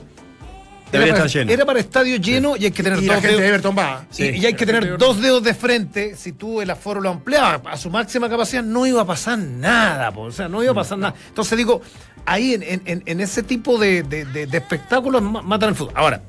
era 0.92 1.66
para, 1.66 1.81
estadio 1.81 2.16
lleno 2.16 2.57
y 2.57 2.66
hay 2.66 2.70
que 2.70 2.83
tener 2.83 3.05
dos 3.05 3.22
dedos. 3.22 4.18
Y, 4.18 4.46
hay 4.46 4.55
que 4.55 4.66
tener 4.66 4.96
dos 4.99 5.20
dedos 5.20 5.42
de 5.42 5.55
frente. 5.55 6.16
Si 6.16 6.33
tú 6.33 6.61
el 6.61 6.70
aforo 6.70 7.01
lo 7.01 7.11
ampliabas 7.11 7.61
a 7.66 7.77
su 7.77 7.90
máxima 7.90 8.29
capacidad, 8.29 8.62
no 8.62 8.87
iba 8.87 9.03
a 9.03 9.07
pasar 9.07 9.38
nada. 9.38 10.11
O 10.11 10.31
sea, 10.31 10.49
no 10.49 10.62
iba 10.62 10.72
a 10.72 10.77
pasar 10.77 10.99
nada. 10.99 11.14
Entonces 11.29 11.59
digo, 11.59 11.83
ahí 12.25 12.55
en, 12.55 13.20
ese 13.20 13.42
tipo 13.42 13.79
de, 13.79 14.03
de 14.03 14.57
espectáculos 14.57 15.22
matan 15.22 15.70
el 15.70 15.75
fútbol. 15.75 15.94
Ahora, 15.96 16.22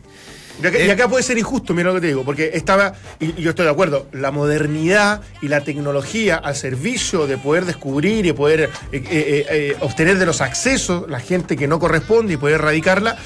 y 0.61 0.89
acá, 0.89 1.03
eh, 1.03 1.07
puede 1.07 1.23
ser 1.23 1.37
injusto, 1.37 1.73
mira 1.73 1.89
lo 1.89 1.95
que 1.95 2.01
te 2.01 2.07
digo, 2.07 2.23
porque 2.23 2.51
estaba, 2.53 2.93
y, 3.19 3.33
yo 3.41 3.51
estoy 3.51 3.65
de 3.65 3.71
acuerdo, 3.71 4.07
la 4.11 4.31
modernidad 4.31 5.21
y 5.41 5.49
la 5.49 5.61
tecnología 5.61 6.35
al 6.35 6.55
servicio 6.55 7.27
de 7.27 7.37
poder 7.37 7.65
descubrir 7.65 8.25
y 8.25 8.33
poder 8.33 8.69
eh, 8.91 9.03
eh, 9.09 9.77
obtener 9.81 10.17
de 10.17 10.25
los 10.25 10.41
accesos 10.41 11.07
la 11.09 11.19
gente 11.19 11.57
que 11.57 11.67
no 11.67 11.79
corresponde 11.79 12.33
y 12.33 12.37
poder 12.37 12.55
erradicarla, 12.55 13.17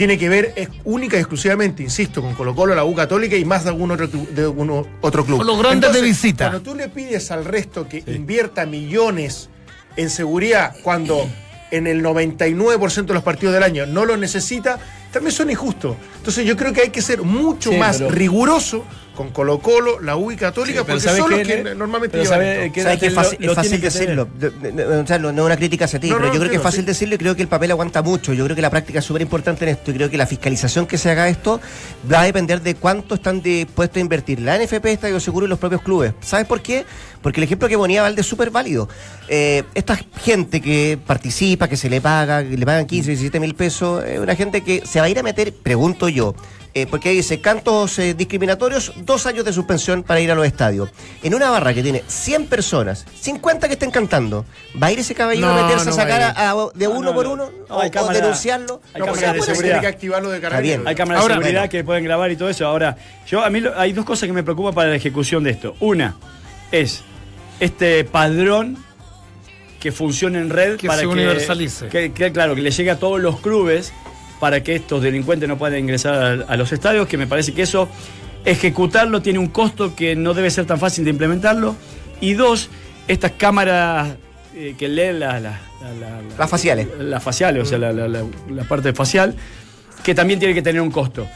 tiene 0.00 0.16
que 0.16 0.30
ver 0.30 0.54
es 0.56 0.70
única 0.84 1.18
y 1.18 1.20
exclusivamente, 1.20 1.82
insisto, 1.82 2.22
con 2.22 2.34
Colo 2.34 2.54
Colo, 2.54 2.74
la 2.74 2.86
U 2.86 2.94
Católica 2.94 3.36
y 3.36 3.44
más 3.44 3.64
de 3.64 3.68
algún 3.68 3.90
otro, 3.90 4.06
de 4.06 4.44
algún 4.44 4.86
otro 5.02 5.26
club. 5.26 5.36
Con 5.36 5.46
los 5.46 5.58
grandes 5.58 5.92
de 5.92 6.00
visita. 6.00 6.48
Cuando 6.48 6.62
tú 6.62 6.74
le 6.74 6.88
pides 6.88 7.30
al 7.30 7.44
resto 7.44 7.86
que 7.86 8.02
invierta 8.06 8.64
millones 8.64 9.50
en 9.96 10.08
seguridad 10.08 10.74
cuando 10.82 11.28
en 11.70 11.86
el 11.86 12.02
99% 12.02 13.04
de 13.04 13.12
los 13.12 13.22
partidos 13.22 13.52
del 13.52 13.62
año 13.62 13.84
no 13.84 14.06
lo 14.06 14.16
necesita, 14.16 14.78
también 15.12 15.32
son 15.32 15.50
injustos. 15.50 15.96
Entonces 16.16 16.46
yo 16.46 16.56
creo 16.56 16.72
que 16.72 16.80
hay 16.80 16.88
que 16.88 17.02
ser 17.02 17.20
mucho 17.20 17.70
más 17.72 18.00
riguroso 18.00 18.86
con 19.20 19.32
Colo 19.32 19.58
Colo, 19.58 20.00
la 20.00 20.16
UI 20.16 20.34
Católica, 20.34 20.82
porque 20.82 21.02
son 21.02 21.30
los 21.30 21.40
que 21.40 21.74
normalmente 21.74 22.16
llevan 22.16 22.40
es 22.40 23.12
fácil, 23.12 23.78
decirlo. 23.78 24.26
o 25.02 25.06
sea, 25.06 25.18
no, 25.18 25.28
es 25.28 25.38
una 25.38 25.58
crítica 25.58 25.84
hacia 25.84 26.00
ti, 26.00 26.10
pero 26.10 26.32
yo 26.32 26.40
creo 26.40 26.50
que 26.50 26.56
es 26.56 26.62
fácil 26.62 26.86
decirlo 26.86 27.16
y 27.16 27.18
creo 27.18 27.36
que 27.36 27.42
el 27.42 27.48
papel 27.48 27.70
aguanta 27.70 28.00
mucho. 28.00 28.32
Yo 28.32 28.44
creo 28.44 28.56
que 28.56 28.62
la 28.62 28.70
práctica 28.70 29.00
es 29.00 29.04
súper 29.04 29.20
importante 29.20 29.66
en 29.66 29.72
esto 29.72 29.90
y 29.90 29.94
creo 29.94 30.08
que 30.08 30.16
la 30.16 30.26
fiscalización 30.26 30.86
que 30.86 30.96
se 30.96 31.10
haga 31.10 31.28
esto 31.28 31.60
va 32.10 32.22
a 32.22 32.24
depender 32.24 32.62
de 32.62 32.76
cuánto 32.76 33.16
están 33.16 33.42
dispuestos 33.42 33.98
a 33.98 34.00
invertir 34.00 34.40
la 34.40 34.56
NFP, 34.58 34.86
Estadio 34.86 35.20
Seguro 35.20 35.44
y 35.44 35.50
los 35.50 35.58
propios 35.58 35.82
clubes. 35.82 36.14
¿Sabes 36.22 36.46
por 36.46 36.62
qué? 36.62 36.86
Porque 37.20 37.40
el 37.40 37.44
ejemplo 37.44 37.68
que 37.68 37.76
ponía 37.76 38.00
Valde 38.00 38.22
es 38.22 38.26
súper 38.26 38.50
válido. 38.50 38.88
Eh, 39.28 39.64
esta 39.74 39.98
gente 40.22 40.62
que 40.62 40.98
participa, 41.06 41.68
que 41.68 41.76
se 41.76 41.90
le 41.90 42.00
paga, 42.00 42.42
que 42.42 42.56
le 42.56 42.64
pagan 42.64 42.86
15, 42.86 43.10
17 43.10 43.38
mil 43.38 43.54
pesos, 43.54 44.02
es 44.02 44.18
una 44.18 44.34
gente 44.34 44.62
que 44.62 44.82
se 44.86 44.98
va 44.98 45.04
a 45.04 45.08
ir 45.10 45.18
a 45.18 45.22
meter, 45.22 45.52
pregunto 45.52 46.08
yo, 46.08 46.34
eh, 46.72 46.86
porque 46.86 47.10
dice 47.10 47.40
cantos 47.40 47.98
eh, 47.98 48.14
discriminatorios, 48.14 48.92
dos 48.96 49.26
años 49.26 49.44
de 49.44 49.52
suspensión 49.52 50.02
para 50.02 50.20
ir 50.20 50.30
a 50.30 50.34
los 50.34 50.46
estadios. 50.46 50.90
En 51.22 51.34
una 51.34 51.50
barra 51.50 51.74
que 51.74 51.82
tiene 51.82 52.04
100 52.06 52.46
personas, 52.46 53.06
50 53.20 53.66
que 53.66 53.74
estén 53.74 53.90
cantando, 53.90 54.44
¿va 54.80 54.88
a 54.88 54.92
ir 54.92 54.98
ese 55.00 55.14
caballero 55.14 55.48
a 55.48 55.62
meterse 55.62 55.90
a 55.90 55.92
sacar 55.92 56.34
de 56.74 56.88
uno 56.88 57.14
por 57.14 57.26
uno 57.26 57.50
o, 57.68 57.82
denunciarlo? 58.12 58.80
Hay 58.94 59.02
cámaras 59.02 59.34
de 59.34 59.42
seguridad. 59.42 59.80
que 59.80 59.86
activarlo 59.86 60.30
de 60.30 60.36
Hay 60.86 60.94
cámaras 60.94 61.26
de 61.26 61.34
seguridad 61.34 61.68
que 61.68 61.84
pueden 61.84 62.04
grabar 62.04 62.30
y 62.30 62.36
todo 62.36 62.48
eso. 62.48 62.66
Ahora, 62.66 62.96
yo 63.26 63.42
a 63.42 63.50
mí 63.50 63.62
hay 63.76 63.92
dos 63.92 64.04
cosas 64.04 64.26
que 64.26 64.32
me 64.32 64.42
preocupan 64.42 64.74
para 64.74 64.90
la 64.90 64.96
ejecución 64.96 65.42
de 65.42 65.50
esto. 65.50 65.74
Una 65.80 66.16
es 66.70 67.02
este 67.58 68.04
padrón 68.04 68.78
que 69.80 69.92
funcione 69.92 70.38
en 70.38 70.50
red 70.50 70.76
que 70.76 70.86
para 70.86 71.00
se 71.00 71.06
universalice. 71.06 71.88
Que, 71.88 72.12
claro, 72.32 72.54
que 72.54 72.60
le 72.60 72.70
llegue 72.70 72.90
a 72.90 72.98
todos 72.98 73.20
los 73.20 73.40
clubes 73.40 73.92
para 74.40 74.62
que 74.62 74.74
estos 74.76 75.02
delincuentes 75.02 75.48
no 75.48 75.58
puedan 75.58 75.78
ingresar 75.78 76.46
a, 76.48 76.56
los 76.56 76.72
estadios, 76.72 77.06
que 77.06 77.18
me 77.18 77.26
parece 77.26 77.52
que 77.52 77.62
eso, 77.62 77.88
ejecutarlo 78.44 79.20
tiene 79.20 79.38
un 79.38 79.48
costo 79.48 79.94
que 79.94 80.16
no 80.16 80.34
debe 80.34 80.50
ser 80.50 80.64
tan 80.64 80.78
fácil 80.78 81.04
de 81.04 81.10
implementarlo. 81.10 81.76
Y 82.20 82.32
dos, 82.32 82.70
estas 83.06 83.32
cámaras 83.32 84.16
eh, 84.56 84.74
que 84.78 84.88
leen 84.88 85.20
las 85.20 85.58
faciales. 86.48 86.88
Las 86.98 87.22
faciales, 87.22 87.62
o 87.62 87.66
sea, 87.66 87.78
la, 87.78 88.64
parte 88.64 88.92
facial, 88.94 89.36
que 90.02 90.14
también 90.14 90.40
tiene 90.40 90.54
que 90.54 90.62
tener 90.62 90.80
un 90.80 90.90
costo. 90.90 91.28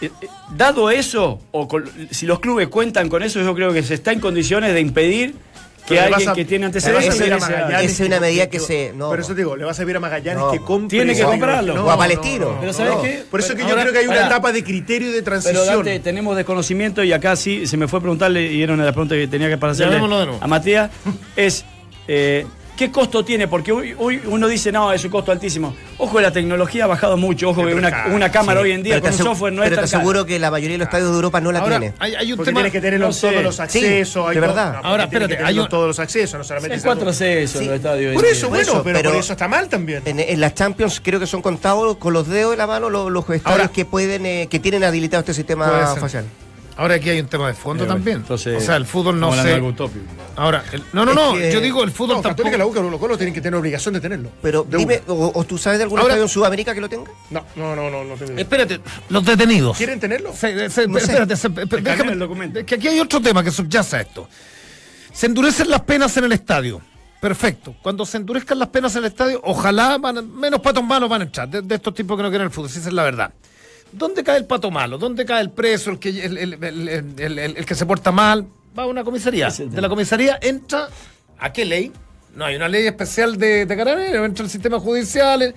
Eh, 0.00 0.10
eh, 0.20 0.26
dado 0.56 0.90
eso, 0.90 1.40
o 1.52 1.68
si 2.10 2.26
los 2.26 2.40
clubes 2.40 2.68
cuentan 2.68 3.08
con 3.08 3.22
eso, 3.22 3.40
yo 3.40 3.54
creo 3.54 3.72
que 3.72 3.82
se 3.82 3.94
está 3.94 4.12
en 4.12 4.20
condiciones 4.20 4.74
de 4.74 4.80
impedir 4.80 5.34
que 5.88 6.00
alguien 6.00 6.32
que 6.34 6.44
tiene 6.44 6.66
antecedentes. 6.66 7.20
Esa 7.20 7.80
es 7.80 8.00
una 8.00 8.20
medida 8.20 8.48
que 8.48 8.60
se. 8.60 8.92
No, 8.94 9.10
Pero 9.10 9.22
eso 9.22 9.32
te 9.34 9.40
digo, 9.40 9.56
le 9.56 9.64
vas 9.64 9.78
a 9.78 9.82
pedir 9.82 9.96
a 9.96 10.00
Magallanes 10.00 10.44
que 10.52 10.60
compre. 10.60 10.98
Tiene 10.98 11.14
que 11.14 11.22
comprarlo. 11.22 11.84
o 11.84 11.90
a 11.90 11.96
Palestino. 11.96 12.56
Pero 12.60 12.72
¿sabes 12.72 12.96
qué? 13.02 13.24
Por 13.30 13.40
eso 13.40 13.54
que 13.54 13.62
yo 13.62 13.74
creo 13.74 13.92
que 13.92 13.98
hay 13.98 14.06
una 14.06 14.26
etapa 14.26 14.52
de 14.52 14.62
criterio 14.62 15.08
y 15.08 15.12
de 15.12 15.22
transición. 15.22 15.64
Pero 15.64 15.76
Dante, 15.76 16.00
tenemos 16.00 16.36
desconocimiento 16.36 17.02
y 17.02 17.12
acá 17.12 17.36
sí 17.36 17.66
se 17.66 17.76
me 17.76 17.88
fue 17.88 17.98
a 17.98 18.02
preguntarle, 18.02 18.52
y 18.52 18.62
era 18.62 18.74
una 18.74 18.82
de 18.82 18.88
las 18.88 18.94
preguntas 18.94 19.18
que 19.18 19.28
tenía 19.28 19.48
que 19.48 19.66
hacerle 19.66 19.98
a 20.40 20.46
Matías, 20.46 20.90
es. 21.36 21.64
Eh, 22.06 22.46
¿Qué 22.78 22.92
costo 22.92 23.24
tiene? 23.24 23.48
Porque 23.48 23.72
hoy, 23.72 24.22
uno 24.26 24.46
dice, 24.46 24.70
no, 24.70 24.92
es 24.92 25.04
un 25.04 25.10
costo 25.10 25.32
altísimo. 25.32 25.74
Ojo, 25.96 26.20
la 26.20 26.30
tecnología 26.30 26.84
ha 26.84 26.86
bajado 26.86 27.16
mucho. 27.16 27.48
Ojo, 27.50 27.66
que 27.66 27.74
una, 27.74 28.30
cámara 28.30 28.60
hoy 28.60 28.70
en 28.70 28.84
día 28.84 29.00
con 29.00 29.12
software 29.12 29.52
no 29.52 29.64
es 29.64 29.70
tan 29.70 29.80
te 29.80 29.84
aseguro 29.86 30.24
que 30.24 30.38
la 30.38 30.48
mayoría 30.48 30.74
de 30.74 30.78
los 30.78 30.86
estadios 30.86 31.10
de 31.10 31.16
Europa 31.16 31.40
no 31.40 31.50
la 31.50 31.64
tiene. 31.64 31.92
Hay, 31.98 32.30
un 32.30 32.36
Porque 32.36 32.50
tema... 32.50 32.60
tienes 32.60 32.72
que 32.72 32.80
tener 32.80 33.00
todos 33.00 33.42
los 33.42 33.58
accesos. 33.58 34.32
de 34.32 34.40
verdad. 34.40 34.76
Ahora, 34.84 35.04
espérate, 35.04 35.38
hay 35.42 35.56
todos 35.68 35.88
los 35.88 35.98
accesos, 35.98 36.38
no 36.38 36.44
solamente... 36.44 36.76
Hay 36.76 36.80
cuatro 36.80 37.08
accesos 37.08 37.66
los 37.66 37.74
estadios. 37.74 38.14
Por 38.14 38.24
eso, 38.24 38.48
bueno, 38.48 38.80
pero, 38.84 39.10
por 39.10 39.18
eso 39.18 39.32
está 39.32 39.48
mal 39.48 39.68
también. 39.68 40.02
En, 40.04 40.40
las 40.40 40.54
Champions 40.54 41.00
creo 41.02 41.18
que 41.18 41.26
son 41.26 41.42
contados 41.42 41.96
con 41.96 42.12
los 42.12 42.28
dedos 42.28 42.52
de 42.52 42.58
la 42.58 42.68
mano 42.68 42.90
los, 42.90 43.28
estadios 43.30 43.72
que 43.72 43.86
pueden 43.86 44.24
eh, 44.24 44.46
que 44.48 44.60
tienen 44.60 44.84
habilitado 44.84 45.22
este 45.22 45.34
sistema 45.34 45.96
facial. 45.96 46.26
Ahora 46.78 46.94
aquí 46.94 47.10
hay 47.10 47.18
un 47.18 47.26
tema 47.26 47.48
de 47.48 47.54
fondo 47.54 47.84
también. 47.86 48.24
o 48.28 48.38
sea, 48.38 48.76
el 48.76 48.86
fútbol 48.86 49.18
no 49.18 49.32
se. 49.32 49.60
Ahora, 50.36 50.62
no, 50.92 51.04
no, 51.04 51.12
no. 51.12 51.36
yo 51.36 51.60
digo 51.60 51.82
el 51.82 51.90
fútbol 51.90 52.18
no, 52.18 52.22
tampoco. 52.22 52.48
que 52.48 52.56
la 52.56 52.66
UCA 52.66 52.80
los 52.80 53.00
Colo 53.00 53.16
tienen 53.16 53.34
que 53.34 53.40
tener 53.40 53.58
obligación 53.58 53.94
de 53.94 54.00
tenerlo. 54.00 54.30
Pero 54.40 54.64
dime, 54.64 55.02
o, 55.08 55.44
tú 55.44 55.58
sabes 55.58 55.80
de 55.80 55.82
algún 55.82 55.98
estadio 55.98 56.22
en 56.22 56.28
Sudamérica 56.28 56.72
que 56.74 56.80
lo 56.80 56.88
tenga? 56.88 57.10
No, 57.30 57.44
no, 57.56 57.74
no, 57.74 57.90
no. 57.90 58.04
no 58.04 58.14
Espérate, 58.14 58.80
los 59.08 59.24
detenidos. 59.24 59.76
¿Quieren 59.76 59.98
tenerlo? 59.98 60.30
espérate, 60.30 61.34
déjame, 61.82 62.12
el 62.12 62.18
documento. 62.20 62.64
Que 62.64 62.76
aquí 62.76 62.86
hay 62.86 63.00
otro 63.00 63.20
tema 63.20 63.42
que 63.42 63.50
subyace 63.50 64.00
esto. 64.00 64.28
Se 65.12 65.26
endurecen 65.26 65.68
las 65.68 65.80
penas 65.80 66.16
en 66.16 66.24
el 66.24 66.32
estadio. 66.32 66.80
Perfecto. 67.20 67.74
Cuando 67.82 68.06
se 68.06 68.18
endurezcan 68.18 68.56
las 68.56 68.68
penas 68.68 68.94
en 68.94 69.00
el 69.00 69.06
estadio, 69.06 69.40
ojalá 69.42 69.98
menos 69.98 70.60
patos 70.60 70.84
malos 70.84 71.08
van 71.08 71.22
a 71.22 71.24
echar 71.24 71.48
de, 71.48 71.60
de 71.60 71.74
estos 71.74 71.92
tipos 71.92 72.16
que 72.16 72.22
no 72.22 72.28
quieren 72.28 72.46
el 72.46 72.52
fútbol, 72.52 72.70
si 72.70 72.78
esa 72.78 72.88
es 72.88 72.94
la 72.94 73.02
verdad. 73.02 73.32
¿Dónde 73.92 74.22
cae 74.22 74.38
el 74.38 74.44
pato 74.44 74.70
malo? 74.70 74.98
¿Dónde 74.98 75.24
cae 75.24 75.42
el 75.42 75.50
preso, 75.50 75.90
el 75.90 75.98
que, 75.98 76.10
el, 76.10 77.64
que 77.66 77.74
se 77.74 77.86
porta 77.86 78.12
mal? 78.12 78.46
Va 78.78 78.82
a 78.84 78.86
una 78.86 79.04
comisaría. 79.04 79.48
De 79.50 79.80
la 79.80 79.88
comisaría 79.88 80.38
entra. 80.40 80.88
¿A 81.38 81.52
qué 81.52 81.64
ley? 81.64 81.92
No 82.34 82.44
hay 82.44 82.56
una 82.56 82.68
ley 82.68 82.86
especial 82.86 83.38
de, 83.38 83.64
de 83.66 83.76
carabineros, 83.76 84.26
entra 84.26 84.44
el 84.44 84.50
sistema 84.50 84.78
judicial. 84.78 85.54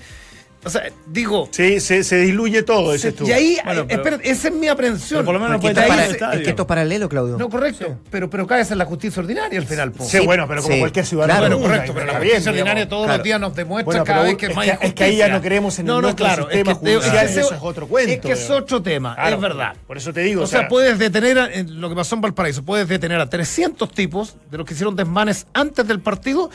O 0.63 0.69
sea, 0.69 0.84
digo. 1.08 1.50
Sí, 1.52 1.80
se, 1.80 2.04
se 2.04 2.17
diluye 2.17 2.62
todo, 2.63 2.93
ese 2.93 3.13
Y 3.26 3.32
ahí, 3.32 3.58
bueno, 3.65 3.88
esa 4.24 4.47
es 4.50 4.54
mi 4.54 4.67
aprehensión. 4.67 5.26
por 5.26 5.34
lo 5.34 5.39
menos 5.39 5.59
puede 5.59 5.74
para, 5.74 6.05
es 6.05 6.18
que 6.18 6.49
esto 6.49 6.64
es 6.64 6.68
paralelo, 6.68 7.09
Claudio. 7.09 7.38
No, 7.38 7.49
correcto. 7.49 7.97
Pero, 8.12 8.30
pero 8.30 8.45
caes 8.45 8.70
en 8.72 8.78
la 8.78 8.86
justicia 8.86 9.22
ordinaria 9.22 9.59
al 9.59 9.66
final. 9.66 9.93
Sí, 10.01 10.20
bueno, 10.20 10.47
pero 10.47 10.62
como 10.62 10.78
cualquier 10.78 11.05
ciudadano. 11.05 11.39
Claro, 11.39 11.57
bueno, 11.57 11.74
correcto. 11.74 11.93
Pero 11.93 12.05
la 12.05 12.20
justicia 12.20 12.51
ordinaria 12.51 12.88
todos 12.88 13.07
los 13.07 13.24
días 13.24 13.39
nos 13.39 13.55
demuestra 13.55 14.03
cada 14.03 14.24
vez 14.24 14.38
que 14.38 14.47
es 14.47 14.55
más 14.55 14.68
Es 14.82 14.93
que 14.93 15.03
ahí 15.03 15.18
ya 15.18 15.30
no 15.30 15.41
creemos 15.41 15.78
en 15.80 15.89
el 15.89 16.16
claro, 16.16 16.43
sistema 16.43 16.76
judicial, 16.76 17.28
eso 17.28 17.53
es 17.53 17.62
otro 17.62 17.88
cuento. 17.88 18.14
Es 18.14 18.20
que 18.20 18.32
es 18.32 18.49
otro 18.49 18.82
tema, 18.82 19.16
es 19.28 19.39
verdad. 19.39 19.76
Por 19.88 19.97
eso 19.97 20.14
te 20.14 20.22
digo. 20.22 20.43
O 20.43 20.47
sea, 20.47 20.68
puedes 20.68 20.99
detener, 20.99 21.66
lo 21.70 21.89
que 21.89 21.95
pasó 21.95 22.16
en 22.16 22.22
Valparaíso, 22.22 22.64
puedes 22.64 22.88
detener 22.88 23.20
a 23.20 23.30
300 23.30 23.91
tipos 23.91 24.36
de 24.49 24.57
los 24.57 24.68
que 24.68 24.74
hicieron 24.74 24.95
desmanes 24.95 25.47
antes 25.53 25.88
del 25.88 25.99
partido 25.99 26.49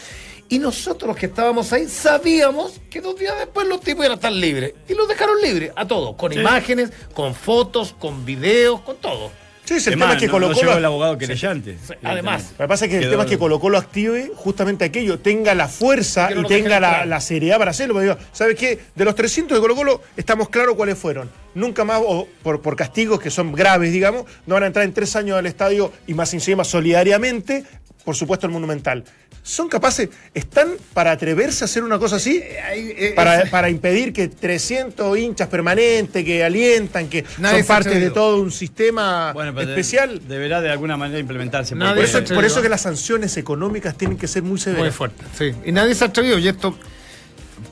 y 0.48 0.58
nosotros 0.58 1.16
que 1.16 1.26
estábamos 1.26 1.72
ahí 1.72 1.88
sabíamos 1.88 2.80
que 2.90 3.00
dos 3.00 3.18
días 3.18 3.34
después 3.38 3.66
los 3.66 3.80
tipos 3.80 4.04
iban 4.04 4.12
a 4.12 4.14
estar 4.14 4.32
libres. 4.32 4.74
Y 4.88 4.94
los 4.94 5.08
dejaron 5.08 5.40
libres 5.42 5.72
a 5.74 5.86
todos, 5.86 6.14
con 6.16 6.32
imágenes, 6.32 6.92
con 7.14 7.34
fotos, 7.34 7.94
con 7.98 8.24
videos, 8.24 8.80
con 8.80 8.96
todo. 8.96 9.30
Sí, 9.66 9.74
el 9.74 9.84
tema 9.84 10.12
es 10.12 10.20
que 10.20 10.28
colocó 10.28 10.60
el 10.60 10.84
abogado 10.84 11.18
querellante. 11.18 11.76
Además. 12.04 12.52
Lo 12.52 12.64
que 12.64 12.68
pasa 12.68 12.84
es 12.84 12.90
que 12.92 12.98
el 12.98 13.10
tema 13.10 13.24
es 13.24 13.28
que 13.28 13.36
colocó 13.36 13.68
lo 13.68 13.78
active 13.78 14.30
justamente 14.36 14.84
aquello, 14.84 15.18
tenga 15.18 15.56
la 15.56 15.66
fuerza 15.66 16.30
y 16.32 16.44
tenga 16.44 16.78
la, 16.78 17.20
seriedad 17.20 17.58
para 17.58 17.72
hacerlo. 17.72 17.94
Porque 17.94 18.16
¿sabes 18.32 18.56
qué? 18.56 18.78
De 18.94 19.04
los 19.04 19.16
300 19.16 19.56
de 19.56 19.60
Colo 19.60 19.74
Colo 19.74 20.02
estamos 20.16 20.50
claros 20.50 20.76
cuáles 20.76 20.96
fueron. 20.96 21.28
Nunca 21.54 21.84
más, 21.84 22.00
o 22.06 22.28
por, 22.44 22.62
por 22.62 22.76
castigos 22.76 23.18
que 23.18 23.30
son 23.30 23.52
graves, 23.52 23.92
digamos, 23.92 24.26
no 24.46 24.54
van 24.54 24.62
a 24.62 24.66
entrar 24.68 24.84
en 24.84 24.94
tres 24.94 25.16
años 25.16 25.36
al 25.36 25.46
estadio 25.46 25.92
y 26.06 26.14
más 26.14 26.32
encima 26.32 26.62
solidariamente, 26.62 27.64
por 28.04 28.14
supuesto 28.14 28.46
el 28.46 28.52
Monumental 28.52 29.02
son 29.46 29.68
capaces, 29.68 30.08
están 30.34 30.70
para 30.92 31.12
atreverse 31.12 31.62
a 31.62 31.66
hacer 31.66 31.84
una 31.84 32.00
cosa 32.00 32.16
así, 32.16 32.36
eh, 32.36 33.14
eh, 33.14 33.14
para, 33.14 33.70
impedir 33.70 34.12
que 34.12 34.26
300 34.26 35.16
hinchas 35.16 35.48
permanentes 35.48 36.24
que 36.24 36.42
alientan, 36.42 37.08
que 37.08 37.24
son 37.24 37.64
parte 37.64 38.00
de 38.00 38.10
todo 38.10 38.42
un 38.42 38.50
sistema 38.50 39.32
especial. 39.60 40.20
deberá 40.26 40.60
de 40.60 40.70
alguna 40.70 40.96
manera 40.96 41.20
implementarse. 41.20 41.76
por, 41.76 41.98
eso, 41.98 42.24
por 42.24 42.44
eso 42.44 42.60
que 42.60 42.68
las 42.68 42.80
sanciones 42.80 43.36
económicas 43.36 43.96
tienen 43.96 44.18
que 44.18 44.26
ser 44.26 44.42
muy 44.42 44.58
severas. 44.58 44.82
Muy 44.82 44.90
fuertes, 44.90 45.28
sí. 45.38 45.52
Y 45.64 45.70
nadie 45.70 45.94
se 45.94 46.02
ha 46.02 46.08
atrevido, 46.08 46.40
y 46.40 46.48
esto, 46.48 46.76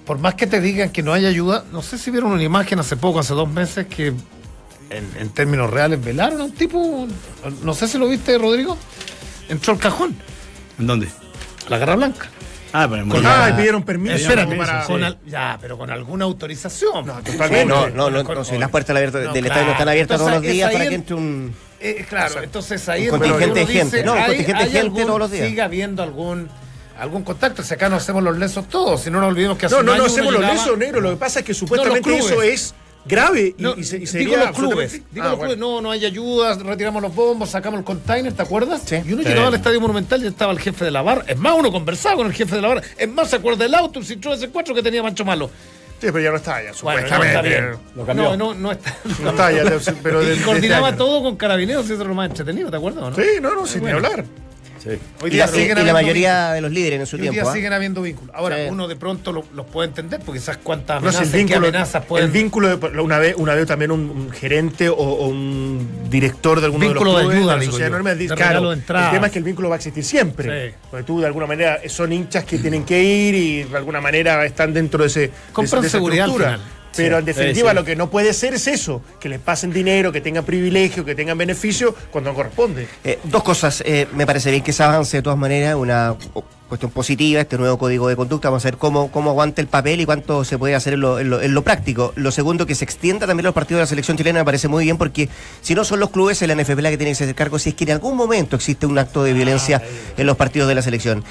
por 0.07 0.19
más 0.19 0.37
que 0.37 0.47
te 0.47 0.61
digan 0.61 0.91
que 0.91 1.03
no 1.03 1.13
hay 1.13 1.27
ayuda, 1.27 1.65
no 1.73 1.83
sé 1.83 1.99
si 1.99 2.13
vieron 2.13 2.31
una 2.31 2.45
imagen 2.45 2.79
hace 2.79 2.97
poco, 2.97 3.19
hace 3.19 3.35
dos 3.35 3.51
meses, 3.51 3.87
que 3.89 4.09
en, 4.09 5.11
en 5.19 5.29
términos 5.31 5.71
reales 5.71 6.03
velaron 6.05 6.41
a 6.41 6.45
un 6.45 6.53
tipo, 6.53 7.09
no 7.65 7.75
sé 7.75 7.89
si 7.89 7.99
lo 7.99 8.07
viste, 8.07 8.39
Rodrigo, 8.39 8.79
entró 9.49 9.73
al 9.73 9.81
cajón. 9.81 10.15
¿En 10.79 10.87
dónde? 10.87 11.09
La 11.69 11.79
Garra 11.79 11.97
Blanca. 11.97 12.29
Ah, 12.77 12.89
pero 12.91 13.07
con 13.07 13.25
ah, 13.25 13.55
pidieron 13.57 13.85
permiso. 13.85 14.17
Espérate, 14.17 14.57
para, 14.57 14.85
ya, 15.27 15.57
pero 15.61 15.79
con 15.79 15.91
alguna 15.91 16.25
autorización. 16.25 17.07
No, 17.07 17.23
totalmente. 17.23 17.67
No, 17.67 17.89
no, 17.89 18.11
no, 18.11 18.23
no 18.25 18.45
si 18.45 18.59
las 18.59 18.69
puertas 18.69 18.97
del 18.97 19.47
estadio 19.47 19.67
no 19.67 19.73
están 19.73 19.89
abiertas 19.89 20.19
todos 20.19 20.33
los 20.33 20.43
días 20.43 20.73
para 20.73 20.89
que 20.89 20.95
entre 20.95 21.15
un. 21.15 21.55
Eh, 21.79 22.05
claro, 22.09 22.43
entonces 22.43 22.89
ahí. 22.89 23.09
Un 23.09 23.21
contingente 23.21 23.61
de 23.61 23.67
gente, 23.67 24.03
no, 24.03 24.15
un 24.15 24.25
contingente 24.25 24.65
de 24.65 24.71
gente 24.71 25.05
todos 25.05 25.19
los 25.21 25.31
días. 25.31 25.49
Siga 25.49 25.67
habiendo 25.67 26.03
algún 26.03 26.49
algún 26.99 27.23
contacto. 27.23 27.63
Si 27.63 27.75
acá 27.75 27.89
no 27.89 27.97
hacemos 27.97 28.25
los 28.25 28.37
lesos 28.37 28.69
todos, 28.69 29.03
si 29.03 29.11
no 29.11 29.21
nos 29.21 29.29
olvidemos 29.29 29.57
que 29.57 29.67
hace 29.67 29.77
No, 29.77 29.83
no, 29.85 29.97
no 29.97 30.07
hacemos 30.07 30.33
los 30.33 30.43
lesos, 30.43 30.77
negro. 30.77 31.01
Lo 31.01 31.11
que 31.11 31.17
pasa 31.17 31.41
es 31.41 31.47
que 31.47 31.55
supuestamente 31.55 32.19
eso 32.19 32.43
es 32.43 32.75
grave 33.05 33.55
y, 33.57 33.81
y, 33.81 33.85
se, 33.85 34.19
digo 34.19 34.37
los 34.37 34.51
clubes, 34.53 35.03
digo 35.13 35.27
ah, 35.27 35.31
los 35.31 35.39
clubes, 35.39 35.59
no, 35.59 35.81
no 35.81 35.91
hay 35.91 36.05
ayudas, 36.05 36.61
retiramos 36.61 37.03
los 37.03 37.15
bombos, 37.15 37.51
sacamos 37.51 37.79
el 37.79 37.85
container, 37.85 38.33
¿te 38.33 38.43
acuerdas? 38.43 38.83
Sí. 38.85 38.97
Y 39.05 39.13
uno 39.13 39.23
llegaba 39.23 39.49
al 39.49 39.55
estadio 39.55 39.81
monumental 39.81 40.23
y 40.25 40.27
estaba 40.27 40.53
el 40.53 40.59
jefe 40.59 40.85
de 40.85 40.91
la 40.91 41.03
barra. 41.03 41.25
Es 41.27 41.37
más, 41.37 41.55
uno 41.59 41.71
conversaba 41.71 42.17
con 42.17 42.27
el 42.27 42.33
jefe 42.33 42.57
de 42.57 42.63
la 42.63 42.69
barra. 42.69 42.83
Es 42.97 43.09
más, 43.09 43.31
se 43.31 43.37
acuerda 43.37 43.65
del 43.65 43.75
auto, 43.75 44.01
el 44.01 44.07
Citroën 44.07 44.39
C4 44.39 44.75
que 44.75 44.83
tenía 44.83 45.03
Mancho 45.03 45.25
Malo. 45.25 45.51
Sí, 46.01 46.09
pero 46.13 46.21
ya 46.21 46.31
no 46.31 46.37
está 46.37 46.63
ya, 46.63 46.75
supuestamente. 46.75 47.79
no, 47.95 48.37
no, 48.37 48.55
no 48.55 48.73
está. 48.73 48.95
No 49.23 49.31
está 49.31 49.53
ya, 49.53 49.65
pero 50.03 50.23
y 50.23 50.39
coordinaba 50.39 50.97
todo 50.97 51.23
con 51.23 51.37
carabineros 51.37 51.89
y 51.89 51.93
eso 51.93 52.03
es 52.03 52.09
lo 52.09 52.15
más 52.15 52.29
entretenido, 52.29 52.71
¿te 52.71 52.77
acuerdas? 52.77 53.11
¿no? 53.11 53.15
Sí, 53.17 53.31
no, 53.41 53.55
no, 53.55 53.67
sin 53.67 53.85
ni 53.85 53.91
hablar. 53.91 54.25
Hoy 55.23 55.31
día 55.31 55.49
y, 55.55 55.75
la, 55.75 55.93
mayoría 55.93 56.53
de 56.53 56.61
los 56.61 56.71
líderes 56.71 57.01
en 57.01 57.07
su 57.07 57.17
tiempo. 57.17 57.33
Hoy 57.33 57.43
día 57.43 57.51
¿ah? 57.51 57.53
siguen 57.53 57.73
habiendo 57.73 58.03
vínculos. 58.03 58.35
Ahora, 58.35 58.57
uno 58.69 58.87
de 58.87 58.97
pronto 58.97 59.33
los 59.33 59.67
puede 59.67 59.89
entender 59.89 60.21
porque 60.25 60.41
quizás 60.41 60.59
cuántas 60.59 60.99
amenazas, 60.99 61.33
el 61.33 61.39
vínculo, 61.39 61.69
amenazas 61.69 62.05
pueden... 62.05 62.27
El 62.27 62.33
vínculo, 62.33 62.79
una 63.03 63.19
vez, 63.19 63.35
una 63.39 63.55
vez 63.55 63.67
también 63.67 63.91
un, 63.91 64.31
gerente 64.31 64.89
o, 64.89 65.27
un 65.27 66.09
director 66.11 66.61
de 66.61 66.67
alguno 66.67 66.87
vínculo 66.87 67.17
de 67.17 67.17
los 67.17 67.33
clubes 67.33 67.35
de, 67.35 67.41
ayuda, 67.41 67.99
de 67.99 68.05
la 68.05 68.15
dice, 68.15 68.35
claro, 68.35 68.73
el 68.73 68.83
tema 68.83 69.27
es 69.27 69.33
que 69.33 69.39
el 69.39 69.45
vínculo 69.45 69.69
va 69.69 69.77
a 69.77 69.79
existir 69.79 70.05
siempre. 70.05 70.75
Porque 70.91 71.05
tú 71.05 71.21
de 71.21 71.27
alguna 71.27 71.47
manera 71.47 71.81
son 71.89 72.13
hinchas 72.13 72.45
que 72.45 72.59
tienen 72.59 72.85
que 72.85 73.03
ir 73.03 73.35
y 73.35 73.63
de 73.65 73.77
alguna 73.77 74.01
manera 74.01 74.45
están 74.45 74.75
dentro 74.75 75.03
de 75.03 75.09
ese 75.09 75.31
Compran 75.53 75.83
de, 75.83 75.89
seguridad 75.89 76.29
pero 76.97 77.19
en 77.19 77.25
definitiva 77.25 77.75
lo 77.75 77.85
que 77.85 77.97
no 77.97 78.11
puede 78.11 78.33
ser 78.33 78.55
es 78.55 78.67
eso, 78.67 79.03
que 79.21 79.29
les 79.29 79.41
pasen 79.41 79.73
dinero, 79.73 80.13
que 80.13 80.21
tengan 80.21 80.45
privilegio, 80.45 81.05
que 81.05 81.15
tengan 81.15 81.39
beneficio 81.39 81.95
cuando 82.11 82.31
no 82.31 82.37
corresponde. 82.37 82.89
Eh, 83.03 83.19
dos 83.25 83.43
cosas, 83.43 83.83
eh, 83.87 84.07
me 84.15 84.27
parece 84.27 84.51
bien 84.51 84.63
que 84.63 84.73
se 84.73 84.83
avance 84.83 85.17
de 85.17 85.23
todas 85.23 85.39
maneras, 85.39 85.75
una 85.75 86.17
cuestión 86.69 86.91
positiva, 86.91 87.41
este 87.41 87.59
nuevo 87.59 87.79
código 87.79 88.09
de 88.09 88.17
conducta, 88.17 88.49
vamos 88.49 88.65
a 88.65 88.69
ver 88.69 88.79
cómo, 88.79 89.11
cómo 89.11 89.31
aguanta 89.31 89.61
el 89.61 89.69
papel 89.69 90.01
y 90.01 90.07
cuánto 90.07 90.45
se 90.45 90.59
puede 90.59 90.75
hacer 90.75 90.95
en 90.95 91.01
lo, 91.01 91.21
en 91.21 91.55
lo, 91.55 91.63
práctico. 91.63 92.13
Lo 92.17 92.31
segundo, 92.31 92.67
que 92.67 92.75
se 92.75 92.85
extienda 92.85 93.27
también 93.27 93.45
los 93.45 93.55
partidos 93.55 93.79
de 93.79 93.83
la 93.83 93.87
selección 93.87 94.17
chilena, 94.17 94.41
me 94.41 94.45
parece 94.45 94.69
muy 94.69 94.85
bien, 94.85 94.97
porque 94.97 95.29
si 95.61 95.75
no 95.75 95.85
son 95.85 96.01
los 96.01 96.11
clubes, 96.11 96.41
el 96.43 96.57
NFP 96.57 96.81
la 96.81 96.91
que 96.91 96.97
tiene 96.99 97.15
que 97.15 97.23
hacer 97.25 97.35
cargo, 97.35 97.59
si 97.59 97.71
es 97.71 97.75
que 97.75 97.85
en 97.85 97.93
algún 97.93 98.17
momento 98.17 98.57
existe 98.57 98.87
un 98.87 98.99
acto 98.99 99.23
de 99.23 99.33
violencia 99.33 99.83
ah, 99.85 100.15
en 100.17 100.27
los 100.27 100.37
partidos 100.37 100.69
de 100.69 100.75
la 100.75 100.83
selección. 100.83 101.25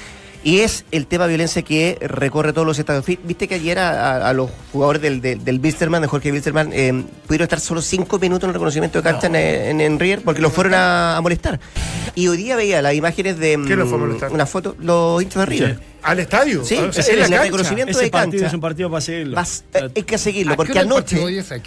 Y 0.44 0.60
es 0.60 0.84
el 0.90 1.06
tema 1.06 1.24
de 1.24 1.30
violencia 1.30 1.62
que 1.62 1.96
recorre 2.02 2.52
todos 2.52 2.66
los 2.66 2.78
estados. 2.78 3.06
Viste 3.06 3.48
que 3.48 3.54
ayer 3.54 3.78
a, 3.78 4.30
los 4.34 4.50
jugadores 4.72 5.00
del, 5.00 5.22
del, 5.22 5.42
del 5.42 5.58
Bilsterman, 5.58 6.02
de 6.02 6.08
Jorge 6.08 6.30
Bilsterman, 6.30 6.70
eh, 6.74 7.02
pudieron 7.26 7.44
estar 7.44 7.60
solo 7.60 7.80
cinco 7.80 8.18
minutos 8.18 8.44
en 8.44 8.50
el 8.50 8.54
reconocimiento 8.54 8.98
de 8.98 9.04
cancha 9.04 9.26
en, 9.26 9.80
en, 9.80 9.98
Rier 9.98 10.20
porque 10.22 10.42
los 10.42 10.52
fueron 10.52 10.74
a, 10.74 11.18
molestar. 11.22 11.58
Y 12.14 12.28
hoy 12.28 12.36
día 12.36 12.56
veía 12.56 12.82
las 12.82 12.94
imágenes 12.94 13.38
de. 13.38 13.58
¿Qué 13.66 13.74
los 13.74 13.88
fue 13.88 13.96
a 13.96 14.00
molestar? 14.02 14.32
Una 14.32 14.44
foto, 14.44 14.76
los 14.78 15.22
hinchas 15.22 15.40
de 15.40 15.46
River. 15.46 15.93
¿Al 16.04 16.20
estadio? 16.20 16.64
Sí, 16.64 16.76
ah, 16.78 16.90
es 16.94 17.08
el 17.08 17.26
reconocimiento 17.26 17.98
de 17.98 18.10
cancha. 18.10 18.46
es 18.46 18.52
un 18.52 18.60
partido 18.60 18.90
para 18.90 19.00
seguirlo. 19.00 19.40
Eh, 19.40 19.90
hay 19.96 20.02
que 20.02 20.18
seguirlo, 20.18 20.56
porque 20.56 20.78
anoche, 20.78 21.18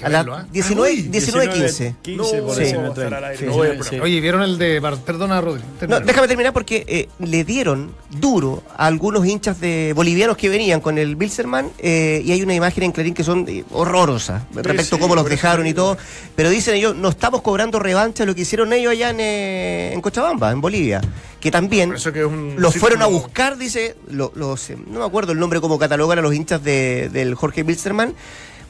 a 0.03 0.09
las 0.09 0.51
19, 0.51 0.93
19, 1.09 1.49
15. 1.49 1.95
15 2.01 2.41
por 2.41 4.01
Oye, 4.01 4.21
¿vieron 4.21 4.43
el 4.43 4.57
de... 4.57 4.81
Perdona, 5.05 5.41
Rodri. 5.41 5.63
No, 5.88 5.99
déjame 5.99 6.27
terminar 6.27 6.53
porque 6.53 6.85
eh, 6.88 7.09
le 7.19 7.43
dieron 7.43 7.91
duro 8.11 8.63
a 8.75 8.85
algunos 8.85 9.25
hinchas 9.25 9.59
de 9.59 9.93
bolivianos 9.95 10.38
que 10.38 10.49
venían 10.49 10.81
con 10.81 10.97
el 10.97 11.15
Bilserman 11.15 11.71
eh, 11.79 12.21
y 12.23 12.31
hay 12.31 12.41
una 12.41 12.53
imagen 12.53 12.83
en 12.83 12.91
Clarín 12.91 13.13
que 13.13 13.23
son 13.23 13.45
eh, 13.47 13.63
horrorosas 13.71 14.43
respecto 14.53 14.97
a 14.97 14.99
cómo 14.99 15.15
los 15.15 15.27
dejaron 15.27 15.65
y 15.65 15.73
todo. 15.73 15.97
Pero 16.35 16.49
dicen 16.49 16.75
ellos, 16.75 16.95
no 16.95 17.09
estamos 17.09 17.41
cobrando 17.41 17.79
revancha 17.79 18.23
de 18.23 18.27
lo 18.27 18.35
que 18.35 18.41
hicieron 18.41 18.71
ellos 18.73 18.91
allá 18.91 19.09
en, 19.09 19.19
en 19.19 20.01
Cochabamba, 20.01 20.51
en 20.51 20.61
Bolivia 20.61 21.01
que 21.39 21.51
también 21.51 21.93
los 22.57 22.75
fueron 22.75 23.01
a 23.01 23.05
buscar, 23.05 23.57
dice, 23.57 23.95
los, 24.36 24.69
eh, 24.69 24.78
no 24.88 24.99
me 24.99 25.05
acuerdo 25.05 25.32
el 25.32 25.39
nombre 25.39 25.61
como 25.61 25.80
catalogan 25.80 26.19
a 26.19 26.21
los 26.21 26.34
hinchas 26.34 26.63
de, 26.63 27.09
del 27.11 27.36
Jorge 27.36 27.63
Bilsterman, 27.63 28.13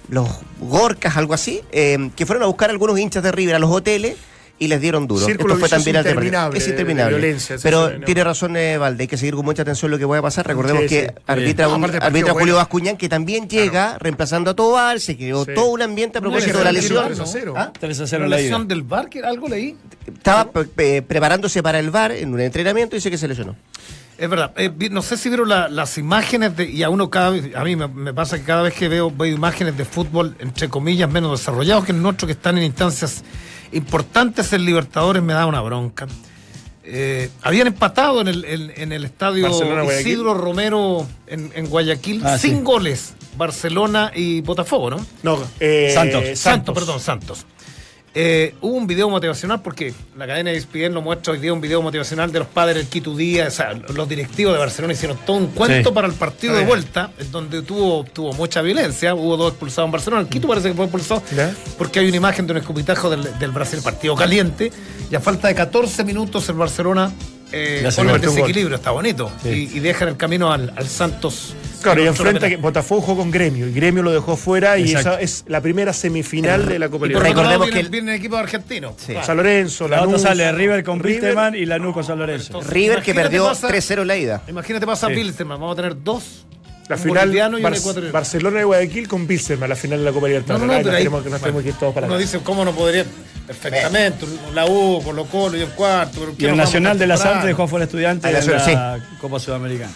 los 0.10 0.30
Gorcas, 0.60 1.18
algo 1.18 1.34
así, 1.34 1.62
eh, 1.72 2.10
que 2.16 2.26
fueron 2.26 2.44
a 2.44 2.48
buscar 2.48 2.70
a 2.70 2.74
algunos 2.74 2.98
hinchas 3.00 3.24
de 3.24 3.32
River 3.32 3.56
a 3.56 3.60
los 3.60 3.72
hoteles 3.72 4.18
y 4.60 4.68
les 4.68 4.82
dieron 4.82 5.08
duro. 5.08 5.28
Esto 5.28 5.56
fue 5.58 5.70
también 5.70 5.98
interminable, 5.98 6.58
es 6.58 6.68
interminable. 6.68 7.38
pero 7.62 8.00
tiene 8.02 8.24
razón 8.24 8.58
eh, 8.58 8.78
Valde, 8.78 9.04
hay 9.04 9.08
que 9.08 9.18
seguir 9.18 9.36
con 9.36 9.46
mucha 9.46 9.62
atención 9.62 9.92
lo 9.92 9.98
que 9.98 10.08
pueda 10.08 10.22
pasar. 10.22 10.48
Recordemos 10.48 10.84
que 10.88 11.14
arbitra, 11.26 11.68
arbitra 12.02 12.34
Julio 12.34 12.56
Bascuñán, 12.56 12.98
que 12.98 13.10
también 13.10 13.48
llega 13.48 13.98
reemplazando 14.00 14.52
a 14.52 14.56
Tobar, 14.56 15.00
se 15.00 15.16
creó 15.16 15.46
todo 15.46 15.68
un 15.68 15.82
ambiente 15.82 16.18
a 16.18 16.22
propósito 16.22 16.58
de 16.60 16.64
la 16.64 16.72
lesión. 16.72 17.06
3 17.06 17.20
a 17.20 17.26
0. 17.26 17.54
¿Ah? 17.56 17.72
la 18.20 18.28
lesión 18.28 18.68
del 18.68 18.84
VAR, 18.84 19.10
que 19.10 19.20
algo 19.20 19.48
leí. 19.48 19.76
Estaba 20.08 20.50
preparándose 20.52 21.62
para 21.62 21.80
el 21.80 21.92
VAR 21.92 22.12
en 22.12 22.34
un 22.34 22.40
entrenamiento 22.40 22.96
y 22.96 22.98
dice 22.98 23.12
que 23.12 23.18
se 23.18 23.28
lesionó. 23.28 23.56
Es 24.18 24.30
verdad. 24.30 24.52
Eh, 24.58 24.72
no 24.90 25.02
sé 25.02 25.16
si 25.16 25.30
vieron 25.30 25.50
las 25.50 25.98
imágenes 25.98 26.56
de, 26.56 26.70
y 26.70 26.84
a 26.84 26.90
uno 26.90 27.10
cada 27.10 27.30
vez, 27.30 27.56
a 27.56 27.64
mí 27.64 27.76
me, 27.76 28.14
pasa 28.14 28.38
que 28.38 28.44
cada 28.44 28.64
vez 28.64 28.74
que 28.74 28.88
veo, 28.88 29.12
veo 29.12 29.34
imágenes 29.34 29.78
de 29.78 29.86
fútbol, 29.86 30.36
entre 30.40 30.70
comillas, 30.70 31.10
menos 31.10 31.40
desarrollados 31.40 31.86
que 31.86 31.92
el 31.92 32.02
nuestro, 32.02 32.26
que 32.26 32.34
están 32.34 32.58
en 32.58 32.64
instancias 32.64 33.24
importantes 33.72 34.52
en 34.54 34.66
Libertadores, 34.66 35.22
me 35.22 35.34
da 35.34 35.46
una 35.46 35.62
bronca. 35.62 36.08
Eh, 36.90 37.30
habían 37.42 37.68
empatado 37.68 38.22
en 38.22 38.30
el, 38.30 38.46
en, 38.46 38.94
el 38.94 39.04
estadio 39.04 39.50
Isidro 40.00 40.34
Romero 40.34 41.06
en, 41.28 41.68
Guayaquil 41.68 42.22
ah, 42.26 42.38
sin 42.38 42.64
goles 42.64 43.14
Barcelona 43.36 44.14
y 44.16 44.40
Botafogo, 44.40 44.90
¿no? 44.90 45.06
No, 45.22 45.38
eh, 45.60 45.92
Santos. 45.94 46.40
Santos, 46.40 46.74
perdón, 46.74 47.00
Santos. 47.02 47.46
Eh, 48.20 48.56
hubo 48.62 48.76
un 48.76 48.88
video 48.88 49.12
motivacional 49.12 49.62
porque 49.62 49.94
la 50.18 50.26
cadena 50.26 50.50
de 50.50 50.58
ESPN 50.58 50.92
lo 50.92 51.04
muestra 51.04 51.34
hoy 51.34 51.40
día 51.40 51.54
un 51.54 51.62
video 51.62 51.84
motivacional 51.84 52.32
de 52.32 52.40
los 52.40 52.48
padres 52.48 52.78
del 52.78 52.88
Quito 52.88 53.16
Díaz, 53.16 53.54
o 53.54 53.58
sea, 53.58 53.74
los 53.74 54.10
directivos 54.10 54.54
de 54.54 54.60
Barcelona 54.60 54.94
hicieron 54.94 55.20
todo 55.24 55.38
un 55.38 55.48
cuento 55.50 55.94
para 55.94 56.08
el 56.08 56.14
partido 56.14 56.56
de 56.56 56.66
vuelta, 56.66 57.12
donde 57.32 57.62
tuvo, 57.62 58.06
tuvo 58.06 58.34
mucha 58.34 58.64
violencia, 58.64 59.14
hubo 59.14 59.38
dos 59.38 59.52
expulsados 59.52 59.90
en 59.90 59.92
Barcelona, 59.92 60.22
el 60.24 60.30
Quito 60.30 60.48
parece 60.48 60.70
que 60.70 60.74
fue 60.74 60.86
expulsado 60.86 61.22
porque 61.78 62.00
hay 62.00 62.08
una 62.08 62.18
imagen 62.18 62.48
de 62.48 62.54
un 62.54 62.58
escupitajo 62.58 63.08
del, 63.12 63.38
del 63.38 63.52
Brasil, 63.52 63.82
partido 63.84 64.16
caliente, 64.16 64.72
y 65.12 65.14
a 65.14 65.20
falta 65.20 65.50
de 65.50 65.54
14 65.54 66.04
minutos 66.04 66.50
el 66.50 66.56
Barcelona 66.56 67.14
eh, 67.52 67.88
pone 67.96 68.14
el 68.14 68.20
desequilibrio, 68.20 68.78
está 68.78 68.90
bonito, 68.90 69.32
y, 69.46 69.50
y 69.78 69.80
dejan 69.80 70.08
el 70.08 70.18
camino 70.18 70.52
al, 70.52 70.74
al 70.76 70.88
Santos 70.88 71.54
Claro, 71.82 72.04
y 72.04 72.08
enfrenta 72.08 72.50
que 72.50 72.58
Botafogo 72.58 73.02
jugó 73.02 73.18
con 73.18 73.32
Gremio 73.32 73.68
y 73.68 73.74
Gremio 73.74 74.04
lo 74.04 74.12
dejó 74.12 74.36
fuera 74.36 74.78
y 74.78 74.94
esa 74.94 75.20
es 75.20 75.44
la 75.48 75.62
primera 75.62 75.94
semifinal 75.94 76.66
de 76.66 76.80
la 76.80 76.90
Copa 76.90 77.08
Libertadores. 77.08 77.38
Recordemos 77.38 77.70
que 77.70 77.90
viene 77.90 78.12
el 78.12 78.18
equipo 78.18 78.38
argentino. 78.38 78.96
San 79.24 79.38
Lorenzo, 79.38 79.88
la 79.88 80.04
otra 80.04 80.20
sale 80.20 80.52
River 80.52 80.84
con 80.84 81.02
Wilstermann 81.04 81.56
y 81.56 81.66
Lanús 81.66 81.94
con 81.94 82.04
San 82.04 82.20
Lorenzo. 82.20 82.62
River 82.62 83.02
que 83.02 83.14
perdió 83.14 83.50
3-0 83.50 84.04
la 84.04 84.18
ida. 84.18 84.44
Imagínate 84.48 84.86
pasa 84.86 85.08
sí. 85.08 85.34
vamos 85.44 85.74
a 85.74 85.76
tener 85.76 86.04
dos 86.04 86.46
la 86.88 86.98
final 86.98 87.36
y 87.36 88.12
Barcelona 88.12 88.62
y 88.62 88.64
Guayaquil 88.64 89.08
con 89.08 89.28
Pilsen 89.28 89.60
la 89.60 89.76
final 89.76 90.00
de 90.00 90.06
la 90.06 90.12
Copa 90.12 90.28
Libertadores. 90.28 90.66
No, 90.66 90.74
no, 90.74 90.78
no, 90.78 90.84
pero 90.84 90.96
ahí, 90.96 91.04
que 91.04 91.10
no 91.30 91.40
bueno, 91.40 91.64
que 91.64 91.74
todos 91.74 91.94
para 91.94 92.08
Uno 92.08 92.18
dice, 92.18 92.40
¿cómo 92.40 92.64
no 92.64 92.72
podría? 92.72 93.06
Perfectamente, 93.46 94.26
la 94.54 94.66
U, 94.66 95.02
Colo 95.04 95.26
Colo 95.26 95.58
y 95.58 95.62
el 95.62 95.70
cuarto. 95.70 96.34
y 96.38 96.46
el 96.46 96.56
Nacional 96.56 96.98
de 96.98 97.08
las 97.08 97.26
Artes 97.26 97.46
dejó 97.46 97.68
fuera 97.68 97.86
estudiante 97.86 98.28
de 98.28 98.42
la 98.42 99.00
Copa 99.20 99.40
Sudamericana. 99.40 99.92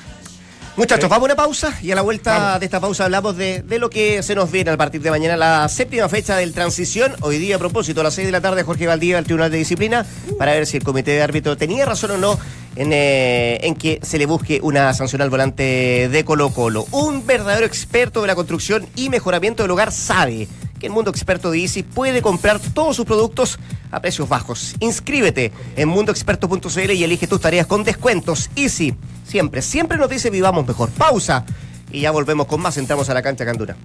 Muchachos, 0.78 1.10
vamos 1.10 1.24
a 1.24 1.34
una 1.34 1.36
pausa 1.36 1.78
y 1.82 1.92
a 1.92 1.96
la 1.96 2.02
vuelta 2.02 2.58
de 2.58 2.66
esta 2.66 2.80
pausa 2.80 3.04
hablamos 3.04 3.36
de, 3.36 3.64
lo 3.78 3.90
que 3.90 4.24
se 4.24 4.36
nos 4.36 4.50
viene 4.50 4.72
a 4.72 4.78
partir 4.78 5.02
de 5.02 5.12
mañana, 5.12 5.36
la 5.36 5.68
séptima 5.68 6.08
fecha 6.08 6.38
del 6.38 6.54
transición. 6.54 7.14
Hoy 7.20 7.40
día, 7.40 7.58
a 7.58 7.60
propósito, 7.60 8.00
a 8.00 8.06
las 8.06 8.14
6 8.14 8.28
de 8.28 8.32
la 8.32 8.40
tarde, 8.40 8.64
Jorge 8.64 8.88
Valdía 8.88 9.18
al 9.18 9.26
Tribunal 9.26 9.52
de 9.52 9.58
Disciplina 9.58 10.06
para 10.38 10.54
ver 10.54 10.66
si 10.66 10.78
el 10.78 10.84
comité 10.84 11.12
de 11.12 11.22
árbitro 11.24 11.58
tenía 11.58 11.86
razón 11.86 12.12
o 12.12 12.18
no 12.18 12.40
en, 12.78 12.94
eh, 12.94 13.60
en, 13.64 13.76
que 13.76 14.00
se 14.02 14.18
le 14.18 14.26
busque 14.26 14.62
una 14.64 14.94
sanción 14.94 15.22
al 15.22 15.30
volante 15.30 16.08
de 16.10 16.26
Colo 16.26 16.52
Colo. 16.52 16.86
Un 16.92 17.26
verdadero 17.26 17.66
experto 17.66 18.22
de 18.22 18.28
la 18.28 18.36
construcción 18.36 18.88
y 18.96 19.10
mejoramiento 19.10 19.64
del 19.64 19.72
hogar 19.72 19.92
sabe 19.92 20.48
que 20.82 20.88
el 20.88 20.94
mundo 20.94 21.12
experto 21.12 21.52
de 21.52 21.60
Easy 21.60 21.84
puede 21.84 22.24
comprar 22.24 22.60
todos 22.60 22.96
sus 22.96 23.06
productos 23.06 23.60
a 23.92 24.02
precios 24.02 24.28
bajos. 24.28 24.76
Inscríbete 24.80 25.52
en 25.76 25.88
mundoexperto.cl 25.90 26.92
y 26.92 27.04
elige 27.04 27.28
tus 27.28 27.40
tareas 27.40 27.68
con 27.68 27.84
descuentos. 27.84 28.50
Easy, 28.56 28.96
siempre, 29.24 29.62
siempre 29.62 30.00
nos 30.00 30.10
dice 30.10 30.32
vivamos 30.32 30.66
mejor. 30.66 30.90
Pausa 30.90 31.46
y 31.92 32.02
ya 32.02 32.10
volvemos 32.10 32.48
con 32.48 32.62
más. 32.62 32.78
Entramos 32.78 33.10
a 33.12 33.14
la 33.14 33.22
cancha 33.22 33.46
Candura. 33.46 33.78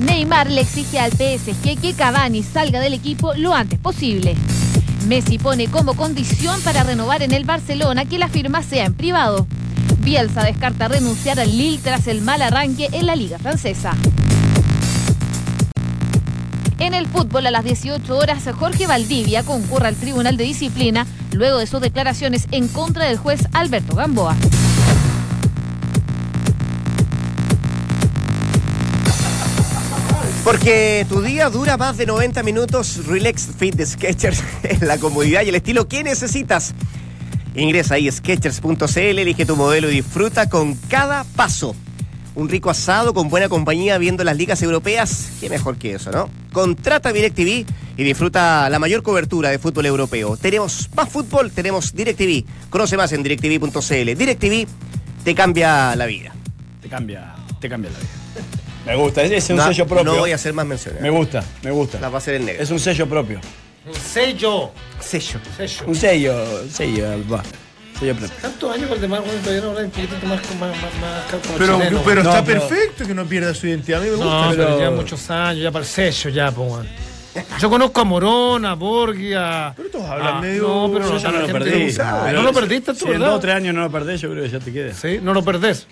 Neymar 0.00 0.50
le 0.50 0.62
exige 0.62 0.98
al 0.98 1.12
PSG 1.12 1.78
que 1.80 1.92
Cavani 1.92 2.42
salga 2.42 2.80
del 2.80 2.94
equipo 2.94 3.34
lo 3.34 3.52
antes 3.52 3.78
posible. 3.78 4.36
Messi 5.06 5.38
pone 5.38 5.68
como 5.68 5.96
condición 5.96 6.58
para 6.62 6.82
renovar 6.82 7.22
en 7.22 7.32
el 7.32 7.44
Barcelona 7.44 8.06
que 8.06 8.18
la 8.18 8.28
firma 8.28 8.62
sea 8.62 8.86
en 8.86 8.94
privado. 8.94 9.46
Bielsa 9.98 10.44
descarta 10.44 10.88
renunciar 10.88 11.38
al 11.40 11.56
Lille 11.56 11.80
tras 11.82 12.06
el 12.06 12.22
mal 12.22 12.40
arranque 12.40 12.88
en 12.92 13.04
la 13.04 13.16
liga 13.16 13.38
francesa. 13.38 13.94
En 16.84 16.92
el 16.92 17.06
fútbol 17.06 17.46
a 17.46 17.50
las 17.50 17.64
18 17.64 18.14
horas, 18.14 18.46
Jorge 18.58 18.86
Valdivia 18.86 19.42
concurre 19.42 19.88
al 19.88 19.96
Tribunal 19.96 20.36
de 20.36 20.44
Disciplina 20.44 21.06
luego 21.32 21.56
de 21.56 21.66
sus 21.66 21.80
declaraciones 21.80 22.46
en 22.50 22.68
contra 22.68 23.06
del 23.06 23.16
juez 23.16 23.40
Alberto 23.54 23.96
Gamboa. 23.96 24.36
Porque 30.44 31.06
tu 31.08 31.22
día 31.22 31.48
dura 31.48 31.78
más 31.78 31.96
de 31.96 32.04
90 32.04 32.42
minutos, 32.42 33.06
Relax 33.06 33.48
Fit 33.58 33.76
de 33.76 33.86
Sketchers 33.86 34.42
la 34.82 34.98
comodidad 34.98 35.40
y 35.40 35.48
el 35.48 35.54
estilo 35.54 35.88
que 35.88 36.04
necesitas. 36.04 36.74
Ingresa 37.54 37.94
ahí 37.94 38.12
sketchers.cl, 38.12 38.98
elige 38.98 39.46
tu 39.46 39.56
modelo 39.56 39.88
y 39.88 39.94
disfruta 39.94 40.50
con 40.50 40.74
cada 40.74 41.24
paso. 41.24 41.74
Un 42.34 42.48
rico 42.48 42.68
asado 42.68 43.14
con 43.14 43.28
buena 43.28 43.48
compañía 43.48 43.96
viendo 43.98 44.24
las 44.24 44.36
ligas 44.36 44.60
europeas, 44.62 45.32
qué 45.40 45.48
mejor 45.48 45.76
que 45.76 45.94
eso, 45.94 46.10
¿no? 46.10 46.28
Contrata 46.52 47.12
DirecTV 47.12 47.64
y 47.96 48.02
disfruta 48.02 48.68
la 48.68 48.78
mayor 48.78 49.02
cobertura 49.02 49.50
de 49.50 49.58
fútbol 49.58 49.86
europeo. 49.86 50.36
Tenemos 50.36 50.90
más 50.96 51.08
fútbol, 51.08 51.52
tenemos 51.52 51.94
DirecTV. 51.94 52.44
Conoce 52.70 52.96
más 52.96 53.12
en 53.12 53.22
directv.cl. 53.22 54.16
DirecTV 54.16 54.66
te 55.24 55.34
cambia 55.34 55.94
la 55.94 56.06
vida. 56.06 56.34
Te 56.82 56.88
cambia, 56.88 57.34
te 57.60 57.68
cambia 57.68 57.90
la 57.90 57.98
vida. 57.98 58.08
Me 58.86 58.96
gusta, 58.96 59.22
es 59.22 59.48
un 59.50 59.60
sello 59.60 59.86
propio. 59.86 60.04
No 60.04 60.18
voy 60.18 60.32
a 60.32 60.34
hacer 60.34 60.52
más 60.52 60.66
menciones. 60.66 61.00
Me 61.00 61.10
gusta, 61.10 61.42
me 61.62 61.70
gusta. 61.70 62.00
La 62.00 62.08
va 62.08 62.16
a 62.16 62.18
hacer 62.18 62.34
en 62.34 62.46
negro. 62.46 62.62
Es 62.62 62.70
un 62.70 62.78
sello 62.78 63.08
propio. 63.08 63.40
Un 63.86 63.94
sello. 63.94 64.72
Sello. 65.00 65.40
sello. 65.56 65.84
Un 65.86 65.94
sello, 65.94 66.68
sello, 66.68 67.28
va. 67.30 67.42
¿Tantos 68.42 68.74
años 68.74 68.88
con 68.88 68.96
el 68.96 69.00
demás 69.00 69.20
bueno, 69.20 69.40
todavía 69.40 69.62
no 69.62 69.70
habla 69.70 69.82
un 69.84 69.90
poquito 69.90 70.14
más, 70.26 70.40
más, 70.58 70.60
más, 70.60 70.94
más 71.00 71.58
Pero, 71.58 71.78
pero 72.04 72.20
está 72.22 72.44
perfecto 72.44 73.06
que 73.06 73.14
no 73.14 73.24
pierda 73.24 73.54
su 73.54 73.66
identidad. 73.66 74.00
A 74.00 74.04
mí 74.04 74.10
me 74.10 74.16
gusta. 74.16 74.30
No, 74.30 74.50
pero, 74.50 74.80
ya 74.80 74.90
muchos 74.90 75.30
años, 75.30 75.62
ya 75.62 75.70
para 75.70 75.84
el 75.84 75.90
sello, 75.90 76.30
ya, 76.30 76.50
pues, 76.50 76.86
yo 77.60 77.70
conozco 77.70 78.00
a 78.00 78.04
Morón, 78.04 78.64
a 78.64 78.74
Borgia. 78.74 79.72
Pero 79.76 79.90
todos 79.90 80.06
hablan 80.06 80.40
medio. 80.40 80.62
No, 80.62 80.90
pero 80.92 81.08
no, 81.08 81.18
ya 81.18 81.30
no 81.30 81.40
lo 81.40 81.46
perdí. 81.46 81.92
No 82.32 82.42
lo 82.42 82.52
perdiste 82.52 82.94
tú, 82.94 83.06
si 83.06 83.12
en 83.12 83.20
dos 83.20 83.36
o 83.36 83.40
tres 83.40 83.54
años 83.54 83.74
no 83.74 83.82
lo 83.82 83.90
perdés, 83.90 84.20
yo 84.20 84.30
creo 84.30 84.44
que 84.44 84.50
ya 84.50 84.60
te 84.60 84.72
quedas. 84.72 84.96
Sí, 84.96 85.18
no 85.22 85.34
lo 85.34 85.42
perdés. 85.42 85.86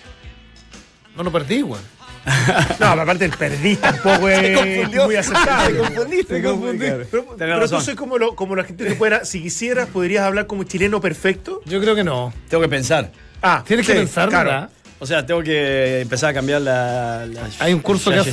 No 1.17 1.23
lo 1.23 1.33
perdí, 1.33 1.61
güey. 1.63 1.81
no, 2.81 2.87
aparte 2.87 3.25
el 3.25 3.33
perdí 3.33 3.77
tampoco 3.77 4.29
es 4.29 4.91
muy 4.91 5.17
aceptable. 5.17 5.79
Te 5.79 5.79
confundiste, 5.79 6.35
te 6.35 6.43
confundiste. 6.43 7.07
Pero, 7.11 7.37
pero 7.37 7.69
tú 7.69 7.81
soy 7.81 7.95
como, 7.95 8.19
lo, 8.19 8.37
como 8.37 8.57
la 8.57 8.65
gente 8.65 8.85
que 8.85 8.95
pueda, 8.95 9.25
si 9.25 9.43
quisieras, 9.43 9.89
¿podrías 9.89 10.25
hablar 10.25 10.47
como 10.47 10.65
chileno 10.65 11.01
perfecto? 11.01 11.61
Yo 11.65 11.81
creo 11.81 11.95
que 11.95 12.05
no. 12.05 12.33
Tengo 12.49 12.63
que 12.63 12.69
pensar. 12.69 13.11
Ah, 13.43 13.65
tienes 13.67 13.87
que 13.87 13.95
pensar, 13.95 14.29
claro. 14.29 14.51
¿verdad? 14.51 14.71
O 15.03 15.07
sea, 15.07 15.27
tengo 15.27 15.43
que 15.43 16.03
empezar 16.03 16.31
a 16.31 16.35
cambiar 16.35 16.63
la. 16.63 17.27
la 17.27 17.51
Hay 17.59 17.73
un 17.73 17.81
curso 17.81 18.13
que 18.13 18.19
hace. 18.19 18.31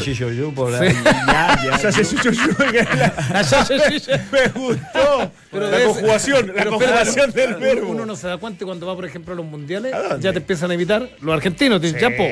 por 0.54 0.72
sí. 0.72 0.96
ya, 1.04 1.58
ya, 1.64 1.72
Me 4.32 4.48
gustó. 4.50 5.32
Pero 5.50 5.72
la 5.72 5.84
conjugación, 5.84 6.54
la 6.56 6.66
conjugación 6.66 7.32
del 7.32 7.56
verbo. 7.56 7.90
Uno 7.90 8.06
no 8.06 8.16
se 8.16 8.28
da 8.28 8.38
cuenta 8.38 8.66
cuando 8.66 8.86
va, 8.86 8.96
por 8.96 9.06
ejemplo, 9.06 9.34
a 9.34 9.38
los 9.38 9.48
mundiales, 9.48 9.96
ya 10.20 10.32
te 10.32 10.38
empiezan 10.38 10.70
a 10.70 10.76
invitar 10.76 11.10
los 11.22 11.34
argentinos. 11.34 11.82
Te 11.82 11.88
dicen, 11.88 12.02
ya, 12.02 12.16
po. 12.16 12.24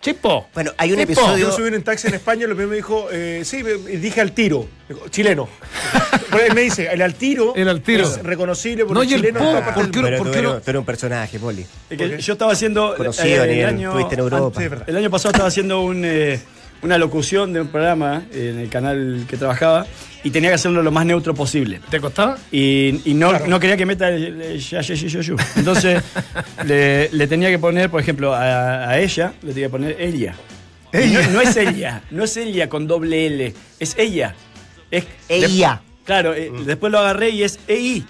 Chipo. 0.00 0.46
Bueno, 0.54 0.72
hay 0.76 0.92
un 0.92 1.00
episodio. 1.00 1.48
Yo 1.48 1.52
subí 1.52 1.74
en 1.74 1.82
taxi 1.82 2.08
en 2.08 2.14
España 2.14 2.44
y 2.44 2.48
lo 2.48 2.54
primero 2.54 2.70
me 2.70 2.76
dijo, 2.76 3.08
eh, 3.10 3.42
sí, 3.44 3.62
dije 3.62 4.20
al 4.20 4.32
tiro. 4.32 4.66
chileno. 5.10 5.48
él 6.46 6.54
me 6.54 6.62
dice, 6.62 6.88
el 6.90 7.02
al 7.02 7.14
tiro. 7.14 7.54
El 7.56 7.68
al 7.68 7.82
tiro. 7.82 8.04
Es 8.04 8.22
reconocible 8.22 8.84
por 8.84 8.94
no, 8.94 9.02
el 9.02 9.08
chileno. 9.08 9.58
El 9.58 9.64
po, 9.64 9.74
¿por 9.74 9.90
qué, 9.90 10.00
pero, 10.00 10.18
¿por 10.18 10.30
qué 10.30 10.42
tú, 10.42 10.60
eres, 10.64 10.78
un 10.78 10.84
personaje, 10.84 11.38
Poli. 11.38 11.66
yo 12.20 12.32
estaba 12.32 12.52
haciendo. 12.52 12.94
Conocido 12.96 13.44
eh, 13.44 13.60
el 13.60 13.66
año, 13.66 14.10
en 14.10 14.18
Europa. 14.18 14.62
el 14.86 14.96
año 14.96 15.10
pasado 15.10 15.32
estaba 15.32 15.48
haciendo 15.48 15.80
un. 15.80 16.04
Eh, 16.04 16.40
una 16.82 16.98
locución 16.98 17.52
de 17.52 17.60
un 17.60 17.68
programa 17.68 18.22
en 18.32 18.58
el 18.58 18.68
canal 18.68 19.24
que 19.28 19.36
trabajaba 19.36 19.86
y 20.24 20.30
tenía 20.30 20.50
que 20.50 20.54
hacerlo 20.54 20.82
lo 20.82 20.90
más 20.90 21.06
neutro 21.06 21.34
posible. 21.34 21.80
¿Te 21.90 22.00
costaba? 22.00 22.36
Y, 22.50 23.00
y 23.04 23.14
no, 23.14 23.38
no, 23.46 23.60
quería 23.60 23.76
que 23.76 23.86
meta 23.86 24.08
el, 24.08 24.58
ya, 24.58 24.80
ya, 24.80 24.94
ya, 24.94 25.20
ya, 25.20 25.34
Entonces 25.56 26.02
le, 26.66 27.08
le, 27.10 27.26
tenía 27.26 27.50
que 27.50 27.58
poner, 27.58 27.90
por 27.90 28.00
ejemplo, 28.00 28.34
a, 28.34 28.88
a 28.90 28.98
ella, 28.98 29.32
le 29.42 29.52
tenía 29.52 29.66
que 29.66 29.72
poner 29.72 29.96
ella. 30.00 30.34
¿Ella? 30.92 31.26
No, 31.26 31.32
no, 31.32 31.40
es 31.40 31.56
ella, 31.56 32.02
no 32.10 32.24
es 32.24 32.36
ella 32.36 32.68
con 32.68 32.86
doble 32.86 33.26
L, 33.26 33.54
es 33.78 33.94
ella. 33.98 34.34
Es 34.90 35.04
ella. 35.28 35.82
De, 35.84 36.04
claro, 36.04 36.34
eh, 36.34 36.50
mm. 36.50 36.64
después 36.64 36.90
lo 36.90 36.98
agarré 36.98 37.30
y 37.30 37.42
es 37.42 37.58
EI. 37.68 38.04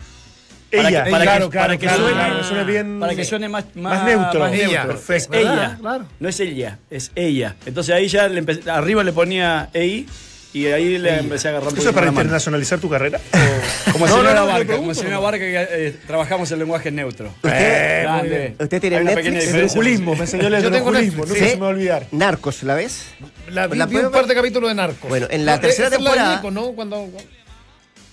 Para 0.71 0.89
ella, 0.89 1.05
para 1.11 1.25
claro, 1.25 1.47
que, 1.49 1.53
claro, 1.53 1.67
para 1.67 1.79
que 1.79 1.89
suene, 1.89 2.13
claro, 2.13 2.45
suene 2.45 2.65
bien, 2.65 3.01
para 3.01 3.15
que 3.15 3.25
suene 3.25 3.49
más, 3.49 3.65
más, 3.75 3.95
más 3.95 4.05
neutro. 4.05 4.41
Más 4.41 4.53
ella, 4.53 4.67
neutro. 4.67 4.89
Perfecto. 4.89 5.35
Es 5.35 5.41
ella, 5.41 5.79
no 6.21 6.29
es 6.29 6.41
ella, 6.41 6.79
es 6.91 7.13
ella. 7.15 7.57
Entonces 7.65 7.95
ahí 7.95 8.09
ya 8.09 8.29
le 8.29 8.41
empecé, 8.41 8.71
arriba 8.71 9.03
le 9.03 9.13
ponía 9.13 9.71
EI 9.73 10.07
y 10.53 10.67
ahí 10.67 10.99
le 10.99 11.19
empecé 11.19 11.49
a 11.49 11.51
agarrar 11.53 11.73
¿Eso 11.77 11.89
es 11.89 11.95
para 11.95 12.09
internacionalizar 12.09 12.79
tu 12.79 12.89
carrera? 12.89 13.21
como 13.93 14.07
no, 14.07 14.13
señora 14.13 14.35
no, 14.35 14.41
no, 14.41 14.53
Barca, 14.53 14.77
como 14.77 14.95
señora 14.95 15.19
Barca 15.19 15.39
que 15.39 15.67
eh, 15.71 15.97
trabajamos 16.07 16.51
el 16.51 16.59
lenguaje 16.59 16.91
neutro. 16.91 17.29
¿Usted, 17.29 17.51
eh, 17.53 18.55
¿usted 18.59 18.81
tiene 18.81 19.05
Netflix? 19.05 19.55
El 19.55 19.69
julismo, 19.69 20.15
me 20.15 20.23
enseñó 20.23 20.49
el 20.49 20.81
julismo, 20.81 21.25
no 21.27 21.35
se 21.35 21.41
me 21.41 21.57
va 21.57 21.67
a 21.67 21.71
olvidar. 21.71 22.07
Narcos, 22.13 22.63
¿la 22.63 22.75
ves? 22.75 23.07
La 23.51 23.67
vi, 23.67 23.79
la 23.79 23.87
vi 23.87 23.97
un 23.97 24.11
par 24.11 24.27
de 24.27 24.35
capítulos 24.35 24.69
de 24.69 24.75
Narcos. 24.75 25.09
Bueno, 25.09 25.27
en 25.31 25.47
la 25.47 25.61
tercera 25.61 25.91
temporada... 25.91 26.43
¿no? 26.51 26.73
Cuando 26.73 27.09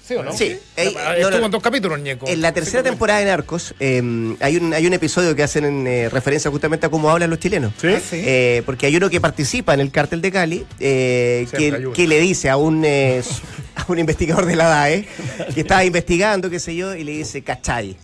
¿Sí 0.06 0.14
o 0.14 0.24
no? 0.24 0.38
Sí. 0.38 0.58
Eh, 0.78 0.94
Estuvo 1.18 1.40
no, 1.40 1.46
en 1.46 1.52
dos 1.52 1.64
capítulos, 1.64 2.00
Ñeco. 2.00 2.28
En 2.28 2.42
la 2.42 2.54
tercera 2.54 2.84
temporada 2.84 3.20
de 3.22 3.26
Narcos 3.26 3.74
eh, 3.80 4.36
hay, 4.40 4.58
un, 4.58 4.72
hay 4.72 4.86
un 4.86 4.94
episodio 4.94 5.36
que 5.36 5.42
hacen 5.42 5.66
en, 5.66 5.88
eh, 5.88 6.10
referencia 6.10 6.52
justamente 6.52 6.86
a 6.86 6.90
cómo 6.90 7.10
hablan 7.10 7.32
los 7.32 7.40
chilenos. 7.40 7.74
Sí. 7.82 7.88
¿Ah, 7.88 8.00
sí? 8.00 8.22
Eh, 8.24 8.62
porque 8.68 8.86
hay 8.86 8.96
uno 8.96 9.10
que 9.10 9.20
participa 9.20 9.74
en 9.74 9.80
el 9.80 9.90
cártel 9.90 10.22
de 10.22 10.32
Cali 10.32 10.66
eh, 10.80 11.48
que, 11.52 11.90
que, 11.96 12.08
le 12.08 12.20
dice 12.20 12.52
a 12.52 12.58
un, 12.58 12.84
eh, 12.86 13.24
a 13.76 13.86
un 13.88 13.98
investigador 13.98 14.46
de 14.46 14.56
la 14.56 14.68
DAE 14.68 15.08
que 15.56 15.62
estaba 15.62 15.84
investigando, 15.84 16.52
qué 16.52 16.60
sé 16.60 16.76
yo, 16.76 16.96
y 16.96 17.04
le 17.04 17.14
dice, 17.14 17.42
¿cachai? 17.42 17.98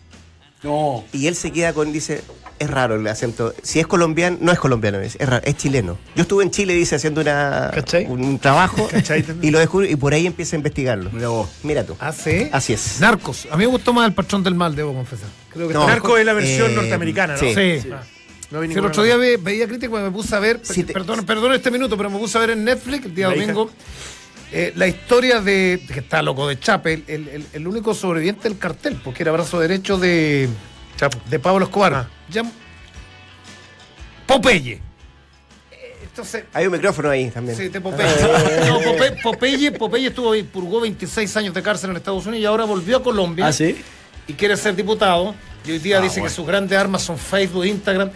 No. 0.63 1.03
Y 1.13 1.27
él 1.27 1.35
se 1.35 1.51
queda 1.51 1.73
con, 1.73 1.93
dice, 1.93 2.23
es 2.61 2.69
raro 2.69 2.95
el 2.95 3.07
acento. 3.07 3.53
Si 3.61 3.79
es 3.79 3.87
colombiano, 3.87 4.37
no 4.39 4.51
es 4.51 4.59
colombiano, 4.59 4.99
es, 4.99 5.15
es 5.19 5.27
raro, 5.27 5.43
es 5.45 5.57
chileno. 5.57 5.97
Yo 6.15 6.21
estuve 6.23 6.43
en 6.43 6.51
Chile, 6.51 6.73
dice, 6.73 6.95
haciendo 6.95 7.21
una, 7.21 7.71
un, 8.07 8.23
un, 8.23 8.39
trabajo 8.39 8.87
y 9.41 9.51
lo 9.51 9.59
descubrí 9.59 9.91
y 9.91 9.95
por 9.95 10.13
ahí 10.13 10.27
empieza 10.27 10.55
a 10.55 10.57
investigarlo. 10.57 11.09
Mira, 11.11 11.29
vos. 11.29 11.49
Mira 11.63 11.83
tú. 11.83 11.95
¿Ah, 11.99 12.11
sí? 12.11 12.49
Así 12.51 12.73
es. 12.73 12.99
Narcos. 12.99 13.47
A 13.51 13.57
mí 13.57 13.65
me 13.65 13.71
gustó 13.71 13.93
más 13.93 14.07
el 14.07 14.13
patrón 14.13 14.43
del 14.43 14.55
mal, 14.55 14.75
debo 14.75 14.93
confesar. 14.93 15.29
Creo 15.49 15.67
que 15.67 15.73
no, 15.73 15.87
Narcos 15.87 16.19
es 16.19 16.25
la 16.25 16.33
versión 16.33 16.71
eh, 16.71 16.75
norteamericana, 16.75 17.33
¿no? 17.33 17.39
Sí. 17.39 17.53
sí. 17.53 17.79
sí. 17.81 17.89
Ah. 17.91 18.03
No 18.51 18.61
el 18.61 18.85
otro 18.85 19.03
día 19.03 19.15
ve, 19.15 19.37
veía 19.37 19.65
crítica 19.65 19.97
y 19.97 20.03
me 20.03 20.11
puse 20.11 20.35
a 20.35 20.39
ver, 20.39 20.59
sí, 20.61 20.83
te... 20.83 20.91
perdón, 20.91 21.25
perdón 21.25 21.53
este 21.53 21.71
minuto, 21.71 21.95
pero 21.95 22.09
me 22.09 22.19
puse 22.19 22.37
a 22.37 22.41
ver 22.41 22.49
en 22.49 22.65
Netflix 22.65 23.05
el 23.05 23.15
día 23.15 23.29
la 23.29 23.33
domingo 23.33 23.71
eh, 24.51 24.73
la 24.75 24.87
historia 24.87 25.39
de, 25.39 25.81
que 25.87 26.01
está 26.01 26.21
loco 26.21 26.45
de 26.45 26.59
Chape, 26.59 27.05
el, 27.07 27.29
el, 27.29 27.45
el, 27.53 27.67
único 27.67 27.93
sobreviviente 27.93 28.49
del 28.49 28.57
cartel, 28.57 28.99
porque 29.01 29.23
era 29.23 29.31
brazo 29.31 29.61
derecho 29.61 29.97
de, 29.97 30.49
Chapo. 31.01 31.17
de 31.27 31.39
Pablo 31.39 31.65
Escobar. 31.65 31.93
Ah. 31.95 32.07
Ya, 32.29 32.43
Popeye. 34.27 34.79
Entonces, 36.03 36.43
Hay 36.53 36.67
un 36.67 36.73
micrófono 36.73 37.09
ahí 37.09 37.31
también. 37.31 37.57
Sí, 37.57 37.69
de 37.69 37.81
Popeye. 37.81 38.07
no, 38.67 38.79
Popeye, 38.81 39.21
Popeye, 39.23 39.71
Popeye 39.71 40.07
estuvo 40.09 40.31
ahí, 40.31 40.43
purgó 40.43 40.79
26 40.81 41.37
años 41.37 41.55
de 41.55 41.63
cárcel 41.63 41.89
en 41.89 41.97
Estados 41.97 42.27
Unidos 42.27 42.43
y 42.43 42.45
ahora 42.45 42.65
volvió 42.65 42.97
a 42.97 43.03
Colombia. 43.03 43.47
¿Ah, 43.47 43.51
sí? 43.51 43.81
Y 44.27 44.33
quiere 44.33 44.55
ser 44.57 44.75
diputado. 44.75 45.33
Y 45.65 45.71
hoy 45.71 45.79
día 45.79 45.97
ah, 45.97 46.01
dice 46.01 46.19
bueno. 46.19 46.29
que 46.29 46.35
sus 46.35 46.45
grandes 46.45 46.77
armas 46.77 47.01
son 47.01 47.17
Facebook, 47.17 47.65
Instagram. 47.65 48.11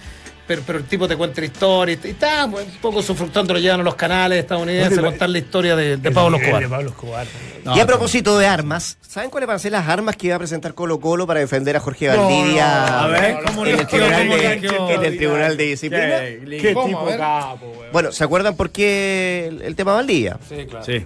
Pero, 0.47 0.61
pero, 0.65 0.79
el 0.79 0.85
tipo 0.85 1.07
te 1.07 1.15
cuenta 1.15 1.41
la 1.41 1.47
historia 1.47 1.97
y 2.03 2.07
está 2.07 2.45
un 2.45 2.55
poco 2.81 3.01
sufructando, 3.01 3.53
lo 3.53 3.59
llevan 3.59 3.79
a 3.79 3.83
los 3.83 3.95
canales 3.95 4.39
estadounidenses 4.39 4.99
a 4.99 5.01
contar 5.01 5.29
la 5.29 5.39
historia 5.39 5.75
de, 5.75 5.97
de 5.97 6.11
Pablo 6.11 6.37
Escobar. 6.37 6.61
De 6.61 6.69
Pablo 6.69 6.89
Escobar. 6.89 7.27
No, 7.63 7.75
y 7.75 7.79
a 7.79 7.87
propósito 7.87 8.37
de 8.37 8.45
armas, 8.45 8.97
¿saben 9.01 9.31
cuáles 9.31 9.47
van 9.47 9.55
a 9.55 9.59
ser 9.59 9.71
las 9.71 9.87
armas 9.87 10.15
que 10.15 10.27
iba 10.27 10.35
a 10.35 10.39
presentar 10.39 10.75
Colo 10.75 10.99
Colo 10.99 11.25
para 11.25 11.39
defender 11.39 11.75
a 11.75 11.79
Jorge 11.79 12.09
Valdivia 12.09 12.65
no, 12.67 12.97
a 12.97 13.07
ver, 13.07 13.37
¿cómo 13.43 13.65
en, 13.65 13.79
el 13.79 13.87
tribunal 13.87 14.29
de, 14.29 14.53
en 14.93 15.03
el 15.03 15.17
Tribunal 15.17 15.57
de 15.57 15.63
Disciplina? 15.63 16.19
¿Qué, 16.19 16.59
qué 16.61 16.75
tipo 16.75 17.07
capo, 17.17 17.65
weón. 17.65 17.91
Bueno, 17.91 18.11
¿se 18.11 18.23
acuerdan 18.23 18.55
por 18.55 18.69
qué 18.69 19.47
el, 19.47 19.61
el 19.63 19.75
tema 19.75 19.93
Valdivia? 19.93 20.37
Sí, 20.47 20.65
claro. 20.67 20.85
Sí. 20.85 21.05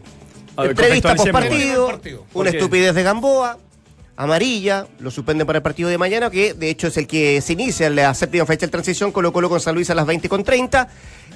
Entrevista 0.57 1.15
post 1.15 1.31
partido, 1.31 1.99
una 2.33 2.49
estupidez 2.49 2.93
de 2.93 3.03
Gamboa 3.03 3.57
amarilla, 4.19 4.85
lo 4.99 5.11
suspenden 5.11 5.47
para 5.47 5.59
el 5.59 5.63
partido 5.63 5.89
de 5.89 5.97
mañana, 5.97 6.29
que 6.29 6.53
de 6.53 6.69
hecho 6.69 6.87
es 6.87 6.97
el 6.97 7.07
que 7.07 7.39
se 7.39 7.53
inicia 7.53 7.87
en 7.87 7.95
la 7.95 8.13
séptima 8.13 8.45
fecha 8.45 8.65
de 8.65 8.71
transición, 8.71 9.13
Colo 9.13 9.31
Colo 9.31 9.47
con 9.47 9.61
San 9.61 9.73
Luis 9.73 9.89
a 9.89 9.95
las 9.95 10.05
20 10.05 10.27
con 10.27 10.43
30 10.43 10.89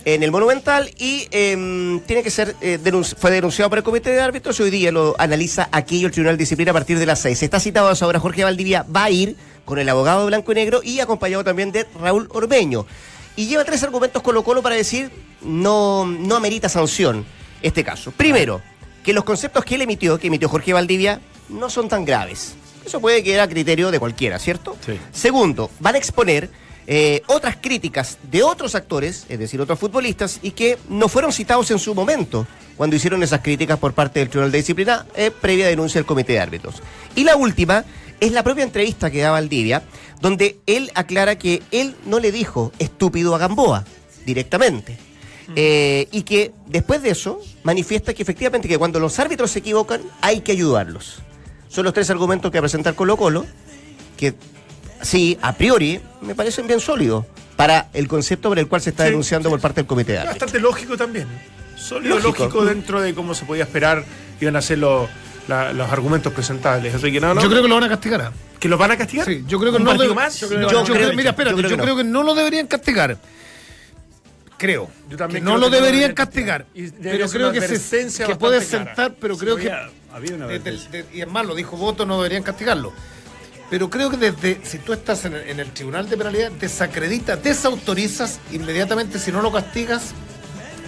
en 0.03 0.21
el 0.21 0.31
Monumental 0.31 0.91
y 0.97 1.25
eh, 1.31 2.01
tiene 2.05 2.23
que 2.23 2.29
ser 2.29 2.57
eh, 2.59 2.77
fue 3.17 3.31
denunciado 3.31 3.69
por 3.69 3.77
el 3.77 3.85
comité 3.85 4.09
de 4.09 4.19
árbitros 4.19 4.59
y 4.59 4.63
hoy 4.63 4.69
día 4.69 4.91
lo 4.91 5.15
analiza 5.17 5.69
aquí 5.71 6.03
el 6.03 6.11
Tribunal 6.11 6.35
de 6.35 6.41
Disciplina 6.41 6.71
a 6.71 6.73
partir 6.73 6.99
de 6.99 7.05
las 7.05 7.19
6. 7.19 7.41
Está 7.41 7.61
citado 7.61 7.87
a 7.87 7.93
esa 7.93 8.05
hora 8.05 8.19
Jorge 8.19 8.43
Valdivia, 8.43 8.85
va 8.93 9.05
a 9.05 9.09
ir 9.09 9.37
con 9.63 9.79
el 9.79 9.87
abogado 9.87 10.25
blanco 10.25 10.51
y 10.51 10.55
negro 10.55 10.81
y 10.83 10.99
acompañado 10.99 11.45
también 11.45 11.71
de 11.71 11.87
Raúl 12.01 12.27
Orbeño. 12.33 12.85
Y 13.37 13.47
lleva 13.47 13.63
tres 13.63 13.81
argumentos 13.83 14.21
Colo 14.21 14.43
Colo 14.43 14.61
para 14.61 14.75
decir 14.75 15.09
no, 15.41 16.05
no 16.05 16.35
amerita 16.35 16.67
sanción 16.67 17.25
este 17.61 17.85
caso. 17.85 18.11
Primero, 18.11 18.59
que 19.05 19.13
los 19.13 19.23
conceptos 19.23 19.63
que 19.63 19.75
él 19.75 19.83
emitió, 19.83 20.19
que 20.19 20.27
emitió 20.27 20.49
Jorge 20.49 20.73
Valdivia, 20.73 21.21
no 21.47 21.69
son 21.69 21.87
tan 21.87 22.03
graves. 22.03 22.55
Eso 22.85 22.99
puede 22.99 23.23
quedar 23.23 23.41
a 23.41 23.47
criterio 23.47 23.91
de 23.91 23.99
cualquiera, 23.99 24.39
¿cierto? 24.39 24.75
Sí. 24.85 24.99
Segundo, 25.11 25.69
van 25.79 25.95
a 25.95 25.97
exponer 25.97 26.49
eh, 26.85 27.21
otras 27.27 27.57
críticas 27.61 28.17
de 28.29 28.43
otros 28.43 28.75
actores, 28.75 29.25
es 29.29 29.39
decir, 29.39 29.61
otros 29.61 29.79
futbolistas, 29.79 30.39
y 30.41 30.51
que 30.51 30.77
no 30.89 31.07
fueron 31.07 31.31
citados 31.31 31.71
en 31.71 31.79
su 31.79 31.95
momento 31.95 32.45
cuando 32.75 32.95
hicieron 32.95 33.23
esas 33.23 33.41
críticas 33.41 33.79
por 33.79 33.93
parte 33.93 34.19
del 34.19 34.29
Tribunal 34.29 34.51
de 34.51 34.57
Disciplina, 34.57 35.05
eh, 35.15 35.31
previa 35.31 35.67
denuncia 35.67 35.99
del 35.99 36.05
Comité 36.05 36.33
de 36.33 36.39
Árbitros. 36.39 36.75
Y 37.15 37.23
la 37.23 37.35
última 37.35 37.85
es 38.19 38.31
la 38.31 38.43
propia 38.43 38.63
entrevista 38.63 39.11
que 39.11 39.21
da 39.21 39.31
Valdivia, 39.31 39.83
donde 40.21 40.59
él 40.65 40.91
aclara 40.95 41.37
que 41.37 41.61
él 41.71 41.95
no 42.05 42.19
le 42.19 42.31
dijo 42.31 42.71
estúpido 42.79 43.35
a 43.35 43.37
Gamboa 43.37 43.85
directamente. 44.25 44.97
Eh, 45.55 46.07
y 46.11 46.23
que 46.23 46.53
después 46.67 47.01
de 47.01 47.09
eso 47.09 47.41
manifiesta 47.63 48.13
que 48.13 48.23
efectivamente 48.23 48.69
que 48.69 48.77
cuando 48.77 48.99
los 48.99 49.19
árbitros 49.19 49.51
se 49.51 49.59
equivocan 49.59 50.01
hay 50.21 50.39
que 50.39 50.53
ayudarlos. 50.53 51.21
Son 51.73 51.83
los 51.83 51.93
tres 51.93 52.07
argumentos 52.11 52.51
que 52.51 52.59
va 52.59 52.59
a 52.59 52.61
presentar 52.69 52.93
Colo 52.93 53.17
Colo, 53.17 53.47
que 54.15 54.35
sí, 55.01 55.39
a 55.41 55.53
priori, 55.53 55.99
me 56.21 56.35
parecen 56.35 56.67
bien 56.67 56.79
sólidos 56.79 57.25
para 57.55 57.89
el 57.93 58.07
concepto 58.07 58.49
por 58.49 58.59
el 58.59 58.67
cual 58.67 58.79
se 58.79 58.91
está 58.91 59.05
denunciando 59.05 59.49
por 59.49 59.59
parte 59.59 59.81
del 59.81 59.87
comité 59.87 60.11
de. 60.11 60.23
Bastante 60.23 60.59
lógico 60.59 60.95
también. 60.95 61.27
Sólido, 61.75 62.19
lógico. 62.19 62.63
dentro 62.63 63.01
de 63.01 63.15
cómo 63.15 63.33
se 63.33 63.45
podía 63.45 63.63
esperar 63.63 64.05
que 64.37 64.45
iban 64.45 64.55
a 64.55 64.61
ser 64.61 64.77
los, 64.77 65.09
argumentos 65.49 66.31
presentables. 66.31 66.93
Yo 66.93 67.49
creo 67.49 67.63
que 67.63 67.67
lo 67.67 67.73
van 67.73 67.85
a 67.85 67.89
castigar. 67.89 68.21
¿ah? 68.21 68.31
¿Que 68.59 68.69
lo 68.69 68.77
van 68.77 68.91
a 68.91 68.97
castigar? 68.97 69.25
Sí, 69.25 69.43
yo 69.47 69.59
creo 69.59 69.73
que 69.73 69.79
no. 69.79 70.13
Más? 70.13 70.39
Yo 70.39 70.49
creo, 70.49 71.13
mira, 71.15 71.31
espérate, 71.31 71.59
yo 71.59 71.75
creo, 71.75 71.97
que, 71.97 72.03
no. 72.03 72.21
lo 72.21 72.35
deberían 72.35 72.67
castigar 72.67 73.17
creo. 74.63 74.89
Yo 75.09 75.17
también 75.17 75.43
no 75.43 75.57
lo 75.57 75.69
deberían 75.69 76.13
castigar. 76.13 76.65
pero 77.01 77.27
creo 77.29 77.51
que, 77.51 77.61
se, 77.61 78.25
que 78.25 78.35
puede 78.35 78.61
sentar, 78.61 79.15
pero 79.19 79.35
creo 79.37 79.55
que. 79.57 79.71
Y 81.13 81.21
es 81.21 81.27
más, 81.27 81.45
lo 81.45 81.55
dijo 81.55 81.77
Voto, 81.77 82.05
no 82.05 82.17
deberían 82.17 82.43
castigarlo. 82.43 82.93
Pero 83.69 83.89
creo 83.89 84.09
que 84.09 84.17
desde, 84.17 84.59
si 84.63 84.77
tú 84.77 84.93
estás 84.93 85.25
en 85.25 85.33
el, 85.33 85.71
Tribunal 85.71 86.07
de 86.07 86.15
Penalidad, 86.15 86.51
desacredita, 86.51 87.37
desautorizas 87.37 88.39
inmediatamente, 88.51 89.17
si 89.17 89.31
no 89.31 89.41
lo 89.41 89.51
castigas, 89.51 90.13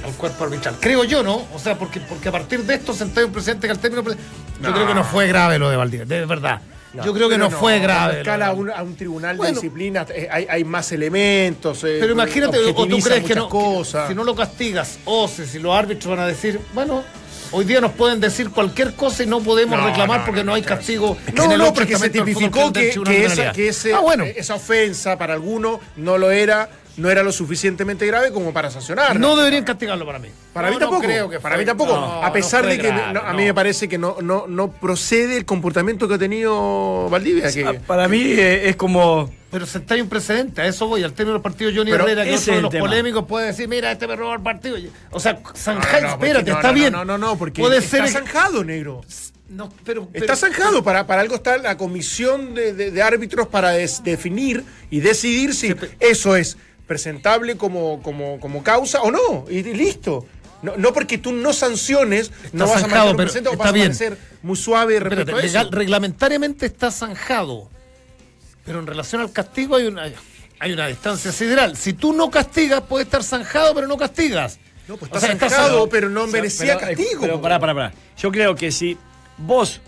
al 0.04 0.14
cuerpo 0.14 0.44
arbitral. 0.44 0.76
Creo 0.80 1.04
yo, 1.04 1.24
¿no? 1.24 1.48
O 1.54 1.58
sea, 1.58 1.80
porque, 1.80 2.00
porque 2.00 2.30
a 2.30 2.32
partir 2.32 2.64
de 2.64 2.76
esto 2.76 2.94
sentáis 2.94 3.26
un 3.26 3.34
presidente 3.34 3.68
que 3.68 3.72
al 3.72 3.80
término. 3.80 4.04
Yo 4.04 4.72
creo 4.72 4.86
que 4.86 4.94
no 4.94 5.04
fue 5.04 5.28
grave 5.28 5.58
lo 5.58 5.70
de 5.70 5.78
Valdivia, 5.78 6.06
de 6.06 6.26
verdad. 6.26 6.62
Yo 7.04 7.14
creo 7.14 7.28
que 7.28 7.38
no, 7.38 7.50
fue 7.50 7.80
grave. 7.80 8.20
Escala 8.20 8.48
a 8.48 8.54
un, 8.54 8.70
a 8.70 8.84
un 8.84 8.96
tribunal 8.96 9.38
de 9.38 9.52
disciplina 9.52 10.06
eh, 10.10 10.30
hay, 10.32 10.46
hay, 10.50 10.64
más 10.64 10.92
elementos. 10.92 11.84
Eh, 11.84 11.98
pero 12.00 12.14
imagínate, 12.14 12.58
o 12.60 12.88
tú 12.88 13.00
crees 13.00 13.24
que 13.24 13.36
no, 13.36 13.50
cosas. 13.50 14.08
si 14.08 14.16
no 14.16 14.24
lo 14.24 14.36
castigas, 14.36 15.00
o 15.06 15.28
si 15.28 15.60
los 15.60 15.76
árbitros 15.76 16.16
van 16.16 16.20
a 16.20 16.28
decir, 16.28 16.60
bueno, 16.74 17.04
Hoy 17.52 17.66
día 17.66 17.82
nos 17.82 17.92
pueden 17.92 18.20
decir 18.20 18.50
cualquier 18.50 18.94
cosa 18.94 19.24
y 19.24 19.28
no 19.28 19.40
podemos 19.40 19.82
reclamar 19.82 20.26
porque 20.26 20.44
no, 20.44 20.54
hay 20.54 20.62
castigo. 20.62 21.18
No, 21.34 21.58
no, 21.58 21.74
porque 21.74 21.98
se 21.98 22.10
tipificó 22.10 22.72
que, 22.72 22.90
esa, 22.90 23.52
que 23.52 23.72
ah, 23.94 24.00
bueno. 24.00 24.24
esa 24.24 24.56
ofensa 24.56 25.18
para 25.18 25.34
alguno 25.34 25.80
no 25.96 26.18
lo 26.18 26.32
era 26.32 26.70
no 26.98 27.10
era 27.10 27.24
lo 27.24 27.32
suficientemente 27.32 28.06
grave 28.06 28.32
como 28.32 28.54
para 28.54 28.72
sancionar. 28.72 29.20
No 29.20 29.36
deberían 29.36 29.64
castigarlo 29.64 30.06
para 30.06 30.20
mí. 30.20 30.30
Para 30.54 30.70
mí 30.70 30.78
tampoco. 30.78 31.02
creo 31.02 31.30
que 31.30 31.40
para 31.40 31.58
mí 31.58 31.66
tampoco. 31.66 31.96
a 31.96 32.32
pesar 32.32 32.66
de 32.66 32.78
que 32.78 32.90
a 32.90 33.34
mí 33.34 33.44
me 33.44 33.54
parece 33.54 33.88
que 33.88 33.98
no, 33.98 34.18
no, 34.22 34.48
no 34.48 34.72
procede 34.72 35.38
el 35.38 35.46
comportamiento 35.46 36.08
que 36.08 36.16
ha 36.16 36.20
tenido 36.20 37.10
Valdivia. 37.10 37.52
Que, 37.52 37.80
para 37.86 38.08
mí 38.08 38.22
eh, 38.22 38.70
es 38.70 38.76
como. 38.76 39.32
Pero 39.52 39.66
se 39.66 39.78
está 39.78 39.96
un 39.96 40.10
precedente, 40.10 40.62
a 40.62 40.66
eso 40.66 40.88
voy. 40.88 41.04
Al 41.04 41.14
término 41.14 41.34
del 41.34 41.42
partido, 41.42 41.72
Johnny 41.74 41.92
Herrera, 41.92 42.24
que 42.24 42.34
es 42.34 42.48
uno 42.48 42.58
de 42.58 42.62
los 42.64 42.76
polémicos, 42.76 43.26
puede 43.26 43.48
decir: 43.48 43.68
Mira, 43.68 43.92
este 43.92 44.08
me 44.08 44.16
robó 44.16 44.34
el 44.34 44.42
partido. 44.42 44.78
O 45.12 45.20
sea, 45.20 45.40
zanjado, 45.56 46.08
espérate, 46.08 46.52
está 46.52 46.72
bien. 46.72 46.92
No, 46.92 47.06
no, 47.06 47.18
no, 47.18 47.38
porque 47.38 47.62
puede 47.62 47.78
está 47.78 48.08
zanjado, 48.08 48.64
negro. 48.64 49.02
No, 49.48 49.72
pero, 49.84 50.10
está 50.14 50.36
zanjado, 50.36 50.84
para, 50.84 51.06
para 51.06 51.22
algo 51.22 51.36
está 51.36 51.58
la 51.60 51.78
comisión 51.78 52.56
de, 52.56 52.74
de, 52.74 53.02
árbitros 53.04 53.48
para 53.48 53.74
definir 53.74 54.64
y 54.90 55.02
decidir 55.02 55.54
si 55.54 55.76
eso 56.00 56.36
es 56.36 56.58
presentable 56.88 57.58
como, 57.58 58.02
como, 58.02 58.40
como 58.40 58.64
causa 58.64 59.02
o 59.02 59.12
no, 59.12 59.46
y, 59.50 59.64
listo. 59.64 60.26
No, 60.62 60.76
no, 60.78 60.94
porque 60.94 61.18
tú 61.18 61.32
no 61.32 61.54
sanciones, 61.54 62.32
no 62.54 62.68
vas 62.68 62.84
a 62.84 62.88
mantener 62.88 63.16
presente 63.16 63.50
o 63.50 63.58
vas 63.58 63.74
a 63.74 63.94
ser 63.94 64.18
muy 64.42 64.56
suave 64.56 65.00
respecto 65.00 65.70
Reglamentariamente 65.72 66.66
está 66.66 66.90
zanjado, 66.92 67.70
pero 68.66 68.80
en 68.80 68.88
relación 68.88 69.22
al 69.22 69.32
castigo 69.32 69.76
hay 69.76 69.86
una, 69.86 70.10
hay 70.60 70.74
una 70.74 70.88
distancia 70.88 71.32
sideral. 71.32 71.78
Si 71.78 71.94
tú 71.94 72.14
no 72.14 72.32
castigas, 72.32 72.82
puede 72.82 73.04
estar 73.04 73.24
zanjado, 73.24 73.76
pero 73.76 73.88
no 73.88 73.98
castigas. 73.98 74.58
No, 74.88 74.98
pues 74.98 75.12
está 75.12 75.20
zanjado, 75.20 75.90
pero 75.90 76.10
no 76.10 76.28
merecía 76.28 76.78
castigo. 76.78 77.22
Pero 77.22 77.42
pará, 77.42 77.60
pará, 77.60 77.74
pará. 77.74 77.94
Yo 78.18 78.32
creo 78.32 78.56
que 78.56 78.72
si 78.72 78.98
vos 79.38 79.82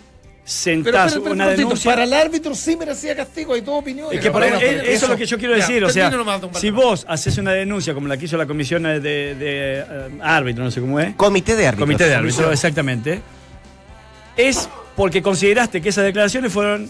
sentás 0.48 1.14
una 1.16 1.48
denuncia. 1.48 1.90
Para 1.90 2.04
el 2.04 2.12
árbitro 2.12 2.54
sí 2.54 2.74
merecía 2.76 3.14
castigo, 3.14 3.52
hay 3.52 3.62
toda 3.62 3.78
opinión. 3.78 4.08
Es 4.10 4.20
que 4.20 4.28
eso, 4.28 5.04
es 5.04 5.08
lo 5.08 5.16
que 5.16 5.26
yo 5.26 5.38
quiero 5.38 5.54
decir. 5.54 5.84
o 5.84 5.90
sea, 5.90 6.10
si 6.54 6.70
vos 6.70 7.04
haces 7.08 7.36
una 7.38 7.52
denuncia 7.52 7.92
como 7.92 8.08
la 8.08 8.16
que 8.16 8.24
hizo 8.24 8.36
la 8.36 8.46
comisión 8.46 8.84
de, 8.84 9.00
de, 9.00 9.34
eh, 9.38 9.84
árbitro, 10.22 10.64
no 10.64 10.70
sé 10.70 10.80
cómo 10.80 10.98
es. 11.00 11.14
Comité 11.16 11.54
de 11.54 11.66
árbitro. 11.66 11.86
Comité 11.86 12.08
de 12.08 12.14
árbitro, 12.14 12.50
exactamente. 12.50 13.20
Es 14.36 14.68
porque 14.96 15.20
consideraste 15.20 15.82
que 15.82 15.90
esas 15.90 16.04
declaraciones 16.04 16.52
fueron 16.52 16.88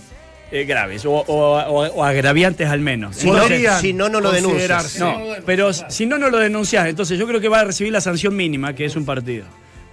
eh, 0.53 0.65
graves 0.65 1.03
o, 1.05 2.05
agraviantes 2.05 2.69
al 2.69 2.81
menos. 2.81 3.17
Si, 3.17 3.29
no, 3.29 3.43
si 3.81 3.93
no, 3.93 4.09
no 4.09 4.21
lo 4.21 4.31
denuncias. 4.31 4.99
No, 5.01 5.21
pero 5.45 5.73
si 5.73 6.07
no, 6.07 6.17
no 6.17 6.31
lo 6.31 6.39
denuncias, 6.39 6.87
entonces 6.87 7.19
yo 7.19 7.27
creo 7.27 7.41
que 7.41 7.49
va 7.49 7.61
a 7.61 7.65
recibir 7.65 7.93
la 7.93 8.01
sanción 8.01 8.37
mínima, 8.37 8.73
que 8.75 8.85
es 8.85 8.95
un 8.95 9.05
partido. 9.05 9.47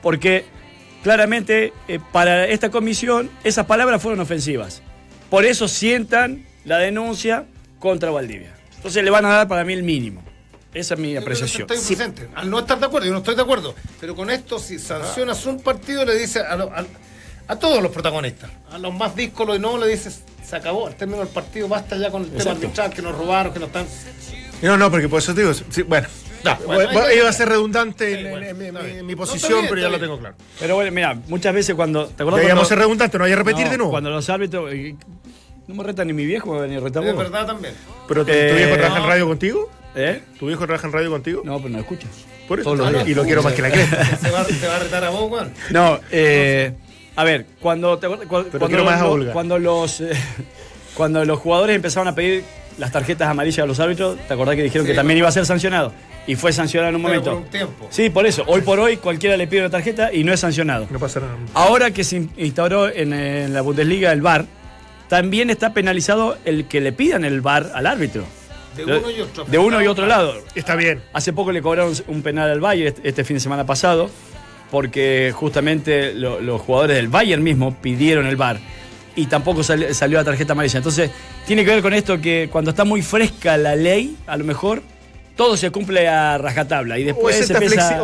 Porque 0.03 0.45
claramente 1.05 1.71
eh, 1.87 1.99
para 2.11 2.47
esta 2.47 2.71
comisión 2.71 3.29
esas 3.43 3.67
palabras 3.67 4.01
fueron 4.01 4.21
ofensivas. 4.21 4.81
Por 5.29 5.45
eso 5.45 5.67
sientan 5.67 6.47
la 6.63 6.79
denuncia 6.79 7.45
contra 7.77 8.09
Valdivia. 8.09 8.55
Entonces 8.77 9.03
le 9.03 9.11
van 9.11 9.23
a 9.25 9.29
dar 9.29 9.47
para 9.47 9.63
mí 9.63 9.73
el 9.73 9.83
mínimo. 9.83 10.23
Esa 10.73 10.95
es 10.95 10.99
mi 10.99 11.15
apreciación. 11.15 11.71
Estoy 11.71 11.77
presente. 11.77 12.27
Al 12.33 12.49
no 12.49 12.57
estar 12.57 12.79
de 12.79 12.87
acuerdo, 12.87 13.05
yo 13.05 13.13
no 13.13 13.19
estoy 13.19 13.35
de 13.35 13.43
acuerdo. 13.43 13.75
Pero 14.01 14.15
con 14.15 14.31
esto, 14.31 14.57
si 14.57 14.79
sancionas 14.79 15.45
un 15.45 15.59
partido, 15.61 16.03
le 16.05 16.17
dices 16.17 16.41
a, 16.41 17.55
todos 17.55 17.83
los 17.83 17.91
protagonistas, 17.91 18.49
a 18.71 18.79
los 18.79 18.91
más 18.91 19.15
díscolos 19.15 19.57
y 19.57 19.59
no, 19.59 19.77
le 19.77 19.87
dices, 19.87 20.23
se 20.43 20.55
acabó, 20.55 20.87
al 20.87 20.95
término 20.95 21.19
del 21.19 21.27
partido, 21.27 21.67
basta 21.67 21.95
ya 21.97 22.09
con 22.09 22.23
el 22.23 22.31
tema 22.31 22.49
arbitral, 22.49 22.91
que 22.91 23.03
nos 23.03 23.15
robaron, 23.15 23.53
que 23.53 23.59
nos 23.59 23.67
están. 23.67 23.85
No, 24.63 24.75
no, 24.75 24.89
porque 24.89 25.07
por 25.07 25.19
eso 25.19 25.35
te 25.35 25.41
digo, 25.41 25.53
bueno, 25.87 26.07
iba 27.15 27.29
a 27.29 27.33
ser 27.33 27.49
redundante 27.49 28.19
en, 28.19 29.05
mi, 29.05 29.15
posición, 29.15 29.65
pero 29.69 29.81
ya 29.81 29.89
lo 29.89 29.99
tengo 29.99 30.19
claro. 30.19 30.35
Pero 30.59 30.75
bueno, 30.75 30.91
mira, 30.91 31.17
muchas 31.27 31.53
veces 31.53 31.75
cuando. 31.75 32.07
¿Te 32.07 32.23
acuerdas? 32.23 32.45
Cuando, 32.45 32.61
a 32.61 32.65
ser 32.65 32.79
redundante, 32.79 33.17
no 33.17 33.23
hay 33.23 33.33
a 33.33 33.35
repetir 33.35 33.69
de 33.69 33.77
nuevo. 33.77 33.91
Cuando 33.91 34.09
los 34.09 34.29
árbitros. 34.29 34.71
Eh, 34.73 34.95
no 35.67 35.75
me 35.75 35.83
reta 35.83 36.05
ni 36.05 36.13
mi 36.13 36.25
viejo 36.25 36.65
ni 36.67 36.77
reta 36.77 36.99
Es 37.03 37.17
verdad 37.17 37.47
también. 37.47 37.73
¿Pero 38.07 38.23
tu, 38.25 38.31
viejo 38.31 38.77
trabaja 38.77 39.01
en 39.01 39.07
radio 39.07 39.27
contigo? 39.27 39.71
¿Eh? 39.95 40.21
¿Tu 40.37 40.47
viejo 40.47 40.65
trabaja 40.65 40.87
en 40.87 40.93
radio 40.93 41.09
contigo? 41.09 41.41
No, 41.43 41.57
pero 41.57 41.69
no 41.69 41.79
escucha. 41.79 42.07
Por 42.47 42.59
eso. 42.59 42.75
y 43.07 43.13
lo 43.15 43.23
quiero 43.23 43.41
más 43.41 43.53
que 43.53 43.61
la 43.61 43.71
cresta. 43.71 44.17
¿Se 44.21 44.29
va, 44.29 44.41
a 44.41 44.79
retar 44.79 45.03
a 45.03 45.09
vos, 45.09 45.29
Juan? 45.29 45.53
No, 45.71 45.99
eh. 46.11 46.73
A 47.15 47.23
ver, 47.23 47.45
cuando, 47.61 47.99
cuando, 48.27 48.47
los, 48.77 49.31
cuando, 49.31 49.57
los, 49.57 50.01
eh, 50.01 50.11
cuando 50.95 51.23
los 51.23 51.39
jugadores 51.39 51.75
empezaron 51.75 52.09
a 52.09 52.15
pedir 52.15 52.43
las 52.77 52.91
tarjetas 52.91 53.27
amarillas 53.27 53.63
a 53.63 53.65
los 53.65 53.79
árbitros, 53.79 54.17
¿te 54.27 54.33
acordás 54.33 54.55
que 54.55 54.63
dijeron 54.63 54.85
que 54.85 54.93
también 54.93 55.17
iba 55.17 55.27
a 55.27 55.31
ser 55.31 55.45
sancionado? 55.45 55.93
y 56.27 56.35
fue 56.35 56.51
sancionado 56.51 56.89
en 56.89 56.95
un 56.95 57.01
momento. 57.01 57.31
Por 57.31 57.41
un 57.41 57.49
tiempo. 57.49 57.87
Sí, 57.89 58.09
por 58.09 58.25
eso. 58.25 58.43
Hoy 58.47 58.61
por 58.61 58.79
hoy 58.79 58.97
cualquiera 58.97 59.37
le 59.37 59.47
pide 59.47 59.61
una 59.61 59.69
tarjeta 59.69 60.13
y 60.13 60.23
no 60.23 60.33
es 60.33 60.39
sancionado. 60.39 60.87
No 60.89 60.99
pasa 60.99 61.19
nada. 61.19 61.35
Ahora 61.53 61.91
que 61.91 62.03
se 62.03 62.27
instauró 62.37 62.89
en, 62.89 63.53
la 63.53 63.61
Bundesliga 63.61 64.11
el 64.11 64.21
VAR, 64.21 64.45
también 65.07 65.49
está 65.49 65.73
penalizado 65.73 66.37
el 66.45 66.65
que 66.65 66.81
le 66.81 66.91
pidan 66.91 67.25
el 67.25 67.41
VAR 67.41 67.71
al 67.73 67.85
árbitro. 67.85 68.23
De 68.75 68.83
uno 68.83 69.09
y 69.09 69.21
otro. 69.21 69.45
De 69.45 69.57
uno 69.57 69.81
y 69.81 69.87
otro 69.87 70.05
lado. 70.05 70.33
Está 70.55 70.75
bien. 70.75 71.01
Hace 71.13 71.31
poco 71.31 71.51
le 71.51 71.61
cobraron 71.61 71.93
un 72.07 72.21
penal 72.21 72.49
al 72.49 72.59
Bayern 72.59 72.87
este, 72.87 73.07
este 73.07 73.23
fin 73.23 73.37
de 73.37 73.39
semana 73.39 73.65
pasado, 73.65 74.09
porque 74.71 75.31
justamente 75.33 76.13
los 76.13 76.61
jugadores 76.61 76.97
del 76.97 77.07
Bayern 77.07 77.43
mismo 77.43 77.75
pidieron 77.75 78.25
el 78.25 78.35
VAR 78.35 78.59
y 79.15 79.27
tampoco 79.27 79.63
salió, 79.63 79.93
salió 79.93 80.17
la 80.17 80.23
tarjeta 80.23 80.53
amarilla. 80.53 80.77
Entonces, 80.77 81.11
tiene 81.45 81.63
que 81.63 81.71
ver 81.71 81.81
con 81.81 81.93
esto 81.93 82.19
que 82.19 82.49
cuando 82.51 82.71
está 82.71 82.83
muy 82.83 83.01
fresca 83.01 83.57
la 83.57 83.75
ley, 83.75 84.17
a 84.27 84.37
lo 84.37 84.43
mejor 84.43 84.81
todo 85.35 85.57
se 85.57 85.69
cumple 85.69 86.07
a 86.07 86.37
rajatabla 86.37 86.97
y 86.97 87.03
después 87.03 87.35
se, 87.45 87.53
empieza, 87.53 87.97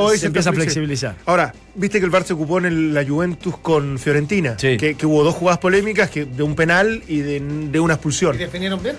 a 0.49 0.53
flexibilizar. 0.53 1.15
Ahora, 1.25 1.53
viste 1.75 1.99
que 1.99 2.05
el 2.05 2.11
VAR 2.11 2.23
se 2.23 2.33
ocupó 2.33 2.57
en 2.59 2.93
la 2.93 3.05
Juventus 3.05 3.57
con 3.57 3.97
Fiorentina, 3.97 4.57
que, 4.57 4.95
hubo 5.03 5.23
dos 5.23 5.35
jugadas 5.35 5.59
polémicas 5.59 6.09
que, 6.09 6.25
de 6.25 6.43
un 6.43 6.55
penal 6.55 7.01
y 7.07 7.19
de, 7.19 7.79
una 7.79 7.93
expulsión. 7.93 8.35
¿Y 8.35 8.39
definieron 8.39 8.83
bien? 8.83 8.95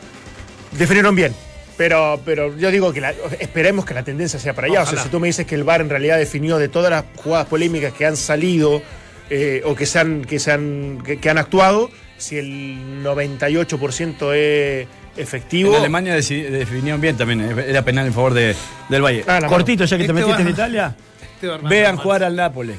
Definieron 0.72 1.14
bien. 1.14 1.34
Pero, 1.76 2.20
pero 2.24 2.56
yo 2.56 2.70
digo 2.70 2.92
que 2.92 3.02
esperemos 3.40 3.84
que 3.84 3.94
la 3.94 4.02
tendencia 4.02 4.38
sea 4.38 4.54
para 4.54 4.68
allá. 4.68 4.82
O 4.82 4.86
sea, 4.86 5.02
si 5.02 5.08
tú 5.08 5.20
me 5.20 5.26
dices 5.26 5.46
que 5.46 5.54
el 5.54 5.64
VAR 5.64 5.80
en 5.80 5.88
realidad 5.88 6.18
definió 6.18 6.58
de 6.58 6.68
todas 6.68 6.90
las 6.90 7.04
jugadas 7.16 7.46
polémicas 7.46 7.92
que 7.92 8.06
han 8.06 8.16
salido 8.16 8.82
eh, 9.30 9.62
o 9.64 9.74
que 9.74 9.86
se 9.86 9.98
han, 9.98 10.24
que 10.24 10.38
se 10.38 10.52
han, 10.52 11.02
que 11.02 11.30
han 11.30 11.38
actuado, 11.38 11.90
si 12.22 12.38
el 12.38 13.02
98% 13.02 14.34
es 14.34 14.88
efectivo. 15.16 15.72
En 15.72 15.80
Alemania 15.80 16.14
definieron 16.14 17.00
bien 17.00 17.16
también, 17.16 17.40
eh, 17.40 17.64
era 17.68 17.84
penal 17.84 18.06
en 18.06 18.14
favor 18.14 18.32
de, 18.32 18.54
del 18.88 19.02
Valle. 19.02 19.24
Ah, 19.26 19.40
Cortito, 19.48 19.84
ya 19.84 19.98
que 19.98 20.04
te 20.04 20.12
este 20.12 20.24
metiste 20.24 20.42
en 20.42 20.48
Italia, 20.48 20.96
vean 21.64 21.96
jugar 21.96 22.22
al 22.22 22.36
Nápoles. 22.36 22.76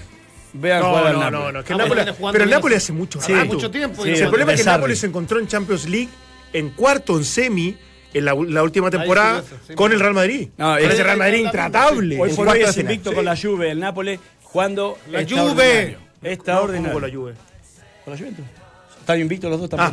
Vean 0.53 0.81
jugar 0.81 1.07
al 1.07 1.19
Nápoles. 1.19 1.31
No, 1.31 1.51
no, 1.51 1.63
que 1.63 1.75
Nápoles, 1.75 2.15
pero 2.31 2.43
el 2.45 2.49
Nápoles 2.49 2.77
hace 2.77 2.93
mucho, 2.93 3.19
mucho 3.45 3.69
tiempo. 3.69 4.05
el 4.05 4.29
problema 4.29 4.53
es 4.53 4.61
que 4.61 4.69
el 4.69 4.73
Nápoles 4.73 4.99
se 4.99 5.07
encontró 5.07 5.39
en 5.39 5.47
Champions 5.47 5.89
League 5.89 6.09
en 6.53 6.69
cuarto, 6.69 7.17
en 7.17 7.25
semi, 7.25 7.75
en 8.13 8.25
la, 8.25 8.33
última 8.63 8.89
temporada 8.89 9.43
con 9.75 9.91
el 9.91 9.99
Real 9.99 10.13
Madrid. 10.13 10.49
No, 10.57 10.77
el 10.77 10.97
Real 10.97 11.17
Madrid 11.17 11.39
intratable. 11.39 12.17
Hoy 12.17 12.31
por 12.31 12.47
hoy 12.47 12.61
es 12.61 12.77
invicto 12.77 13.13
con 13.13 13.25
la 13.25 13.35
Juve, 13.35 13.71
el 13.71 13.79
Nápoles 13.79 14.19
Cuando 14.53 14.97
la 15.09 15.25
Juve. 15.27 15.97
Extraordinario. 16.21 16.93
con 16.93 17.01
la 17.01 17.13
Juve? 17.13 17.33
Con 18.05 18.13
la 18.13 18.17
Juventus. 18.17 18.62
Están 19.03 19.19
invictos 19.19 19.51
los 19.51 19.59
dos, 19.59 19.65
están 19.65 19.81
ah. 19.81 19.91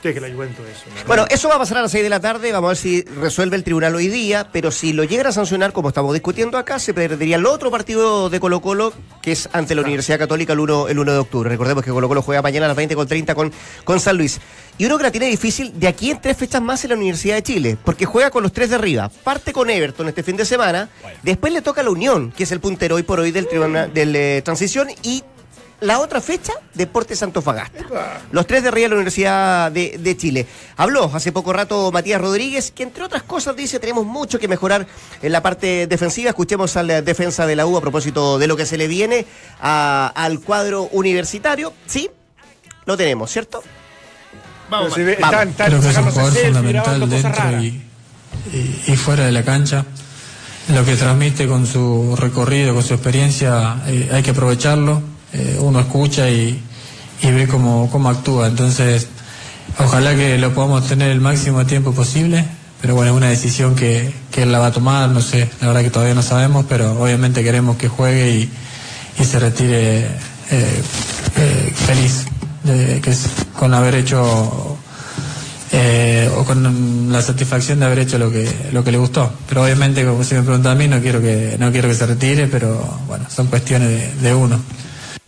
que 0.00 0.20
la 0.20 0.32
Juventus 0.32 0.64
eso. 0.66 0.84
Bueno, 1.06 1.26
eso 1.28 1.50
va 1.50 1.56
a 1.56 1.58
pasar 1.58 1.76
a 1.76 1.82
las 1.82 1.90
6 1.90 2.02
de 2.02 2.08
la 2.08 2.18
tarde. 2.18 2.50
Vamos 2.50 2.68
a 2.68 2.70
ver 2.70 2.76
si 2.78 3.02
resuelve 3.02 3.56
el 3.56 3.62
tribunal 3.62 3.94
hoy 3.94 4.08
día. 4.08 4.48
Pero 4.50 4.70
si 4.70 4.94
lo 4.94 5.04
llegara 5.04 5.28
a 5.28 5.32
sancionar, 5.32 5.74
como 5.74 5.88
estamos 5.88 6.14
discutiendo 6.14 6.56
acá, 6.56 6.78
se 6.78 6.94
perdería 6.94 7.36
el 7.36 7.44
otro 7.44 7.70
partido 7.70 8.30
de 8.30 8.40
Colo-Colo, 8.40 8.94
que 9.20 9.32
es 9.32 9.50
ante 9.52 9.74
la 9.74 9.82
Universidad 9.82 10.18
Católica 10.18 10.54
el 10.54 10.60
1, 10.60 10.88
el 10.88 10.98
1 10.98 11.12
de 11.12 11.18
octubre. 11.18 11.50
Recordemos 11.50 11.84
que 11.84 11.90
Colo-Colo 11.90 12.22
juega 12.22 12.40
mañana 12.40 12.64
a 12.64 12.68
las 12.70 12.78
20.30 12.78 13.34
con, 13.34 13.52
con 13.84 14.00
San 14.00 14.16
Luis. 14.16 14.40
Y 14.78 14.86
uno 14.86 14.96
que 14.96 15.04
la 15.04 15.10
tiene 15.10 15.26
difícil 15.26 15.78
de 15.78 15.86
aquí 15.86 16.10
en 16.10 16.20
tres 16.22 16.38
fechas 16.38 16.62
más 16.62 16.82
en 16.84 16.90
la 16.90 16.96
Universidad 16.96 17.34
de 17.34 17.42
Chile, 17.42 17.76
porque 17.84 18.06
juega 18.06 18.30
con 18.30 18.42
los 18.42 18.52
tres 18.52 18.70
de 18.70 18.76
arriba. 18.76 19.10
Parte 19.22 19.52
con 19.52 19.68
Everton 19.68 20.08
este 20.08 20.22
fin 20.22 20.36
de 20.36 20.46
semana. 20.46 20.88
Después 21.22 21.52
le 21.52 21.60
toca 21.60 21.82
a 21.82 21.84
la 21.84 21.90
Unión, 21.90 22.32
que 22.32 22.44
es 22.44 22.52
el 22.52 22.60
puntero 22.60 22.96
hoy 22.96 23.02
por 23.02 23.20
hoy 23.20 23.30
del, 23.30 23.46
tribunal, 23.46 23.92
del 23.92 24.16
eh, 24.16 24.40
Transición. 24.42 24.88
Y 25.02 25.22
la 25.82 26.00
otra 26.00 26.20
fecha, 26.20 26.52
Deportes 26.74 27.22
Antofagasta. 27.22 27.84
Los 28.30 28.46
tres 28.46 28.62
de 28.62 28.68
arriba 28.68 28.84
de 28.84 28.88
la 28.88 28.94
Universidad 28.94 29.70
de, 29.70 30.16
Chile. 30.16 30.46
Habló 30.76 31.10
hace 31.12 31.32
poco 31.32 31.52
rato 31.52 31.90
Matías 31.92 32.20
Rodríguez, 32.20 32.70
que 32.70 32.84
entre 32.84 33.04
otras 33.04 33.22
cosas 33.24 33.56
dice 33.56 33.80
tenemos 33.80 34.06
mucho 34.06 34.38
que 34.38 34.48
mejorar 34.48 34.86
en 35.20 35.32
la 35.32 35.42
parte 35.42 35.86
defensiva. 35.86 36.30
Escuchemos 36.30 36.76
a 36.76 36.82
la 36.82 37.02
defensa 37.02 37.46
de 37.46 37.56
la 37.56 37.66
U 37.66 37.76
a 37.76 37.80
propósito 37.80 38.38
de 38.38 38.46
lo 38.46 38.56
que 38.56 38.64
se 38.64 38.78
le 38.78 38.88
viene 38.88 39.26
al 39.60 40.40
cuadro 40.40 40.84
universitario. 40.92 41.72
Sí, 41.86 42.08
lo 42.84 42.96
tenemos, 42.96 43.30
¿cierto? 43.30 43.62
Vamos, 44.70 44.94
Creo 44.94 45.06
que 45.06 45.88
es 45.88 45.96
un 45.96 46.10
jugador 46.10 46.32
fundamental 46.32 47.10
dentro 47.10 47.62
y, 48.86 48.96
fuera 48.96 49.26
de 49.26 49.32
la 49.32 49.42
cancha 49.42 49.84
lo 50.68 50.84
que 50.84 50.96
transmite 50.96 51.46
con 51.46 51.66
su 51.66 52.16
recorrido, 52.16 52.72
con 52.72 52.84
su 52.84 52.94
experiencia, 52.94 53.82
eh, 53.86 54.08
hay 54.12 54.22
que 54.22 54.30
aprovecharlo. 54.30 55.02
Eh, 55.32 55.56
uno 55.60 55.80
escucha 55.80 56.28
y, 56.28 56.62
ve 57.22 57.48
cómo, 57.48 57.88
cómo, 57.90 58.10
actúa. 58.10 58.48
Entonces, 58.48 59.08
ojalá 59.78 60.14
que 60.14 60.38
lo 60.38 60.52
podamos 60.52 60.86
tener 60.86 61.10
el 61.10 61.20
máximo 61.20 61.64
tiempo 61.64 61.92
posible, 61.92 62.44
pero 62.80 62.94
bueno, 62.94 63.12
es 63.12 63.16
una 63.16 63.28
decisión 63.28 63.74
que, 63.74 64.12
que, 64.30 64.42
él 64.42 64.52
la 64.52 64.58
va 64.58 64.66
a 64.66 64.72
tomar, 64.72 65.08
no 65.08 65.22
sé, 65.22 65.48
la 65.60 65.68
verdad 65.68 65.82
que 65.82 65.90
todavía 65.90 66.14
no 66.14 66.22
sabemos, 66.22 66.66
pero 66.68 67.00
obviamente 67.00 67.42
queremos 67.42 67.76
que 67.76 67.88
juegue 67.88 68.30
y, 68.30 68.50
y 69.20 69.24
se 69.24 69.38
retire 69.38 70.00
eh, 70.50 70.82
eh, 71.36 71.72
feliz, 71.74 72.26
que 73.02 73.10
es 73.10 73.28
con 73.58 73.72
haber 73.74 73.94
hecho 73.96 74.78
o 76.36 76.44
con 76.44 77.10
la 77.10 77.22
satisfacción 77.22 77.80
de 77.80 77.86
haber 77.86 78.00
hecho 78.00 78.18
lo 78.18 78.30
que 78.30 78.48
lo 78.72 78.84
que 78.84 78.92
le 78.92 78.98
gustó. 78.98 79.32
Pero 79.48 79.64
obviamente, 79.64 80.04
como 80.04 80.22
se 80.22 80.36
me 80.36 80.42
pregunta 80.42 80.70
a 80.70 80.74
mí, 80.74 80.86
no 80.86 81.00
quiero 81.00 81.20
que 81.20 81.56
no 81.58 81.72
quiero 81.72 81.88
que 81.88 81.94
se 81.94 82.06
retire, 82.06 82.46
pero 82.46 83.00
bueno, 83.08 83.24
son 83.28 83.46
cuestiones 83.46 84.20
de 84.20 84.34
uno. 84.34 84.60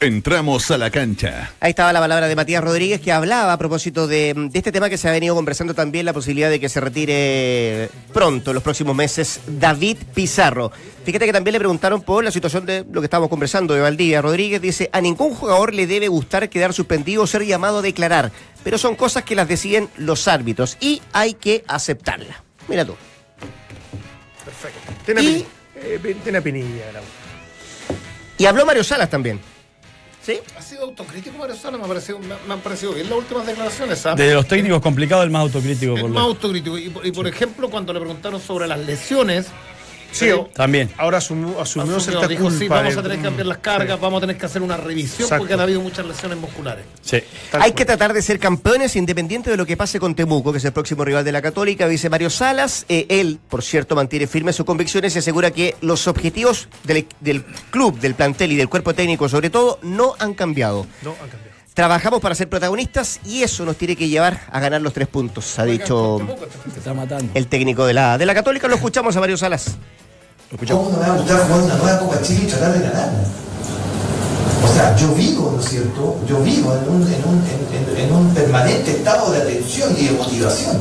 Entramos 0.05 0.71
a 0.71 0.77
la 0.77 0.91
cancha. 0.91 1.55
Ahí 1.61 1.71
estaba 1.71 1.91
la 1.91 1.99
palabra 1.99 2.29
de 2.29 2.37
Matías 2.37 2.63
Rodríguez 2.63 3.01
que 3.01 3.11
hablaba 3.11 3.55
a 3.55 3.57
propósito 3.57 4.07
de, 4.07 4.51
este 4.53 4.71
tema 4.71 4.91
que 4.91 4.99
se 4.99 5.09
ha 5.09 5.13
venido 5.13 5.35
conversando 5.35 5.73
también, 5.73 6.05
la 6.05 6.13
posibilidad 6.13 6.51
de 6.51 6.61
que 6.61 6.69
se 6.69 6.79
retire 6.79 7.89
pronto, 8.13 8.51
en 8.51 8.55
los 8.55 8.63
próximos 8.63 8.95
meses, 8.95 9.41
David 9.47 9.97
Pizarro. 10.13 10.71
Fíjate 11.07 11.25
que 11.25 11.33
también 11.33 11.55
le 11.55 11.59
preguntaron 11.59 12.03
por 12.03 12.23
la 12.23 12.31
situación 12.31 12.67
de 12.67 12.85
lo 12.93 13.01
que 13.01 13.07
estábamos 13.07 13.31
conversando 13.31 13.73
de 13.73 13.81
Valdivia. 13.81 14.21
Rodríguez 14.21 14.61
dice, 14.61 14.91
a 14.93 15.01
ningún 15.01 15.35
jugador 15.35 15.73
le 15.73 15.87
debe 15.87 16.09
gustar 16.09 16.51
quedar 16.51 16.75
suspendido 16.75 17.23
o 17.23 17.27
ser 17.27 17.47
llamado 17.47 17.79
a 17.79 17.83
declarar, 17.83 18.31
pero 18.63 18.77
son 18.77 18.97
cosas 18.97 19.25
que 19.25 19.35
las 19.35 19.49
deciden 19.49 19.89
los 19.97 20.29
árbitros 20.29 20.77
y 20.81 21.01
hay 21.15 21.33
que 21.33 21.65
aceptarla. 21.67 22.45
Mira 22.69 22.85
tú. 22.85 22.95
Perfecto. 24.45 24.81
Tiene, 25.07 25.47
eh, 25.77 26.17
tiene 26.23 26.43
pinilla. 26.43 26.85
Y 28.37 28.45
habló 28.45 28.67
Mario 28.67 28.85
Salas 28.85 29.09
también. 29.09 29.41
¿Sí? 30.25 30.39
Ha 30.57 30.63
sido 30.63 30.85
autocrítico 30.85 31.37
Mario 31.37 31.55
Sala, 31.55 31.77
me, 31.77 31.85
ha 31.85 31.87
parecido, 31.87 32.19
me, 32.19 32.55
han 32.55 32.61
parecido 32.61 32.95
bien 32.95 33.11
las 33.11 33.19
últimas 33.19 33.47
declaraciones. 33.47 34.03
De 34.17 34.33
los 34.33 34.49
técnicos 34.49 34.81
complicados, 34.81 35.23
el 35.23 35.31
más 35.31 35.43
autocrítico. 35.43 35.99
El 35.99 36.09
más 36.09 36.25
autocrítico. 36.25 36.79
Y, 36.79 36.93
y 37.05 37.13
por 37.13 37.27
ejemplo, 37.29 37.69
cuando 37.69 37.93
le 37.93 38.01
preguntaron 38.01 38.41
sobre 38.41 38.67
las 38.67 38.79
lesiones, 38.79 39.49
Sí, 40.15 40.31
también. 40.55 40.91
Ahora 40.97 41.19
asumió, 41.19 41.61
asumió, 41.61 41.97
asumió 41.97 42.29
dijo, 42.29 42.51
sí, 42.51 42.69
vamos 42.69 42.97
a 42.97 43.03
tener 43.03 43.19
que 43.19 43.25
cambiar 43.25 43.47
las 43.47 43.59
cargas, 43.59 44.01
vamos 44.01 44.19
a 44.19 44.21
tener 44.21 44.39
que 44.39 44.47
hacer 44.47 44.63
una 44.63 44.77
revisión 44.77 45.29
porque 45.37 45.55
han 45.55 45.61
habido 45.61 45.81
muchas 45.81 46.07
lesiones 46.07 46.39
musculares. 46.39 46.85
Sí. 47.03 47.19
Hay 47.53 47.73
que 47.73 47.85
tratar 47.85 48.13
de 48.13 48.23
ser 48.23 48.39
campeones 48.39 48.95
independiente 48.97 49.51
de 49.51 49.57
lo 49.57 49.67
que 49.67 49.77
pase 49.77 49.99
con 49.99 50.15
Temuco, 50.15 50.53
que 50.53 50.59
es 50.59 50.65
el 50.65 50.73
próximo 50.73 51.05
rival 51.05 51.25
de 51.25 51.33
la 51.33 51.43
Católica, 51.43 51.89
dice 51.89 52.09
Mario 52.09 52.31
Salas. 52.31 52.87
Eh, 52.89 53.07
él, 53.09 53.41
por 53.49 53.63
cierto, 53.63 53.97
mantiene 53.97 54.27
firmes 54.27 54.55
sus 54.57 54.65
convicciones 54.65 55.17
y 55.17 55.19
asegura 55.19 55.51
que 55.51 55.75
los 55.81 56.07
objetivos 56.07 56.69
del, 56.85 57.07
del 57.21 57.45
club, 57.71 57.99
del 57.99 58.15
plantel 58.15 58.53
y 58.53 58.57
del 58.57 58.69
cuerpo 58.69 58.95
técnico, 58.95 59.29
sobre 59.29 59.51
todo, 59.51 59.79
no 59.83 60.15
han 60.19 60.35
cambiado. 60.35 60.87
No 61.03 61.11
han 61.11 61.29
cambiado. 61.29 61.55
Trabajamos 61.75 62.21
para 62.21 62.37
ser 62.37 62.49
protagonistas 62.49 63.19
y 63.25 63.43
eso 63.43 63.65
nos 63.65 63.77
tiene 63.77 63.97
que 63.97 64.09
llevar 64.09 64.43
a 64.53 64.61
ganar 64.61 64.81
los 64.81 64.93
tres 64.93 65.09
puntos, 65.09 65.59
ha 65.59 65.65
dicho 65.65 66.21
el 67.35 67.49
técnico 67.49 67.85
de 67.85 67.95
la, 67.95 68.17
de 68.17 68.27
la 68.27 68.33
Católica. 68.33 68.69
Lo 68.69 68.77
escuchamos 68.77 69.17
a 69.17 69.21
Mario 69.21 69.37
Salas. 69.37 69.77
¿Cómo 70.51 70.91
no 70.91 70.99
me 70.99 71.09
va 71.09 71.15
a 71.15 71.17
gustar 71.17 71.41
jugar 71.47 71.63
una 71.63 71.75
nueva 71.77 71.99
Copa 71.99 72.23
Chile 72.23 72.43
y 72.45 72.47
tratar 72.47 72.73
de 72.75 72.81
ganarla? 72.81 73.25
O 74.63 74.75
sea, 74.75 74.95
yo 74.97 75.09
vivo, 75.15 75.53
¿no 75.55 75.61
es 75.61 75.69
cierto? 75.69 76.17
Yo 76.29 76.41
vivo 76.43 76.75
en 76.75 76.89
un, 76.89 77.03
en 77.03 77.25
un, 77.25 77.43
en, 77.99 78.13
un 78.13 78.35
permanente 78.35 78.93
estado 78.93 79.33
de 79.33 79.43
atención 79.43 79.95
y 79.99 80.07
de 80.07 80.13
motivación. 80.13 80.77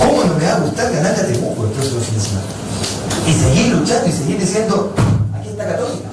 ¿Cómo 0.00 0.24
no 0.24 0.34
me 0.34 0.44
va 0.44 0.54
a 0.54 0.60
gustar 0.60 0.92
ganarle 0.92 1.22
a 1.22 1.26
Temuco 1.26 1.64
el 1.64 1.70
próximo 1.70 2.00
fin 2.00 2.14
de 2.14 2.20
semana? 2.20 2.46
Y 3.26 3.32
seguir 3.32 3.72
luchando 3.72 4.08
y 4.08 4.12
seguir 4.12 4.38
diciendo, 4.38 4.94
aquí 5.34 5.48
está 5.48 5.66
Católica. 5.66 6.08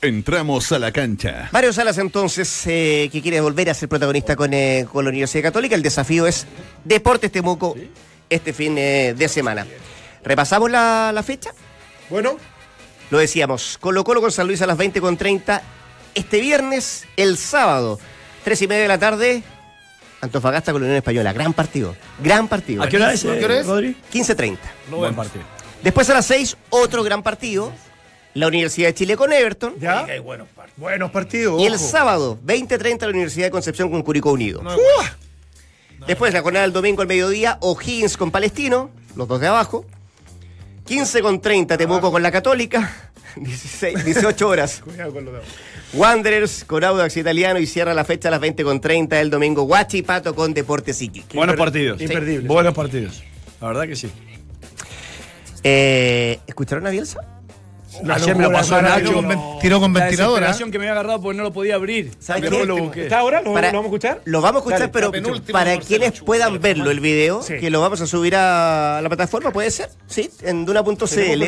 Entramos 0.00 0.70
a 0.70 0.78
la 0.78 0.92
cancha. 0.92 1.48
Mario 1.50 1.72
Salas, 1.72 1.98
entonces, 1.98 2.64
eh, 2.66 3.08
que 3.10 3.20
quiere 3.20 3.40
volver 3.40 3.68
a 3.68 3.74
ser 3.74 3.88
protagonista 3.88 4.36
con, 4.36 4.54
eh, 4.54 4.86
con, 4.92 5.04
la 5.04 5.08
Universidad 5.08 5.42
Católica. 5.42 5.74
El 5.74 5.82
desafío 5.82 6.28
es 6.28 6.46
Deportes 6.84 7.32
Temuco 7.32 7.74
este 8.30 8.52
fin 8.52 8.78
eh, 8.78 9.14
de 9.18 9.28
semana. 9.28 9.66
¿Repasamos 10.22 10.70
la, 10.70 11.20
fecha? 11.26 11.50
Bueno. 12.10 12.36
Lo 13.10 13.18
decíamos, 13.18 13.78
Colo 13.80 14.04
Colo 14.04 14.20
con 14.20 14.30
San 14.30 14.46
Luis 14.46 14.62
a 14.62 14.66
las 14.66 14.76
20 14.76 15.00
con 15.00 15.16
30. 15.16 15.62
Este 16.14 16.40
viernes, 16.40 17.06
el 17.16 17.36
sábado, 17.36 17.98
3 18.44 18.62
y 18.62 18.68
media 18.68 18.82
de 18.82 18.88
la 18.88 18.98
tarde, 18.98 19.42
Antofagasta 20.20 20.72
con 20.72 20.82
la 20.82 20.86
Unión 20.86 20.98
Española. 20.98 21.32
Gran 21.32 21.54
partido. 21.54 21.96
Gran 22.22 22.46
partido. 22.46 22.82
¿A 22.84 22.88
qué 22.88 22.96
hora 22.96 23.12
es, 23.12 23.24
¿A 23.24 23.36
qué 23.36 23.44
hora 23.44 23.60
es? 23.60 23.66
15.30. 23.66 24.58
Buen 24.90 25.14
partido. 25.14 25.44
Después 25.82 26.08
a 26.10 26.14
las 26.14 26.26
6, 26.26 26.56
otro 26.70 27.02
gran 27.02 27.22
partido 27.22 27.72
la 28.38 28.48
Universidad 28.48 28.88
de 28.88 28.94
Chile 28.94 29.16
con 29.16 29.32
Everton. 29.32 29.74
Ya. 29.78 30.04
Hay 30.04 30.20
buenos, 30.20 30.48
buenos 30.76 31.10
partidos. 31.10 31.60
Y 31.60 31.66
el 31.66 31.78
sábado, 31.78 32.38
20-30, 32.46 33.00
la 33.00 33.08
Universidad 33.08 33.46
de 33.46 33.50
Concepción 33.50 33.90
con 33.90 34.02
Curicó 34.02 34.32
Unido. 34.32 34.62
Después, 36.06 36.32
la 36.32 36.40
jornada 36.42 36.62
del 36.64 36.72
domingo 36.72 37.02
al 37.02 37.08
mediodía, 37.08 37.58
O'Higgins 37.60 38.16
con 38.16 38.30
Palestino, 38.30 38.90
los 39.16 39.28
dos 39.28 39.40
de 39.40 39.48
abajo. 39.48 39.84
15 40.86 41.20
con 41.20 41.40
30, 41.40 41.76
Temuco 41.76 42.10
con 42.10 42.22
la 42.22 42.30
Católica. 42.30 43.10
16, 43.36 44.04
18 44.04 44.48
horas. 44.48 44.80
Cuidado 44.84 45.12
con 45.12 45.24
los 45.24 45.34
de 45.34 45.40
Wanderers 45.92 46.64
con 46.64 46.82
Audax 46.84 47.16
Italiano 47.16 47.58
y 47.58 47.66
cierra 47.66 47.94
la 47.94 48.04
fecha 48.04 48.28
a 48.28 48.30
las 48.30 48.40
20 48.40 48.64
con 48.64 48.80
30 48.80 49.20
el 49.20 49.30
domingo. 49.30 49.62
Guachipato 49.64 50.34
con 50.34 50.54
Deportes 50.54 51.02
Iquique. 51.02 51.36
Buenos 51.36 51.56
partidos. 51.56 52.00
Imperdibles. 52.00 52.46
Buenos 52.46 52.74
partidos. 52.74 53.22
La 53.60 53.68
verdad 53.68 53.86
que 53.86 53.96
sí. 53.96 54.10
Eh, 55.62 56.38
¿Escucharon 56.46 56.86
a 56.86 56.90
Bielsa? 56.90 57.20
Ayer 58.10 58.36
me 58.36 58.44
lo 58.44 58.52
pasó 58.52 58.80
Nacho. 58.80 59.12
Con, 59.12 59.58
tiró 59.60 59.80
con 59.80 59.92
ventilador. 59.92 60.40
La 60.40 60.50
¿eh? 60.50 60.54
que 60.58 60.78
me 60.78 60.84
había 60.84 60.92
agarrado 60.92 61.20
porque 61.20 61.36
no 61.36 61.42
lo 61.42 61.52
podía 61.52 61.74
abrir. 61.74 62.12
¿Sabes 62.18 62.50
qué? 62.50 62.64
Lo 62.64 62.92
¿Está 62.92 63.20
ahora? 63.20 63.42
¿Lo, 63.42 63.52
vamos 63.52 63.74
a 63.74 63.80
escuchar? 63.80 64.20
Lo 64.24 64.40
vamos 64.40 64.62
a 64.62 64.68
escuchar, 64.68 64.90
pero 64.90 65.12
para 65.52 65.78
quienes 65.78 66.20
puedan 66.20 66.60
verlo, 66.60 66.90
el 66.90 67.00
video, 67.00 67.44
que 67.44 67.70
lo 67.70 67.80
vamos 67.80 68.00
a 68.00 68.06
subir 68.06 68.36
a 68.36 69.00
la 69.02 69.08
plataforma, 69.08 69.50
¿puede 69.52 69.70
ser? 69.70 69.90
Sí, 70.06 70.30
en 70.42 70.64
duna.cl. 70.64 71.42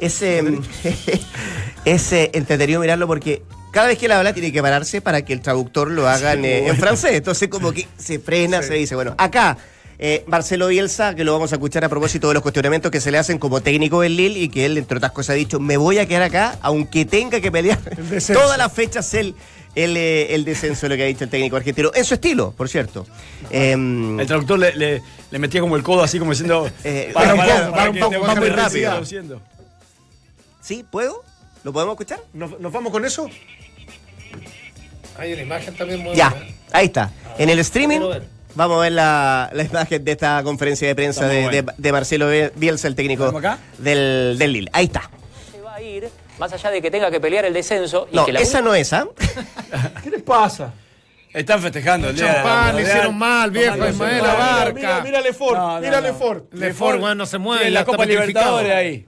Ese, 0.00 0.44
ese 1.84 2.30
entretenido 2.34 2.80
mirarlo 2.80 3.06
porque 3.06 3.42
cada 3.70 3.86
vez 3.88 3.98
que 3.98 4.06
él 4.06 4.12
habla 4.12 4.32
tiene 4.32 4.52
que 4.52 4.62
pararse 4.62 5.00
para 5.00 5.24
que 5.24 5.32
el 5.32 5.40
traductor 5.40 5.90
lo 5.90 6.08
haga 6.08 6.34
en, 6.34 6.76
francés. 6.76 7.12
Entonces 7.14 7.48
como 7.48 7.72
que 7.72 7.86
se 7.96 8.18
frena, 8.18 8.62
se 8.62 8.74
dice, 8.74 8.94
bueno, 8.94 9.14
acá 9.18 9.56
eh, 10.02 10.24
Marcelo 10.26 10.68
Bielsa, 10.68 11.14
que 11.14 11.24
lo 11.24 11.32
vamos 11.34 11.52
a 11.52 11.56
escuchar 11.56 11.84
a 11.84 11.90
propósito 11.90 12.28
de 12.28 12.34
los 12.34 12.42
cuestionamientos 12.42 12.90
que 12.90 13.02
se 13.02 13.10
le 13.10 13.18
hacen 13.18 13.38
como 13.38 13.60
técnico 13.60 14.00
del 14.00 14.16
Lille 14.16 14.40
y 14.40 14.48
que 14.48 14.64
él, 14.64 14.78
entre 14.78 14.96
otras 14.96 15.12
cosas, 15.12 15.34
ha 15.34 15.36
dicho, 15.36 15.60
me 15.60 15.76
voy 15.76 15.98
a 15.98 16.06
quedar 16.06 16.22
acá, 16.22 16.58
aunque 16.62 17.04
tenga 17.04 17.38
que 17.42 17.52
pelear 17.52 17.78
todas 18.32 18.56
las 18.56 18.72
fechas 18.72 19.12
el, 19.12 19.34
el, 19.74 19.98
eh, 19.98 20.34
el, 20.34 20.46
descenso, 20.46 20.88
lo 20.88 20.96
que 20.96 21.02
ha 21.02 21.06
dicho 21.06 21.24
el 21.24 21.28
técnico 21.28 21.56
argentino. 21.56 21.90
En 21.94 22.06
su 22.06 22.14
estilo, 22.14 22.52
por 22.52 22.70
cierto. 22.70 23.06
Em, 23.50 24.18
el 24.18 24.26
traductor 24.26 24.58
le, 24.58 25.02
le, 25.30 25.38
metía 25.38 25.60
como 25.60 25.76
el 25.76 25.82
codo 25.82 26.02
así 26.02 26.18
como 26.18 26.30
diciendo... 26.30 26.70
Eh, 26.82 27.10
para, 27.12 27.34
un 27.90 27.98
poco, 27.98 28.20
va 28.20 28.34
muy 28.36 28.48
rápido. 28.48 29.02
¿Sí? 30.62 30.82
¿Puedo? 30.90 31.22
¿Lo 31.62 31.74
podemos 31.74 31.92
escuchar? 31.92 32.20
¿Nos, 32.32 32.58
vamos 32.72 32.90
con 32.90 33.04
eso? 33.04 33.28
Hay 35.18 35.34
una 35.34 35.42
imagen 35.42 35.74
también 35.74 36.00
muy 36.00 36.16
Ya, 36.16 36.34
ahí 36.72 36.86
está. 36.86 37.12
En 37.36 37.50
el 37.50 37.58
streaming 37.58 38.00
Vamos 38.54 38.78
a 38.78 38.80
ver 38.80 38.92
la, 38.92 39.50
imagen 39.70 40.04
de 40.04 40.12
esta 40.12 40.42
conferencia 40.42 40.88
de 40.88 40.94
prensa 40.94 41.26
de, 41.26 41.92
Marcelo 41.92 42.28
Bielsa, 42.56 42.88
el 42.88 42.94
técnico 42.94 43.32
del, 43.78 44.36
del 44.38 44.52
Lille. 44.52 44.68
Ahí 44.72 44.86
está. 44.86 45.10
Se 45.52 45.60
va 45.60 45.74
a 45.74 45.82
ir, 45.82 46.08
más 46.38 46.52
allá 46.52 46.70
de 46.70 46.82
que 46.82 46.90
tenga 46.90 47.10
que 47.10 47.20
pelear 47.20 47.44
el 47.44 47.52
descenso. 47.52 48.08
no, 48.12 48.26
esa 48.26 48.60
no 48.60 48.74
es, 48.74 48.92
¿ah? 48.92 49.06
¿Qué 50.02 50.10
le 50.10 50.18
pasa? 50.18 50.72
Están 51.32 51.62
festejando 51.62 52.08
el 52.08 52.16
día 52.16 52.34
Champán, 52.34 52.74
le 52.74 52.82
hicieron 52.82 53.16
mal, 53.16 53.52
viejo, 53.52 53.88
Ismael 53.88 54.20
la 54.20 54.34
barca. 54.34 54.72
Mira, 54.74 55.00
mira 55.04 55.20
Lefort, 55.20 55.56
no, 55.56 55.80
mira 55.80 56.00
Lefort. 56.00 56.52
Lefort, 56.54 56.98
bueno, 56.98 57.14
no 57.14 57.26
se 57.26 57.38
mueve. 57.38 57.68
En 57.68 57.74
la 57.74 57.84
Copa 57.84 58.04
Libertadores 58.04 58.72
ahí. 58.72 59.06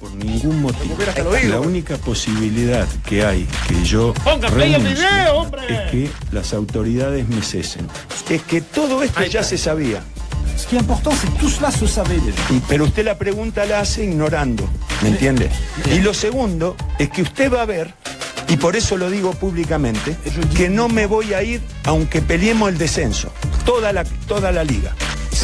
Por 0.00 0.12
ningún 0.12 0.60
motivo. 0.60 0.96
La 1.44 1.60
única 1.60 1.96
posibilidad 1.98 2.88
que 3.08 3.24
hay 3.24 3.46
que 3.68 3.84
yo 3.84 4.12
Ponga 4.24 4.48
play 4.48 4.74
el 4.74 4.82
video, 4.82 5.36
hombre. 5.36 5.62
es 5.68 5.90
que 5.90 6.10
las 6.32 6.52
autoridades 6.52 7.28
me 7.28 7.40
cesen. 7.42 7.86
Es 8.28 8.42
que 8.42 8.60
todo 8.60 9.02
esto 9.04 9.22
ya 9.24 9.44
se 9.44 9.56
sabía. 9.56 10.02
Es 10.56 10.66
que 10.66 10.76
importante 10.76 11.26
es 11.26 11.32
que 11.32 11.38
tout 11.38 11.50
cela 11.50 11.70
se 11.70 11.86
sabe 11.86 12.20
Pero 12.68 12.84
usted 12.84 13.04
la 13.04 13.16
pregunta 13.16 13.64
la 13.66 13.80
hace 13.80 14.04
ignorando, 14.04 14.68
¿me 15.02 15.10
entiende? 15.10 15.48
Y 15.86 16.00
lo 16.00 16.12
segundo 16.12 16.76
es 16.98 17.08
que 17.08 17.22
usted 17.22 17.52
va 17.52 17.62
a 17.62 17.66
ver 17.66 17.94
y 18.52 18.58
por 18.58 18.76
eso 18.76 18.98
lo 18.98 19.08
digo 19.08 19.32
públicamente, 19.32 20.14
que 20.54 20.68
no 20.68 20.86
me 20.88 21.06
voy 21.06 21.32
a 21.32 21.42
ir 21.42 21.62
aunque 21.84 22.20
peleemos 22.20 22.68
el 22.68 22.76
descenso, 22.76 23.32
toda 23.64 23.94
la, 23.94 24.04
toda 24.04 24.52
la 24.52 24.62
liga. 24.62 24.94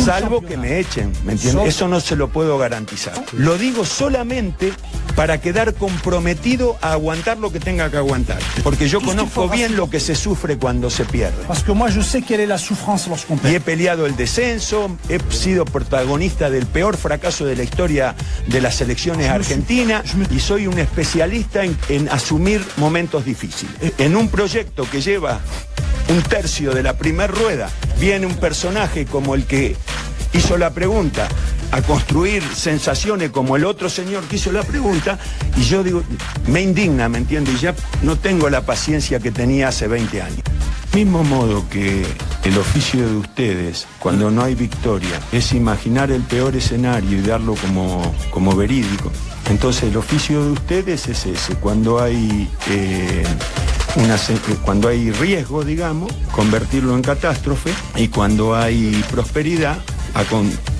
Salvo 0.04 0.40
que 0.40 0.56
me 0.56 0.78
echen, 0.78 1.12
¿me 1.24 1.32
entiendes? 1.32 1.68
Eso 1.68 1.88
no 1.88 2.00
se 2.00 2.16
lo 2.16 2.28
puedo 2.28 2.58
garantizar. 2.58 3.14
Lo 3.32 3.58
digo 3.58 3.84
solamente 3.84 4.72
para 5.14 5.40
quedar 5.40 5.74
comprometido 5.74 6.78
a 6.80 6.92
aguantar 6.92 7.38
lo 7.38 7.50
que 7.50 7.58
tenga 7.58 7.90
que 7.90 7.96
aguantar. 7.96 8.38
Porque 8.62 8.88
yo 8.88 9.00
conozco 9.00 9.48
bien 9.48 9.76
lo 9.76 9.90
que 9.90 9.98
se 9.98 10.14
sufre 10.14 10.56
cuando 10.56 10.90
se 10.90 11.04
pierde. 11.04 11.44
Y 13.44 13.54
he 13.54 13.60
peleado 13.60 14.06
el 14.06 14.14
descenso, 14.16 14.96
he 15.08 15.18
sido 15.34 15.64
protagonista 15.64 16.50
del 16.50 16.66
peor 16.66 16.96
fracaso 16.96 17.44
de 17.44 17.56
la 17.56 17.64
historia 17.64 18.14
de 18.46 18.60
las 18.60 18.76
selecciones 18.76 19.28
argentinas 19.28 20.04
y 20.30 20.38
soy 20.38 20.68
un 20.68 20.78
especialista 20.78 21.64
en, 21.64 21.76
en 21.88 22.08
asumir 22.08 22.64
momentos 22.76 23.24
difíciles. 23.24 23.74
En 23.98 24.16
un 24.16 24.28
proyecto 24.28 24.88
que 24.88 25.00
lleva 25.00 25.40
un 26.08 26.22
tercio 26.22 26.72
de 26.72 26.82
la 26.82 26.96
primera 26.96 27.26
rueda, 27.26 27.70
viene 27.98 28.26
un 28.26 28.36
personaje 28.36 29.04
como 29.04 29.34
el 29.34 29.44
que 29.44 29.76
hizo 30.32 30.56
la 30.56 30.70
pregunta, 30.70 31.28
a 31.70 31.82
construir 31.82 32.42
sensaciones 32.54 33.30
como 33.30 33.56
el 33.56 33.64
otro 33.64 33.90
señor 33.90 34.24
que 34.24 34.36
hizo 34.36 34.52
la 34.52 34.62
pregunta, 34.62 35.18
y 35.56 35.62
yo 35.62 35.82
digo, 35.82 36.02
me 36.46 36.62
indigna, 36.62 37.08
¿me 37.08 37.18
entiendes? 37.18 37.56
Y 37.56 37.58
ya 37.58 37.74
no 38.02 38.16
tengo 38.16 38.48
la 38.48 38.62
paciencia 38.62 39.20
que 39.20 39.30
tenía 39.30 39.68
hace 39.68 39.88
20 39.88 40.22
años. 40.22 40.42
Mismo 40.94 41.22
modo 41.22 41.68
que 41.68 42.06
el 42.44 42.58
oficio 42.58 43.06
de 43.06 43.16
ustedes, 43.16 43.86
cuando 43.98 44.30
no 44.30 44.42
hay 44.42 44.54
victoria, 44.54 45.20
es 45.32 45.52
imaginar 45.52 46.10
el 46.10 46.22
peor 46.22 46.56
escenario 46.56 47.18
y 47.18 47.20
darlo 47.20 47.54
como, 47.56 48.14
como 48.30 48.56
verídico. 48.56 49.12
Entonces 49.50 49.84
el 49.84 49.96
oficio 49.96 50.42
de 50.42 50.50
ustedes 50.52 51.08
es 51.08 51.26
ese, 51.26 51.54
cuando 51.56 52.00
hay 52.00 52.48
eh, 52.70 53.22
cuando 54.64 54.88
hay 54.88 55.10
riesgo, 55.10 55.64
digamos, 55.64 56.12
convertirlo 56.32 56.94
en 56.94 57.02
catástrofe 57.02 57.72
y 57.96 58.08
cuando 58.08 58.54
hay 58.54 59.04
prosperidad, 59.10 59.78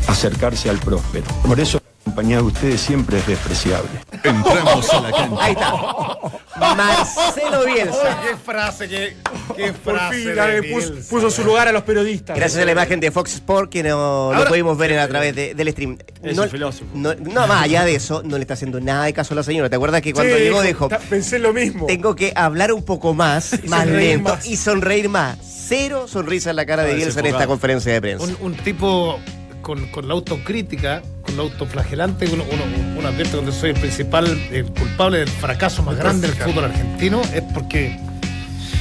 acercarse 0.06 0.70
al 0.70 0.78
próspero. 0.78 1.26
Por 1.46 1.60
eso 1.60 1.80
compañía 2.18 2.38
de 2.38 2.42
ustedes 2.42 2.80
siempre 2.80 3.18
es 3.18 3.26
despreciable. 3.28 3.90
Entramos 4.24 4.92
a 4.92 5.00
la 5.02 5.12
cancha. 5.12 5.36
Ahí 5.40 5.52
está. 5.52 6.74
Marcelo 6.74 7.64
Bielsa. 7.64 8.20
qué 8.24 8.36
frase, 8.36 8.88
qué, 8.88 9.16
qué 9.54 9.72
frase. 9.72 10.62
puso, 10.72 10.94
puso, 11.08 11.30
su 11.30 11.44
lugar 11.44 11.68
a 11.68 11.72
los 11.72 11.84
periodistas. 11.84 12.36
Gracias 12.36 12.60
a 12.60 12.64
la 12.64 12.72
imagen 12.72 12.98
de 12.98 13.12
Fox 13.12 13.34
Sport 13.34 13.70
que 13.70 13.84
no, 13.84 14.32
lo 14.34 14.46
pudimos 14.46 14.76
ver 14.76 14.98
a 14.98 15.06
través 15.06 15.32
del 15.36 15.70
stream. 15.70 15.96
Es 16.20 16.36
no, 16.36 16.42
un 16.42 16.50
filósofo. 16.50 16.90
No, 16.92 17.14
más 17.46 17.62
allá 17.62 17.84
de 17.84 17.94
eso, 17.94 18.22
no 18.24 18.36
le 18.36 18.42
está 18.42 18.54
haciendo 18.54 18.80
nada 18.80 19.04
de 19.04 19.12
caso 19.12 19.34
a 19.34 19.36
la 19.36 19.44
señora. 19.44 19.70
¿Te 19.70 19.76
acuerdas 19.76 20.02
que 20.02 20.12
cuando 20.12 20.36
llegó 20.36 20.60
dijo, 20.62 20.88
Pensé 21.08 21.38
lo 21.38 21.52
mismo. 21.52 21.86
Tengo 21.86 22.16
que 22.16 22.32
hablar 22.34 22.72
un 22.72 22.84
poco 22.84 23.14
más, 23.14 23.60
más 23.68 23.86
lento 23.86 24.36
y 24.44 24.56
sonreír 24.56 25.08
más. 25.08 25.38
Cero 25.68 26.08
sonrisa 26.08 26.50
en 26.50 26.56
la 26.56 26.66
cara 26.66 26.82
de 26.82 26.94
Bielsa 26.94 27.20
en 27.20 27.26
esta 27.26 27.46
conferencia 27.46 27.92
de 27.92 28.00
prensa. 28.00 28.26
Un, 28.40 28.54
tipo 28.56 29.20
con, 29.74 30.08
la 30.08 30.14
autocrítica, 30.14 31.02
con 31.20 31.36
la 31.36 31.42
autoflagelante, 31.42 32.26
uno, 32.32 32.44
uno, 32.96 33.08
advierte 33.08 33.34
cuando 33.34 33.52
soy 33.52 33.70
el 33.70 33.80
principal 33.80 34.26
culpable 34.78 35.18
del 35.18 35.28
fracaso 35.28 35.82
más 35.82 35.96
grande 35.96 36.28
del 36.28 36.36
fútbol 36.36 36.64
argentino, 36.64 37.20
es 37.34 37.42
porque 37.54 37.98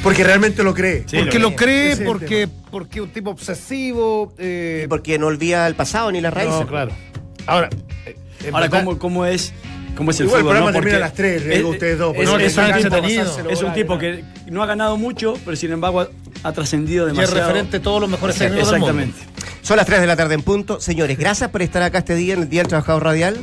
porque 0.02 0.24
realmente 0.24 0.64
lo 0.64 0.74
cree. 0.74 1.06
porque 1.12 1.40
lo, 1.40 1.56
cree, 1.56 1.98
porque, 1.98 2.48
porque 2.72 3.02
un 3.02 3.10
tipo 3.10 3.32
obsesivo. 3.32 4.34
Eh, 4.38 4.84
y 4.86 4.88
porque 4.88 5.20
no 5.20 5.28
olvida 5.28 5.68
el 5.68 5.76
pasado 5.76 6.12
ni 6.12 6.22
las 6.22 6.34
raíces. 6.34 6.62
No, 6.62 6.68
claro. 6.68 6.92
Ahora, 7.46 7.70
eh, 8.06 8.16
Ahora 8.54 8.70
¿cómo, 8.70 8.98
¿cómo, 8.98 9.26
es 9.26 9.54
cómo 9.98 10.12
es 10.12 10.20
el 10.20 10.28
Igual 10.28 10.42
fútbol. 10.42 10.56
El 10.56 10.62
programa 10.62 10.80
termina 10.80 10.98
a 10.98 11.02
las 11.02 11.14
3, 11.14 11.46
es, 11.46 11.64
ustedes 11.64 11.98
dos. 11.98 12.16
Es, 12.16 12.30
es, 13.50 13.64
un 13.64 13.74
tipo 13.74 13.98
que 13.98 14.24
no 14.50 14.64
ha 14.64 14.66
ganado 14.66 14.96
mucho, 14.96 15.38
pero 15.44 15.58
sin 15.58 15.72
embargo 15.72 16.08
ha, 16.44 16.52
trascendido 16.54 17.08
demasiado. 17.08 17.36
Y 17.36 17.40
es 17.40 17.46
referente 17.46 17.78
a 17.78 17.82
todos 17.82 18.00
los 18.00 18.10
mejores 18.10 18.38
técnicos 18.38 18.72
Exactamente. 18.72 19.20
Son 19.62 19.76
las 19.76 19.86
3 19.86 20.00
de 20.00 20.08
la 20.08 20.16
tarde 20.16 20.36
en 20.36 20.44
punto. 20.44 20.80
Señores, 20.80 21.18
gracias 21.18 21.50
por 21.50 21.62
estar 21.62 21.82
acá 21.82 21.98
este 21.98 22.16
día 22.16 22.36
en 22.36 22.44
el 22.44 22.50
Día 22.50 22.62
del 22.62 22.70
Trabajador 22.70 23.04
Radial. 23.04 23.38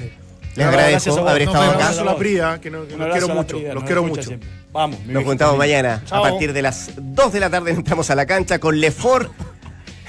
Les 0.57 0.67
agradezco 0.67 1.29
haber 1.29 1.43
estado 1.43 1.71
acá. 1.73 1.89
A 1.89 2.05
la 2.05 2.17
Prida, 2.17 2.61
que, 2.61 2.71
no, 2.71 2.85
los 2.85 2.89
quiero 2.89 3.29
mucho. 3.29 3.59
los 3.59 3.85
quiero 3.85 4.05
mucho. 4.05 4.31
Vamos. 4.73 5.01
Nos 5.07 5.25
juntamos 5.25 5.59
mañana. 5.59 6.03
A 6.11 6.23
partir 6.23 6.53
de 6.53 6.63
las 6.63 6.93
2 6.97 7.33
de 7.33 7.41
la 7.41 7.51
tarde 7.51 7.73
entramos 7.73 8.09
a 8.11 8.15
la 8.15 8.27
cancha 8.27 8.59
con 8.59 8.81
Lefort. 8.81 9.33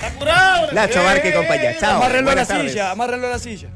¡Apurado! 0.01 0.71
Nacho 0.73 1.03
Barque 1.03 1.29
y 1.29 1.33
compañía. 1.33 1.77
Chao. 1.79 1.97
Amárrenlo 1.97 2.31
a 2.31 2.35
la 2.35 2.45
silla, 2.45 2.91
amárrenlo 2.91 3.27
a 3.27 3.31
la 3.31 3.39
silla. 3.39 3.69